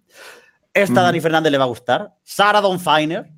Esta 0.73 1.01
a 1.01 1.05
Dani 1.05 1.21
Fernández 1.21 1.51
le 1.51 1.59
va 1.59 1.65
a 1.65 1.69
gustar. 1.69 2.15
Sarah 2.23 2.61
Dawn 2.61 2.79
Finer, 2.81 3.31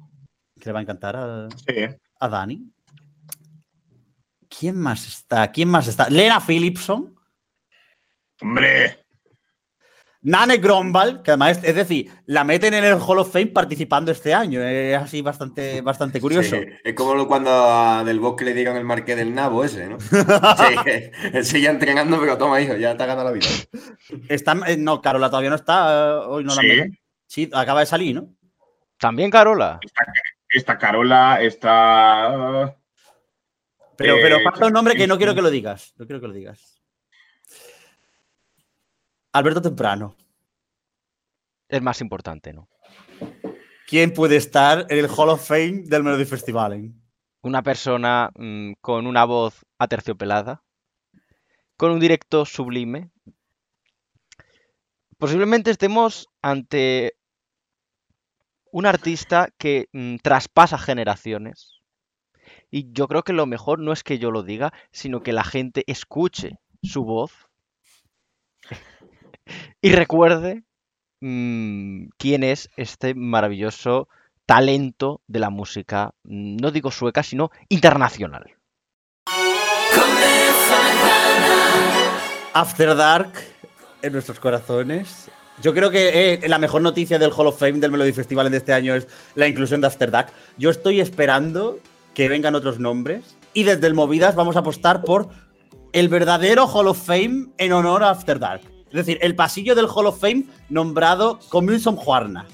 que 0.58 0.66
le 0.66 0.72
va 0.72 0.78
a 0.80 0.82
encantar 0.82 1.16
a, 1.16 1.48
Sí. 1.66 1.74
a 2.20 2.28
Dani. 2.28 2.72
¿Quién 4.48 4.76
más 4.76 5.06
está? 5.06 5.50
¿Quién 5.52 5.68
más 5.68 5.86
está? 5.86 6.08
Lena 6.10 6.40
Philipson. 6.40 7.14
Hombre, 8.40 9.04
Nane 10.20 10.56
Grombal, 10.56 11.22
que 11.22 11.30
además, 11.30 11.58
es, 11.58 11.64
es 11.64 11.74
decir, 11.76 12.10
la 12.26 12.42
meten 12.42 12.74
en 12.74 12.84
el 12.84 12.94
Hall 13.00 13.20
of 13.20 13.32
Fame 13.32 13.46
participando 13.46 14.10
este 14.10 14.34
año. 14.34 14.60
Es 14.62 14.96
así 14.96 15.22
bastante, 15.22 15.80
bastante 15.80 16.20
curioso. 16.20 16.56
Sí, 16.56 16.62
es 16.82 16.94
como 16.94 17.26
cuando 17.28 17.50
a 17.52 18.02
Del 18.04 18.18
Bosque 18.18 18.44
le 18.44 18.52
dieron 18.52 18.76
el 18.76 18.84
marqués 18.84 19.16
del 19.16 19.32
nabo 19.34 19.62
ese, 19.64 19.88
¿no? 19.88 19.98
Sí, 20.00 21.10
él 21.32 21.44
sigue 21.44 21.68
entrenando, 21.68 22.18
pero 22.18 22.36
toma, 22.36 22.60
hijo, 22.60 22.74
ya 22.74 22.96
te 22.96 23.02
ha 23.04 23.06
ganado 23.06 23.28
la 23.28 23.32
vida. 23.32 23.46
Está, 24.28 24.56
eh, 24.66 24.76
no, 24.76 25.00
Carola 25.00 25.30
todavía 25.30 25.50
no 25.50 25.56
está. 25.56 26.08
eh, 26.18 26.24
Hoy 26.26 26.42
no 26.44 26.54
la 26.54 26.62
Sí. 26.62 26.66
meten. 26.68 26.98
Sí, 27.26 27.50
acaba 27.52 27.80
de 27.80 27.86
salir, 27.86 28.16
¿no? 28.16 28.34
También 28.98 29.30
Carola. 29.30 29.78
Está, 29.82 30.02
está 30.48 30.78
Carola, 30.78 31.40
está. 31.42 32.74
Pero, 33.96 34.16
Eh, 34.16 34.20
pero 34.22 34.40
falta 34.40 34.66
un 34.66 34.72
nombre 34.72 34.96
que 34.96 35.06
no 35.06 35.16
quiero 35.16 35.34
que 35.34 35.42
lo 35.42 35.50
digas. 35.50 35.92
No 35.96 36.06
quiero 36.06 36.20
que 36.20 36.26
lo 36.26 36.32
digas. 36.34 36.77
Alberto 39.32 39.62
Temprano. 39.62 40.16
Es 41.68 41.82
más 41.82 42.00
importante, 42.00 42.52
¿no? 42.52 42.68
¿Quién 43.86 44.12
puede 44.12 44.36
estar 44.36 44.86
en 44.88 44.98
el 44.98 45.08
Hall 45.08 45.30
of 45.30 45.46
Fame 45.46 45.82
del 45.84 46.02
Melody 46.02 46.24
Festival? 46.24 46.72
eh? 46.74 46.92
Una 47.42 47.62
persona 47.62 48.30
mm, 48.34 48.72
con 48.80 49.06
una 49.06 49.24
voz 49.24 49.64
aterciopelada, 49.78 50.62
con 51.76 51.92
un 51.92 52.00
directo 52.00 52.44
sublime. 52.44 53.10
Posiblemente 55.18 55.70
estemos 55.70 56.28
ante 56.42 57.16
un 58.72 58.86
artista 58.86 59.48
que 59.58 59.88
mm, 59.92 60.16
traspasa 60.22 60.78
generaciones. 60.78 61.80
Y 62.70 62.92
yo 62.92 63.08
creo 63.08 63.22
que 63.22 63.32
lo 63.32 63.46
mejor 63.46 63.78
no 63.78 63.92
es 63.92 64.02
que 64.02 64.18
yo 64.18 64.30
lo 64.30 64.42
diga, 64.42 64.72
sino 64.90 65.22
que 65.22 65.32
la 65.32 65.44
gente 65.44 65.84
escuche 65.86 66.58
su 66.82 67.04
voz 67.04 67.48
y 69.82 69.92
recuerde 69.92 70.62
mm, 71.20 72.08
quién 72.16 72.44
es 72.44 72.70
este 72.76 73.14
maravilloso 73.14 74.08
talento 74.46 75.20
de 75.26 75.40
la 75.40 75.50
música, 75.50 76.12
mm, 76.24 76.56
no 76.56 76.70
digo 76.70 76.90
sueca, 76.90 77.22
sino 77.22 77.50
internacional. 77.68 78.54
After 82.54 82.96
Dark 82.96 83.32
en 84.02 84.12
nuestros 84.12 84.38
corazones. 84.40 85.30
Yo 85.60 85.74
creo 85.74 85.90
que 85.90 86.34
eh, 86.34 86.48
la 86.48 86.58
mejor 86.58 86.82
noticia 86.82 87.18
del 87.18 87.32
Hall 87.36 87.48
of 87.48 87.58
Fame 87.58 87.80
del 87.80 87.90
Melody 87.90 88.12
Festival 88.12 88.50
de 88.50 88.56
este 88.56 88.72
año 88.72 88.94
es 88.94 89.08
la 89.34 89.48
inclusión 89.48 89.80
de 89.80 89.88
After 89.88 90.10
Dark. 90.10 90.32
Yo 90.56 90.70
estoy 90.70 91.00
esperando 91.00 91.80
que 92.14 92.28
vengan 92.28 92.54
otros 92.54 92.78
nombres 92.78 93.36
y 93.54 93.64
desde 93.64 93.86
el 93.86 93.94
Movidas 93.94 94.34
vamos 94.34 94.56
a 94.56 94.60
apostar 94.60 95.02
por 95.02 95.28
el 95.92 96.08
verdadero 96.08 96.66
Hall 96.66 96.88
of 96.88 97.04
Fame 97.04 97.48
en 97.58 97.72
honor 97.72 98.04
a 98.04 98.10
After 98.10 98.38
Dark. 98.38 98.62
Es 98.88 98.94
decir, 98.94 99.18
el 99.20 99.34
pasillo 99.34 99.74
del 99.74 99.86
Hall 99.86 100.06
of 100.06 100.20
Fame 100.20 100.44
nombrado 100.70 101.38
Comilson 101.48 101.96
Juarna. 101.96 102.46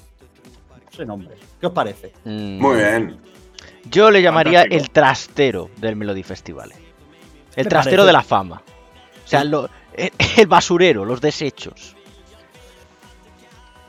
Ese 0.91 1.05
nombre. 1.05 1.35
¿Qué 1.59 1.67
os 1.67 1.73
parece? 1.73 2.13
Mm, 2.25 2.59
Muy 2.61 2.75
bien. 2.77 3.17
Yo 3.89 4.09
le 4.11 4.21
llamaría 4.21 4.59
Fantástico. 4.61 4.83
el 4.83 4.89
trastero 4.91 5.69
del 5.77 5.95
Melody 5.95 6.23
Festival. 6.23 6.71
El 7.55 7.67
trastero 7.67 7.97
parece. 8.03 8.07
de 8.07 8.13
la 8.13 8.23
fama. 8.23 8.61
O 9.23 9.27
sea, 9.27 9.43
lo- 9.43 9.69
el, 9.93 10.11
el 10.37 10.47
basurero, 10.47 11.05
los 11.05 11.21
desechos. 11.21 11.95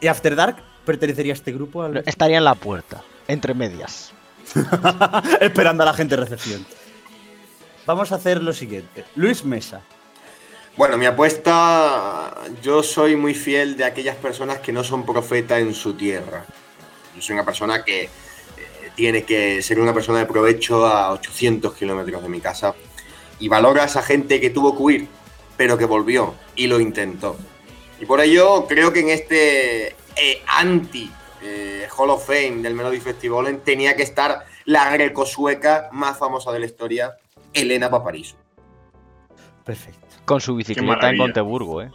¿Y 0.01 0.07
After 0.09 0.37
Dark 0.37 0.57
pertenecería 0.85 1.33
a 1.33 1.35
este 1.37 1.53
grupo? 1.53 1.85
Estaría 2.07 2.39
en 2.39 2.45
la 2.45 2.55
puerta, 2.55 3.03
entre 3.29 3.55
medias. 3.55 4.13
Esperando 5.41 5.83
a 5.83 5.87
la 5.87 5.95
gente 5.95 6.17
de 6.17 6.23
recepción. 6.23 6.65
Vamos 7.87 8.13
a 8.13 8.17
hacer 8.17 8.43
lo 8.43 8.53
siguiente. 8.53 9.05
Luis 9.17 9.45
Mesa. 9.45 9.81
Bueno, 10.77 10.99
mi 10.99 11.07
apuesta, 11.07 12.35
yo 12.61 12.83
soy 12.83 13.17
muy 13.17 13.33
fiel 13.33 13.79
de 13.79 13.85
aquellas 13.85 14.17
personas 14.17 14.59
que 14.59 14.73
no 14.73 14.85
son 14.85 15.07
profeta 15.07 15.59
en 15.59 15.73
su 15.73 15.95
tierra. 15.95 16.45
Yo 17.15 17.23
soy 17.23 17.33
una 17.33 17.47
persona 17.47 17.83
que 17.83 18.03
eh, 18.03 18.11
tiene 18.95 19.25
que 19.25 19.63
ser 19.63 19.81
una 19.81 19.95
persona 19.95 20.19
de 20.19 20.27
provecho 20.27 20.85
a 20.87 21.13
800 21.13 21.75
kilómetros 21.75 22.23
de 22.23 22.29
mi 22.29 22.43
casa 22.43 22.75
y 23.41 23.49
valora 23.49 23.85
a 23.85 23.87
esa 23.87 24.03
gente 24.03 24.39
que 24.39 24.51
tuvo 24.51 24.77
que 24.77 24.83
huir, 24.83 25.09
pero 25.57 25.79
que 25.79 25.87
volvió 25.87 26.35
y 26.55 26.67
lo 26.67 26.79
intentó. 26.79 27.39
Y 27.99 28.05
por 28.05 28.21
ello 28.21 28.67
creo 28.67 28.93
que 28.93 29.01
en 29.01 29.09
este 29.09 29.97
eh, 30.15 30.43
anti 30.47 31.11
eh, 31.41 31.89
Hall 31.97 32.11
of 32.11 32.27
Fame 32.27 32.61
del 32.61 32.75
Melody 32.75 33.01
Festival 33.01 33.63
tenía 33.65 33.97
que 33.97 34.03
estar 34.03 34.45
la 34.67 34.91
greco-sueca 34.91 35.89
más 35.93 36.19
famosa 36.19 36.53
de 36.53 36.59
la 36.61 36.67
historia, 36.67 37.17
Elena 37.55 37.89
Paparisu. 37.89 38.37
Perfecto. 39.65 40.06
Con 40.27 40.41
su 40.41 40.55
bicicleta 40.55 40.91
en 40.93 40.99
maravilla. 40.99 41.25
Conteburgo, 41.25 41.83
¿eh? 41.83 41.91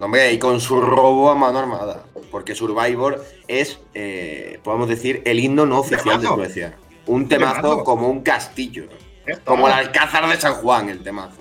Hombre, 0.00 0.32
y 0.32 0.38
con 0.38 0.60
su 0.60 0.80
robo 0.80 1.30
a 1.30 1.34
mano 1.34 1.58
armada. 1.58 2.04
Porque 2.30 2.54
Survivor 2.54 3.24
es, 3.46 3.80
eh, 3.94 4.60
podemos 4.62 4.88
decir, 4.88 5.22
el 5.24 5.40
himno 5.40 5.64
no 5.64 5.78
oficial 5.78 6.20
de. 6.20 6.26
Suecia. 6.26 6.76
Un 7.06 7.26
temazo 7.26 7.54
Temazo. 7.62 7.84
como 7.84 8.08
un 8.08 8.20
castillo. 8.22 8.84
Esto, 9.24 9.44
Como 9.44 9.66
el 9.66 9.72
Alcázar 9.72 10.28
de 10.28 10.38
San 10.38 10.54
Juan, 10.54 10.90
el 10.90 11.02
temazo. 11.02 11.40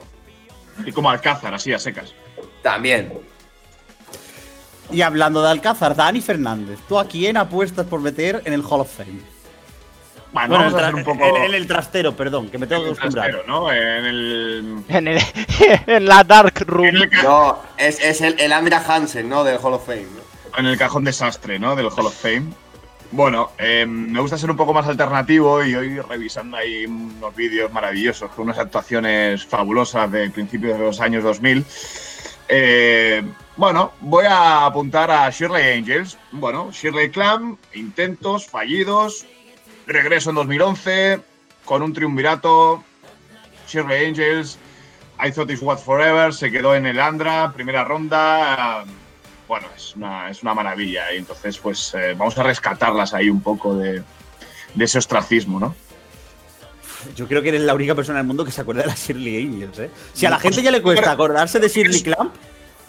Y 0.85 0.91
como 0.91 1.09
Alcázar, 1.09 1.53
así 1.53 1.73
a 1.73 1.79
secas. 1.79 2.13
También. 2.61 3.11
Y 4.91 5.01
hablando 5.01 5.41
de 5.41 5.49
Alcázar, 5.49 5.95
Dani 5.95 6.21
Fernández. 6.21 6.79
¿Tú 6.87 6.97
a 6.97 7.05
quién 7.05 7.35
apuestas 7.37 7.85
por 7.87 7.99
meter 7.99 8.41
en 8.45 8.53
el 8.53 8.61
Hall 8.61 8.81
of 8.81 8.95
Fame? 8.95 9.19
Bueno, 10.33 10.49
Bueno, 10.49 10.63
vamos 10.65 10.73
a 10.81 10.83
hacer 10.87 10.95
un 10.95 11.03
poco. 11.03 11.25
en, 11.25 11.35
en 11.43 11.53
el 11.55 11.67
trastero, 11.67 12.15
perdón, 12.15 12.49
que 12.49 12.57
me 12.57 12.67
tengo 12.67 12.83
que 12.83 12.89
en 12.89 12.93
el 12.93 12.99
acostumbrar. 12.99 13.31
trastero, 13.31 13.47
¿no? 13.61 13.71
En 13.71 14.05
el. 14.05 14.83
En, 14.89 15.07
el- 15.07 15.21
en 15.87 16.05
la 16.05 16.23
Dark 16.23 16.63
Room. 16.67 16.85
En 16.85 16.95
el, 16.97 17.09
No, 17.23 17.59
es, 17.77 17.99
es 17.99 18.21
el, 18.21 18.39
el 18.39 18.51
Andrea 18.53 18.83
Hansen, 18.87 19.27
¿no? 19.29 19.43
Del 19.43 19.57
Hall 19.61 19.73
of 19.73 19.85
Fame. 19.85 20.03
¿no? 20.03 20.27
en 20.57 20.65
el 20.65 20.77
cajón 20.77 21.03
desastre, 21.03 21.59
¿no? 21.59 21.75
Del 21.75 21.87
Hall 21.87 22.07
of 22.07 22.15
Fame. 22.19 22.45
Bueno, 23.11 23.51
eh, 23.59 23.85
me 23.87 24.19
gusta 24.19 24.37
ser 24.37 24.49
un 24.51 24.57
poco 24.57 24.73
más 24.73 24.87
alternativo 24.87 25.63
y 25.63 25.75
hoy 25.75 25.99
revisando 26.01 26.57
ahí 26.57 26.85
unos 26.85 27.33
vídeos 27.35 27.71
maravillosos 27.71 28.29
con 28.31 28.45
unas 28.45 28.57
actuaciones 28.57 29.45
fabulosas 29.45 30.11
de 30.11 30.29
principios 30.31 30.77
de 30.77 30.83
los 30.85 30.99
años 30.99 31.23
2000. 31.23 31.63
eh, 32.49 33.23
bueno, 33.55 33.93
voy 34.01 34.25
a 34.25 34.65
apuntar 34.65 35.09
a 35.11 35.29
Shirley 35.29 35.77
Angels. 35.77 36.17
Bueno, 36.31 36.69
Shirley 36.71 37.09
Clamp, 37.09 37.59
intentos 37.73 38.45
fallidos, 38.47 39.25
regreso 39.87 40.29
en 40.29 40.35
2011 40.35 41.19
con 41.65 41.81
un 41.81 41.93
triunvirato. 41.93 42.83
Shirley 43.67 44.05
Angels, 44.05 44.57
I 45.23 45.31
Thought 45.31 45.51
It 45.51 45.61
Was 45.61 45.83
Forever, 45.83 46.33
se 46.33 46.51
quedó 46.51 46.73
en 46.75 46.85
el 46.85 46.99
Andra, 46.99 47.51
primera 47.53 47.83
ronda. 47.83 48.85
Bueno, 49.47 49.67
es 49.75 49.95
una, 49.95 50.29
es 50.29 50.41
una 50.41 50.53
maravilla. 50.53 51.13
Y 51.13 51.17
entonces, 51.17 51.57
pues 51.57 51.93
eh, 51.93 52.15
vamos 52.17 52.37
a 52.37 52.43
rescatarlas 52.43 53.13
ahí 53.13 53.29
un 53.29 53.41
poco 53.41 53.75
de, 53.75 54.03
de 54.73 54.85
ese 54.85 54.97
ostracismo, 54.97 55.59
¿no? 55.59 55.75
Yo 57.15 57.27
creo 57.27 57.41
que 57.41 57.49
eres 57.49 57.61
la 57.61 57.73
única 57.73 57.95
persona 57.95 58.19
en 58.19 58.23
el 58.23 58.27
mundo 58.27 58.43
que 58.43 58.51
se 58.51 58.61
acuerda 58.61 58.81
de 58.81 58.87
la 58.87 58.95
Shirley 58.95 59.43
Angels, 59.43 59.79
¿eh? 59.79 59.89
Si 60.13 60.25
a 60.25 60.29
la 60.29 60.39
gente 60.39 60.61
ya 60.61 60.71
le 60.71 60.81
cuesta 60.81 61.11
acordarse 61.11 61.59
de 61.59 61.67
Shirley 61.67 62.01
Clamp, 62.01 62.33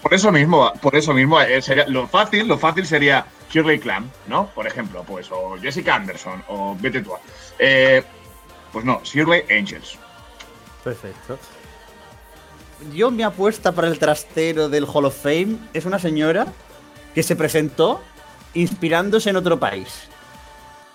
Por 0.02 0.14
eso 0.14 0.30
mismo, 0.32 0.72
por 0.80 0.94
eso 0.96 1.12
mismo, 1.12 1.40
eh, 1.40 1.60
sería, 1.60 1.86
lo 1.88 2.06
fácil, 2.06 2.46
lo 2.46 2.58
fácil 2.58 2.86
sería 2.86 3.26
Shirley 3.50 3.78
Clamp, 3.78 4.12
¿no? 4.26 4.48
Por 4.54 4.66
ejemplo, 4.66 5.04
pues, 5.06 5.30
o 5.30 5.56
Jessica 5.60 5.94
Anderson, 5.94 6.42
o 6.48 6.76
vete 6.80 7.00
tú. 7.02 7.14
a- 7.14 7.20
Eh, 7.58 8.02
pues 8.72 8.84
no, 8.84 9.00
Shirley 9.02 9.42
Angels. 9.50 9.98
Perfecto. 10.84 11.38
Yo 12.94 13.10
mi 13.10 13.22
apuesta 13.22 13.72
para 13.72 13.88
el 13.88 13.98
trastero 13.98 14.68
del 14.68 14.84
Hall 14.84 15.06
of 15.06 15.20
Fame 15.22 15.56
es 15.72 15.84
una 15.84 15.98
señora 15.98 16.46
que 17.14 17.22
se 17.22 17.34
presentó 17.34 18.00
inspirándose 18.54 19.30
en 19.30 19.36
otro 19.36 19.58
país. 19.58 20.08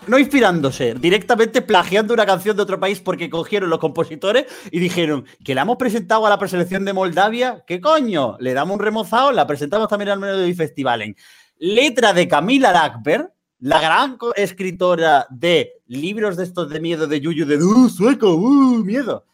No 0.08 0.18
inspirándose, 0.20 0.94
directamente 0.96 1.62
plagiando 1.62 2.14
una 2.14 2.26
canción 2.26 2.56
de 2.58 2.64
otro 2.64 2.78
país 2.80 3.00
porque 3.00 3.30
cogieron 3.30 3.70
los 3.70 3.80
compositores 3.80 4.46
y 4.70 4.80
dijeron 4.80 5.26
que 5.46 5.56
la 5.56 5.62
hemos 5.62 5.78
presentado 5.78 6.26
a 6.26 6.30
la 6.30 6.38
preselección 6.38 6.84
de 6.84 6.92
Moldavia. 6.94 7.64
¿Qué 7.66 7.80
coño? 7.80 8.36
Le 8.40 8.54
damos 8.54 8.76
un 8.76 8.82
remozado, 8.82 9.32
la 9.32 9.48
presentamos 9.48 9.88
también 9.88 10.10
al 10.10 10.20
Melody 10.20 10.54
Festival. 10.54 11.02
En 11.04 11.16
letra 11.64 12.12
de 12.12 12.28
Camila 12.28 12.74
Lackberg, 12.74 13.32
la 13.60 13.80
gran 13.80 14.18
escritora 14.36 15.26
de 15.30 15.72
libros 15.86 16.36
de 16.36 16.44
estos 16.44 16.70
de 16.70 16.82
miedo 16.82 17.08
de 17.08 17.22
Yuyu, 17.22 17.46
de 17.46 17.56
¡Uh, 17.56 17.88
sueco! 17.88 18.36
¡Uh, 18.36 18.84
miedo! 18.84 19.26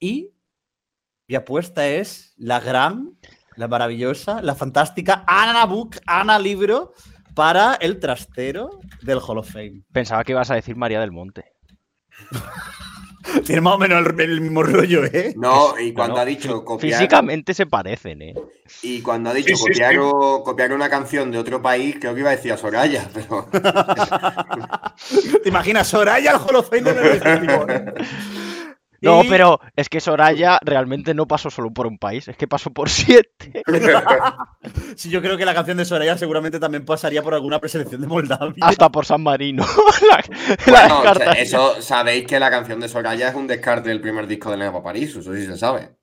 Y 0.00 0.30
mi 1.28 1.34
apuesta 1.34 1.86
es 1.86 2.32
la 2.38 2.58
gran, 2.58 3.18
la 3.54 3.68
maravillosa, 3.68 4.40
la 4.40 4.54
fantástica 4.54 5.24
Ana 5.26 5.66
Book, 5.66 5.96
Ana 6.06 6.38
Libro, 6.38 6.94
para 7.34 7.74
el 7.74 8.00
trastero 8.00 8.80
del 9.02 9.18
Hall 9.18 9.36
of 9.36 9.52
Fame. 9.52 9.82
Pensaba 9.92 10.24
que 10.24 10.32
ibas 10.32 10.50
a 10.50 10.54
decir 10.54 10.74
María 10.74 11.00
del 11.00 11.12
Monte. 11.12 11.52
Tiene 13.44 13.60
más 13.60 13.74
o 13.74 13.78
menos 13.78 14.06
el, 14.06 14.20
el 14.20 14.40
mismo 14.40 14.62
rollo, 14.62 15.04
¿eh? 15.04 15.34
No, 15.36 15.78
y 15.78 15.92
cuando 15.92 16.18
ha 16.20 16.24
dicho 16.24 16.64
copiar. 16.64 16.98
Físicamente 16.98 17.54
se 17.54 17.66
parecen, 17.66 18.22
¿eh? 18.22 18.34
Y 18.82 19.00
cuando 19.00 19.30
ha 19.30 19.34
dicho 19.34 19.50
Sí, 19.50 19.56
sí, 19.56 19.62
copiar, 19.72 19.92
sí. 19.92 19.98
o- 20.00 20.42
copiar 20.44 20.72
una 20.72 20.88
canción 20.88 21.30
de 21.30 21.38
otro 21.38 21.62
país, 21.62 21.96
creo 22.00 22.14
que 22.14 22.20
iba 22.20 22.30
a 22.30 22.36
decir 22.36 22.52
a 22.52 22.56
Soraya, 22.56 23.08
pero. 23.14 23.46
¿Te 25.42 25.48
imaginas 25.48 25.86
Soraya 25.88 26.32
al 26.32 26.40
Melody 26.82 27.18
Festival? 27.20 27.94
No, 29.02 29.22
Y- 29.22 29.28
pero 29.28 29.60
es 29.76 29.88
que 29.88 30.00
Soraya 30.00 30.58
realmente 30.62 31.12
no 31.14 31.26
pasó 31.26 31.50
solo 31.50 31.70
por 31.70 31.86
un 31.86 31.98
país, 31.98 32.28
es 32.28 32.36
que 32.36 32.48
pasó 32.48 32.70
por 32.72 32.88
siete. 32.90 33.62
Sí, 34.96 35.10
yo 35.10 35.20
creo 35.20 35.36
que 35.36 35.44
la 35.44 35.54
canción 35.54 35.76
de 35.76 35.84
Soraya 35.84 36.16
seguramente 36.16 36.58
también 36.58 36.84
pasaría 36.84 37.22
por 37.22 37.34
alguna 37.34 37.60
preselección 37.60 38.00
de 38.00 38.06
Moldavia. 38.06 38.54
Hasta 38.66 38.88
por 38.90 39.04
San 39.06 39.22
Marino. 39.22 39.64
la, 40.10 40.24
Bueno, 40.66 41.02
eso 41.36 41.80
sabéis 41.82 42.26
que 42.26 42.40
la 42.40 42.50
canción 42.50 42.80
de 42.80 42.88
Soraya 42.88 43.28
es 43.28 43.34
un 43.34 43.46
descarte 43.46 43.90
del 43.90 44.00
primer 44.00 44.26
disco 44.26 44.50
de 44.50 44.56
Neva 44.56 44.82
París, 44.82 45.14
eso 45.14 45.34
sí 45.34 45.46
se 45.46 45.56
sabe. 45.56 45.96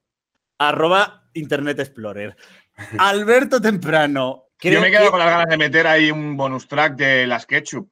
Arroba 0.59 1.23
Internet 1.33 1.79
Explorer. 1.79 2.35
Alberto 2.99 3.59
Temprano. 3.59 4.45
creo 4.57 4.75
Yo 4.75 4.81
me 4.81 4.91
quedo 4.91 5.05
que- 5.05 5.09
con 5.11 5.19
las 5.19 5.29
ganas 5.29 5.47
de 5.49 5.57
meter 5.57 5.87
ahí 5.87 6.11
un 6.11 6.37
bonus 6.37 6.67
track 6.67 6.95
de 6.95 7.27
las 7.27 7.45
Ketchup. 7.45 7.89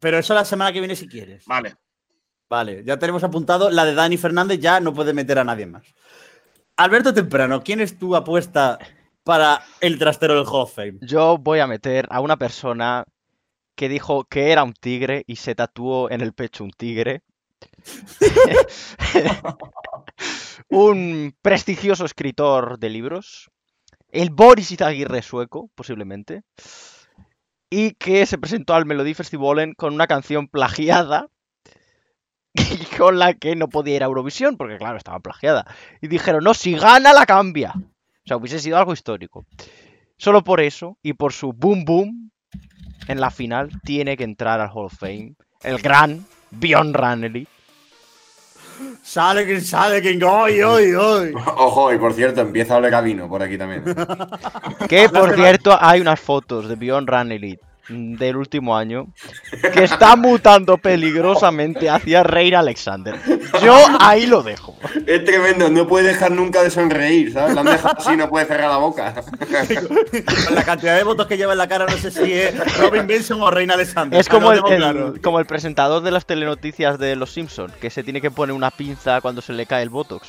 Pero 0.00 0.18
eso 0.18 0.34
la 0.34 0.44
semana 0.44 0.72
que 0.72 0.80
viene 0.80 0.96
si 0.96 1.08
quieres. 1.08 1.44
Vale. 1.46 1.76
Vale, 2.48 2.84
ya 2.84 2.98
tenemos 2.98 3.24
apuntado 3.24 3.70
la 3.70 3.84
de 3.84 3.94
Dani 3.94 4.16
Fernández, 4.16 4.60
ya 4.60 4.80
no 4.80 4.92
puede 4.92 5.12
meter 5.12 5.38
a 5.38 5.44
nadie 5.44 5.66
más. 5.66 5.94
Alberto 6.76 7.14
Temprano, 7.14 7.62
¿quién 7.62 7.80
es 7.80 7.98
tu 7.98 8.16
apuesta 8.16 8.78
para 9.22 9.62
el 9.80 9.98
trastero 9.98 10.34
del 10.34 10.46
Hall 10.46 10.62
of 10.62 10.74
Fame? 10.74 10.98
Yo 11.00 11.38
voy 11.38 11.60
a 11.60 11.66
meter 11.66 12.06
a 12.10 12.20
una 12.20 12.36
persona 12.36 13.04
que 13.74 13.88
dijo 13.88 14.24
que 14.24 14.52
era 14.52 14.64
un 14.64 14.74
tigre 14.74 15.24
y 15.26 15.36
se 15.36 15.54
tatuó 15.54 16.10
en 16.10 16.20
el 16.20 16.32
pecho 16.32 16.64
un 16.64 16.70
tigre. 16.70 17.22
un 20.68 21.34
prestigioso 21.42 22.04
escritor 22.04 22.78
de 22.78 22.90
libros. 22.90 23.50
El 24.08 24.30
Boris 24.30 24.70
Izaguirre 24.70 25.22
sueco, 25.22 25.70
posiblemente. 25.74 26.42
Y 27.70 27.94
que 27.94 28.26
se 28.26 28.38
presentó 28.38 28.74
al 28.74 28.86
Melody 28.86 29.14
Festivalen 29.14 29.74
con 29.74 29.94
una 29.94 30.06
canción 30.06 30.48
plagiada. 30.48 31.28
Y 32.54 32.84
con 32.96 33.18
la 33.18 33.34
que 33.34 33.56
no 33.56 33.68
podía 33.68 33.96
ir 33.96 34.02
a 34.02 34.06
Eurovisión, 34.06 34.56
porque 34.56 34.78
claro, 34.78 34.96
estaba 34.96 35.20
plagiada. 35.20 35.66
Y 36.00 36.08
dijeron, 36.08 36.44
no, 36.44 36.54
si 36.54 36.74
gana 36.74 37.12
la 37.12 37.26
cambia. 37.26 37.72
O 37.76 38.26
sea, 38.26 38.36
hubiese 38.36 38.60
sido 38.60 38.78
algo 38.78 38.92
histórico. 38.92 39.44
Solo 40.16 40.42
por 40.44 40.60
eso 40.60 40.96
y 41.02 41.14
por 41.14 41.32
su 41.32 41.52
boom 41.52 41.84
boom 41.84 42.30
en 43.08 43.20
la 43.20 43.30
final 43.30 43.70
tiene 43.82 44.16
que 44.16 44.24
entrar 44.24 44.60
al 44.60 44.70
Hall 44.72 44.86
of 44.86 44.94
Fame 44.96 45.34
el 45.62 45.78
gran 45.78 46.24
Bjorn 46.52 46.94
Ranelid. 46.94 47.48
Sale 49.02 49.44
quien 49.44 49.60
sale 49.60 50.00
quien 50.00 50.22
hoy, 50.22 50.62
hoy, 50.62 50.92
hoy. 50.94 51.34
Ojo, 51.34 51.92
y 51.92 51.98
por 51.98 52.12
cierto, 52.12 52.40
empieza 52.40 52.74
a 52.74 52.78
oler 52.78 52.94
a 52.94 53.00
vino 53.00 53.28
por 53.28 53.42
aquí 53.42 53.58
también. 53.58 53.84
Que 54.88 55.08
por 55.08 55.34
cierto 55.34 55.76
hay 55.78 56.00
unas 56.00 56.20
fotos 56.20 56.68
de 56.68 56.76
Bjorn 56.76 57.06
Ranelid 57.06 57.58
del 57.88 58.36
último 58.36 58.76
año 58.76 59.08
que 59.74 59.84
está 59.84 60.16
mutando 60.16 60.78
peligrosamente 60.78 61.90
hacia 61.90 62.22
Reina 62.22 62.60
Alexander. 62.60 63.14
Yo 63.62 63.76
ahí 64.00 64.26
lo 64.26 64.42
dejo. 64.42 64.76
Es 65.06 65.24
tremendo, 65.24 65.68
no 65.68 65.86
puede 65.86 66.08
dejar 66.08 66.30
nunca 66.32 66.62
de 66.62 66.70
sonreír, 66.70 67.32
¿sabes? 67.32 67.54
La 67.54 67.60
han 67.60 67.66
dejado 67.66 67.94
así, 67.98 68.16
no 68.16 68.28
puede 68.28 68.46
cerrar 68.46 68.70
la 68.70 68.76
boca. 68.78 69.14
Con 70.46 70.54
la 70.54 70.64
cantidad 70.64 70.96
de 70.96 71.04
votos 71.04 71.26
que 71.26 71.36
lleva 71.36 71.52
en 71.52 71.58
la 71.58 71.68
cara, 71.68 71.86
no 71.86 71.96
sé 71.96 72.10
si 72.10 72.32
es 72.32 72.78
Robin 72.78 73.06
Benson 73.06 73.40
o 73.42 73.50
Reina 73.50 73.74
Alexander. 73.74 74.18
Es 74.18 74.28
como 74.28 74.50
Ah, 74.50 74.54
el, 74.54 74.60
no 74.60 74.66
tengo 74.66 74.74
el- 74.86 74.92
claro. 74.92 75.14
como 75.22 75.38
el 75.40 75.46
presentador 75.46 76.02
de 76.02 76.10
las 76.10 76.26
telenoticias 76.26 76.98
de 76.98 77.16
Los 77.16 77.32
Simpsons, 77.32 77.72
que 77.80 77.90
se 77.90 78.02
tiene 78.02 78.20
que 78.20 78.30
poner 78.30 78.54
una 78.54 78.70
pinza 78.70 79.20
cuando 79.20 79.42
se 79.42 79.52
le 79.52 79.66
cae 79.66 79.82
el 79.82 79.90
botox. 79.90 80.26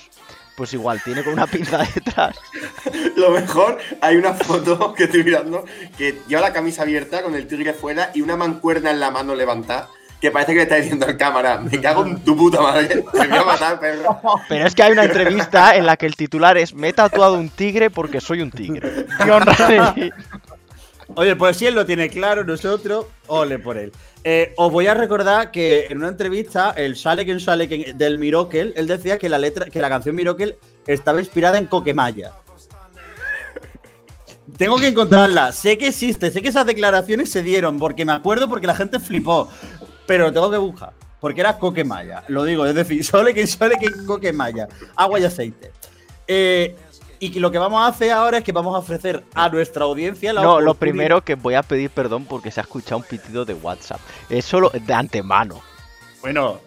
Pues 0.56 0.74
igual, 0.74 1.02
tiene 1.04 1.24
con 1.24 1.34
una 1.34 1.48
pinza 1.48 1.80
detrás. 1.94 2.38
Lo 3.18 3.32
mejor, 3.32 3.78
hay 4.02 4.16
una 4.16 4.34
foto 4.34 4.94
que 4.94 5.04
estoy 5.04 5.24
mirando 5.24 5.66
que 5.98 6.22
lleva 6.28 6.42
la 6.42 6.54
camisa 6.54 6.84
abierta 6.84 7.22
con 7.24 7.36
el 7.36 7.46
tigre 7.46 7.74
fuera 7.74 8.12
y 8.14 8.22
una 8.22 8.38
mancuerna 8.38 8.92
en 8.92 9.00
la 9.00 9.12
mano 9.12 9.36
levantada. 9.36 9.90
Que 10.22 10.32
parece 10.32 10.54
que 10.54 10.60
le 10.60 10.64
está 10.64 10.76
diciendo 10.76 11.06
al 11.06 11.18
cámara, 11.18 11.60
me 11.60 11.80
cago 11.82 12.06
en 12.06 12.24
tu 12.24 12.38
puta 12.38 12.62
madre, 12.62 12.88
te 12.88 13.28
voy 13.28 13.38
a 13.38 13.44
matar, 13.44 13.80
perro. 13.80 14.18
Pero 14.50 14.66
es 14.66 14.74
que 14.74 14.82
hay 14.82 14.94
una 14.94 15.04
entrevista 15.04 15.76
en 15.76 15.86
la 15.86 15.98
que 15.98 16.06
el 16.06 16.16
titular 16.16 16.58
es 16.58 16.74
Me 16.74 16.88
he 16.88 16.94
tatuado 16.94 17.36
un 17.36 17.50
tigre 17.50 17.90
porque 17.90 18.22
soy 18.22 18.42
un 18.42 18.50
tigre. 18.50 19.06
Bjorn 19.24 19.46
Ranelid. 19.46 20.14
Oye, 21.16 21.36
pues 21.36 21.58
si 21.58 21.66
él 21.66 21.76
lo 21.76 21.86
tiene 21.86 22.10
claro, 22.10 22.44
nosotros, 22.44 23.06
ole 23.28 23.58
por 23.58 23.78
él. 23.78 23.92
Eh, 24.24 24.54
os 24.58 24.72
voy 24.72 24.88
a 24.88 24.94
recordar 24.94 25.50
que 25.50 25.86
en 25.90 26.00
una 26.00 26.10
entrevista, 26.10 26.72
el 26.72 26.96
Shaleken 26.96 27.38
Shaleken 27.38 27.98
del 27.98 28.20
Miracle, 28.20 28.74
él 28.76 28.88
decía 28.88 29.18
que 29.18 29.30
la 29.30 29.38
letra, 29.38 29.68
que 29.68 29.80
la 29.80 29.88
canción 29.88 30.16
Miracle 30.16 30.58
estaba 30.86 31.20
inspirada 31.20 31.58
en 31.58 31.68
Coquemaya. 31.68 32.34
Tengo 34.58 34.78
que 34.78 34.88
encontrarla. 34.88 35.54
Sé 35.54 35.78
que 35.78 35.88
existe, 35.88 36.32
sé 36.32 36.42
que 36.42 36.50
esas 36.50 36.66
declaraciones 36.66 37.32
se 37.32 37.44
dieron, 37.44 37.80
porque 37.80 38.04
me 38.04 38.12
acuerdo 38.12 38.50
porque 38.50 38.68
la 38.68 38.76
gente 38.76 39.00
flipó. 39.00 39.50
Pero 40.06 40.26
lo 40.26 40.34
tengo 40.34 40.52
que 40.52 40.58
buscar. 40.58 40.94
Porque 41.20 41.42
era 41.42 41.58
Coquemaya. 41.58 42.24
Lo 42.28 42.44
digo, 42.44 42.66
es 42.66 42.76
decir, 42.76 43.02
Shaleken 43.04 43.46
Shaleken 43.46 44.06
Coquemaya. 44.06 44.68
Agua 44.96 45.20
y 45.20 45.24
aceite. 45.24 45.72
Eh, 46.28 46.76
y 47.20 47.40
lo 47.40 47.52
que 47.52 47.58
vamos 47.58 47.82
a 47.82 47.88
hacer 47.88 48.12
ahora 48.12 48.40
es 48.40 48.44
que 48.44 48.52
vamos 48.52 48.76
a 48.76 48.80
ofrecer 48.80 49.24
a 49.34 49.50
nuestra 49.50 49.86
audiencia 49.86 50.34
la 50.34 50.42
No, 50.42 50.60
lo 50.62 50.74
primero 50.74 51.22
que 51.22 51.36
voy 51.36 51.54
a 51.56 51.64
pedir 51.64 51.90
perdón 51.90 52.26
porque 52.26 52.52
se 52.52 52.60
ha 52.60 52.64
escuchado 52.64 52.98
un 52.98 53.04
pitido 53.04 53.46
de 53.46 53.54
WhatsApp. 53.54 54.00
Es 54.30 54.46
solo 54.46 54.70
de 54.74 54.94
antemano. 54.94 55.62
Bueno, 56.22 56.60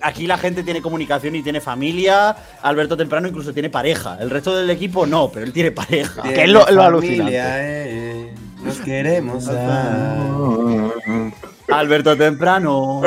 aquí 0.00 0.26
la 0.26 0.36
gente 0.38 0.62
tiene 0.62 0.82
comunicación 0.82 1.34
y 1.36 1.42
tiene 1.42 1.60
familia. 1.60 2.36
Alberto 2.62 2.96
Temprano 2.96 3.28
incluso 3.28 3.52
tiene 3.52 3.70
pareja. 3.70 4.16
El 4.20 4.30
resto 4.30 4.54
del 4.56 4.68
equipo 4.70 5.06
no, 5.06 5.30
pero 5.32 5.46
él 5.46 5.52
tiene 5.52 5.70
pareja. 5.70 6.22
Que 6.22 6.44
es 6.44 6.48
lo- 6.48 6.66
lo 6.70 6.82
alucinante. 6.82 7.32
eh, 7.36 8.34
nos 8.62 8.78
queremos 8.78 9.44
Alberto 11.68 12.16
Temprano. 12.16 13.00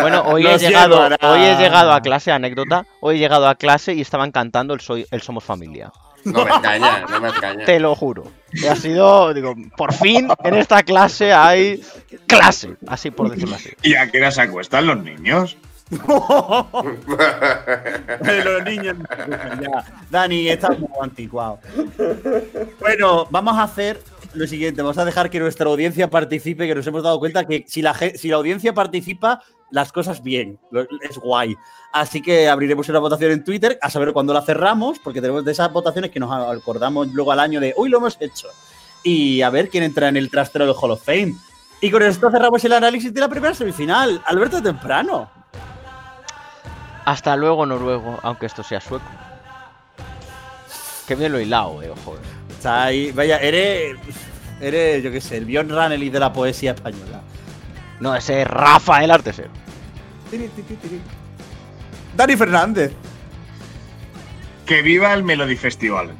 Bueno, 0.00 0.22
hoy 0.26 0.42
Lo 0.42 0.50
he, 0.50 0.58
llegado, 0.58 1.06
siento, 1.06 1.28
hoy 1.28 1.40
he 1.40 1.56
llegado 1.56 1.92
a 1.92 2.00
clase, 2.00 2.32
anécdota, 2.32 2.86
hoy 3.00 3.16
he 3.16 3.18
llegado 3.18 3.48
a 3.48 3.54
clase 3.54 3.94
y 3.94 4.00
estaban 4.00 4.32
cantando 4.32 4.74
el, 4.74 4.80
soy, 4.80 5.06
el 5.10 5.22
Somos 5.22 5.44
Familia. 5.44 5.92
No 6.24 6.44
me 6.44 6.50
engaña, 6.50 7.06
no 7.08 7.20
me 7.20 7.28
engaña. 7.28 7.64
Te 7.64 7.78
lo 7.80 7.94
juro. 7.94 8.24
Y 8.52 8.66
ha 8.66 8.76
sido, 8.76 9.32
digo, 9.34 9.54
por 9.76 9.92
fin 9.92 10.28
en 10.42 10.54
esta 10.54 10.82
clase 10.82 11.32
hay 11.32 11.82
clase, 12.26 12.76
así 12.86 13.10
por 13.10 13.30
decirlo 13.30 13.56
así. 13.56 13.70
¿Y 13.82 13.94
a 13.94 14.10
qué 14.10 14.18
hora 14.18 14.30
se 14.30 14.42
acuestan 14.42 14.86
los 14.86 14.98
niños? 14.98 15.56
Los 18.44 18.64
niños. 18.64 18.96
Ya. 19.60 19.84
Dani, 20.10 20.48
estás 20.50 20.78
muy 20.78 20.90
anticuado. 21.00 21.60
Bueno, 22.78 23.26
vamos 23.30 23.56
a 23.56 23.62
hacer 23.62 24.02
lo 24.38 24.46
siguiente. 24.46 24.82
Vamos 24.82 24.98
a 24.98 25.04
dejar 25.04 25.30
que 25.30 25.40
nuestra 25.40 25.66
audiencia 25.66 26.08
participe, 26.08 26.66
que 26.66 26.74
nos 26.74 26.86
hemos 26.86 27.02
dado 27.02 27.18
cuenta 27.18 27.44
que 27.44 27.64
si 27.66 27.82
la, 27.82 27.94
si 27.94 28.28
la 28.28 28.36
audiencia 28.36 28.72
participa, 28.74 29.42
las 29.70 29.92
cosas 29.92 30.22
bien. 30.22 30.58
Es 31.02 31.18
guay. 31.18 31.56
Así 31.92 32.22
que 32.22 32.48
abriremos 32.48 32.88
una 32.88 32.98
votación 32.98 33.32
en 33.32 33.44
Twitter 33.44 33.78
a 33.82 33.90
saber 33.90 34.12
cuándo 34.12 34.32
la 34.32 34.42
cerramos, 34.42 34.98
porque 34.98 35.20
tenemos 35.20 35.44
de 35.44 35.52
esas 35.52 35.72
votaciones 35.72 36.10
que 36.10 36.20
nos 36.20 36.32
acordamos 36.32 37.08
luego 37.08 37.32
al 37.32 37.40
año 37.40 37.60
de 37.60 37.74
hoy 37.76 37.88
lo 37.88 37.98
hemos 37.98 38.16
hecho. 38.20 38.48
Y 39.02 39.42
a 39.42 39.50
ver 39.50 39.68
quién 39.68 39.84
entra 39.84 40.08
en 40.08 40.16
el 40.16 40.30
trastero 40.30 40.66
del 40.66 40.74
Hall 40.78 40.92
of 40.92 41.04
Fame. 41.04 41.34
Y 41.80 41.90
con 41.90 42.02
esto 42.02 42.30
cerramos 42.30 42.64
el 42.64 42.72
análisis 42.72 43.12
de 43.14 43.20
la 43.20 43.28
primera 43.28 43.54
semifinal. 43.54 44.20
Alberto 44.26 44.62
Temprano. 44.62 45.30
Hasta 47.04 47.36
luego, 47.36 47.64
noruego, 47.64 48.18
aunque 48.22 48.46
esto 48.46 48.62
sea 48.62 48.80
sueco. 48.80 49.06
Que 51.06 51.14
bien 51.14 51.32
lo 51.32 51.40
hilado, 51.40 51.80
eh, 51.82 51.90
ojo. 51.90 52.16
eh. 52.16 52.18
Está 52.50 52.84
ahí. 52.84 53.12
Vaya, 53.12 53.38
eres. 53.38 53.96
Eres, 54.60 55.02
yo 55.02 55.10
qué 55.12 55.20
sé, 55.20 55.36
el 55.36 55.44
Bjorn 55.44 55.68
Ranelid 55.68 56.12
de 56.12 56.20
la 56.20 56.32
poesía 56.32 56.72
española. 56.72 57.20
No, 58.00 58.14
ese 58.14 58.42
es 58.42 58.48
Rafael 58.48 59.10
Artesero. 59.10 59.50
Dani 62.16 62.36
Fernández. 62.36 62.92
Que 64.66 64.82
viva 64.82 65.12
el 65.14 65.22
Melody 65.22 65.56
Festival. 65.56 66.10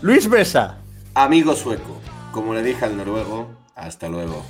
Luis 0.00 0.28
Mesa. 0.28 0.78
Amigo 1.14 1.54
sueco, 1.54 2.00
como 2.32 2.54
le 2.54 2.62
dije 2.62 2.84
al 2.84 2.96
noruego, 2.96 3.50
hasta 3.76 4.08
luego. 4.08 4.44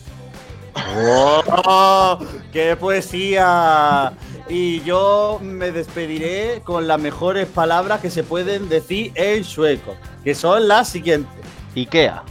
¡Oh! 0.75 2.19
¡Qué 2.53 2.77
poesía! 2.77 4.13
Y 4.49 4.81
yo 4.81 5.39
me 5.43 5.71
despediré 5.71 6.63
con 6.65 6.89
las 6.89 7.01
mejores 7.01 7.47
palabras 7.49 8.01
que 8.01 8.11
se 8.11 8.23
pueden 8.23 8.69
decir 8.69 9.13
en 9.15 9.45
sueco, 9.45 9.95
que 10.25 10.35
son 10.35 10.69
las 10.69 10.89
siguientes. 10.89 11.33
Ikea. 11.75 12.23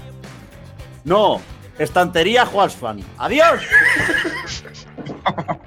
No, 1.03 1.41
estantería 1.79 2.45
Juansfan. 2.45 3.03
¡Adiós! 3.17 3.61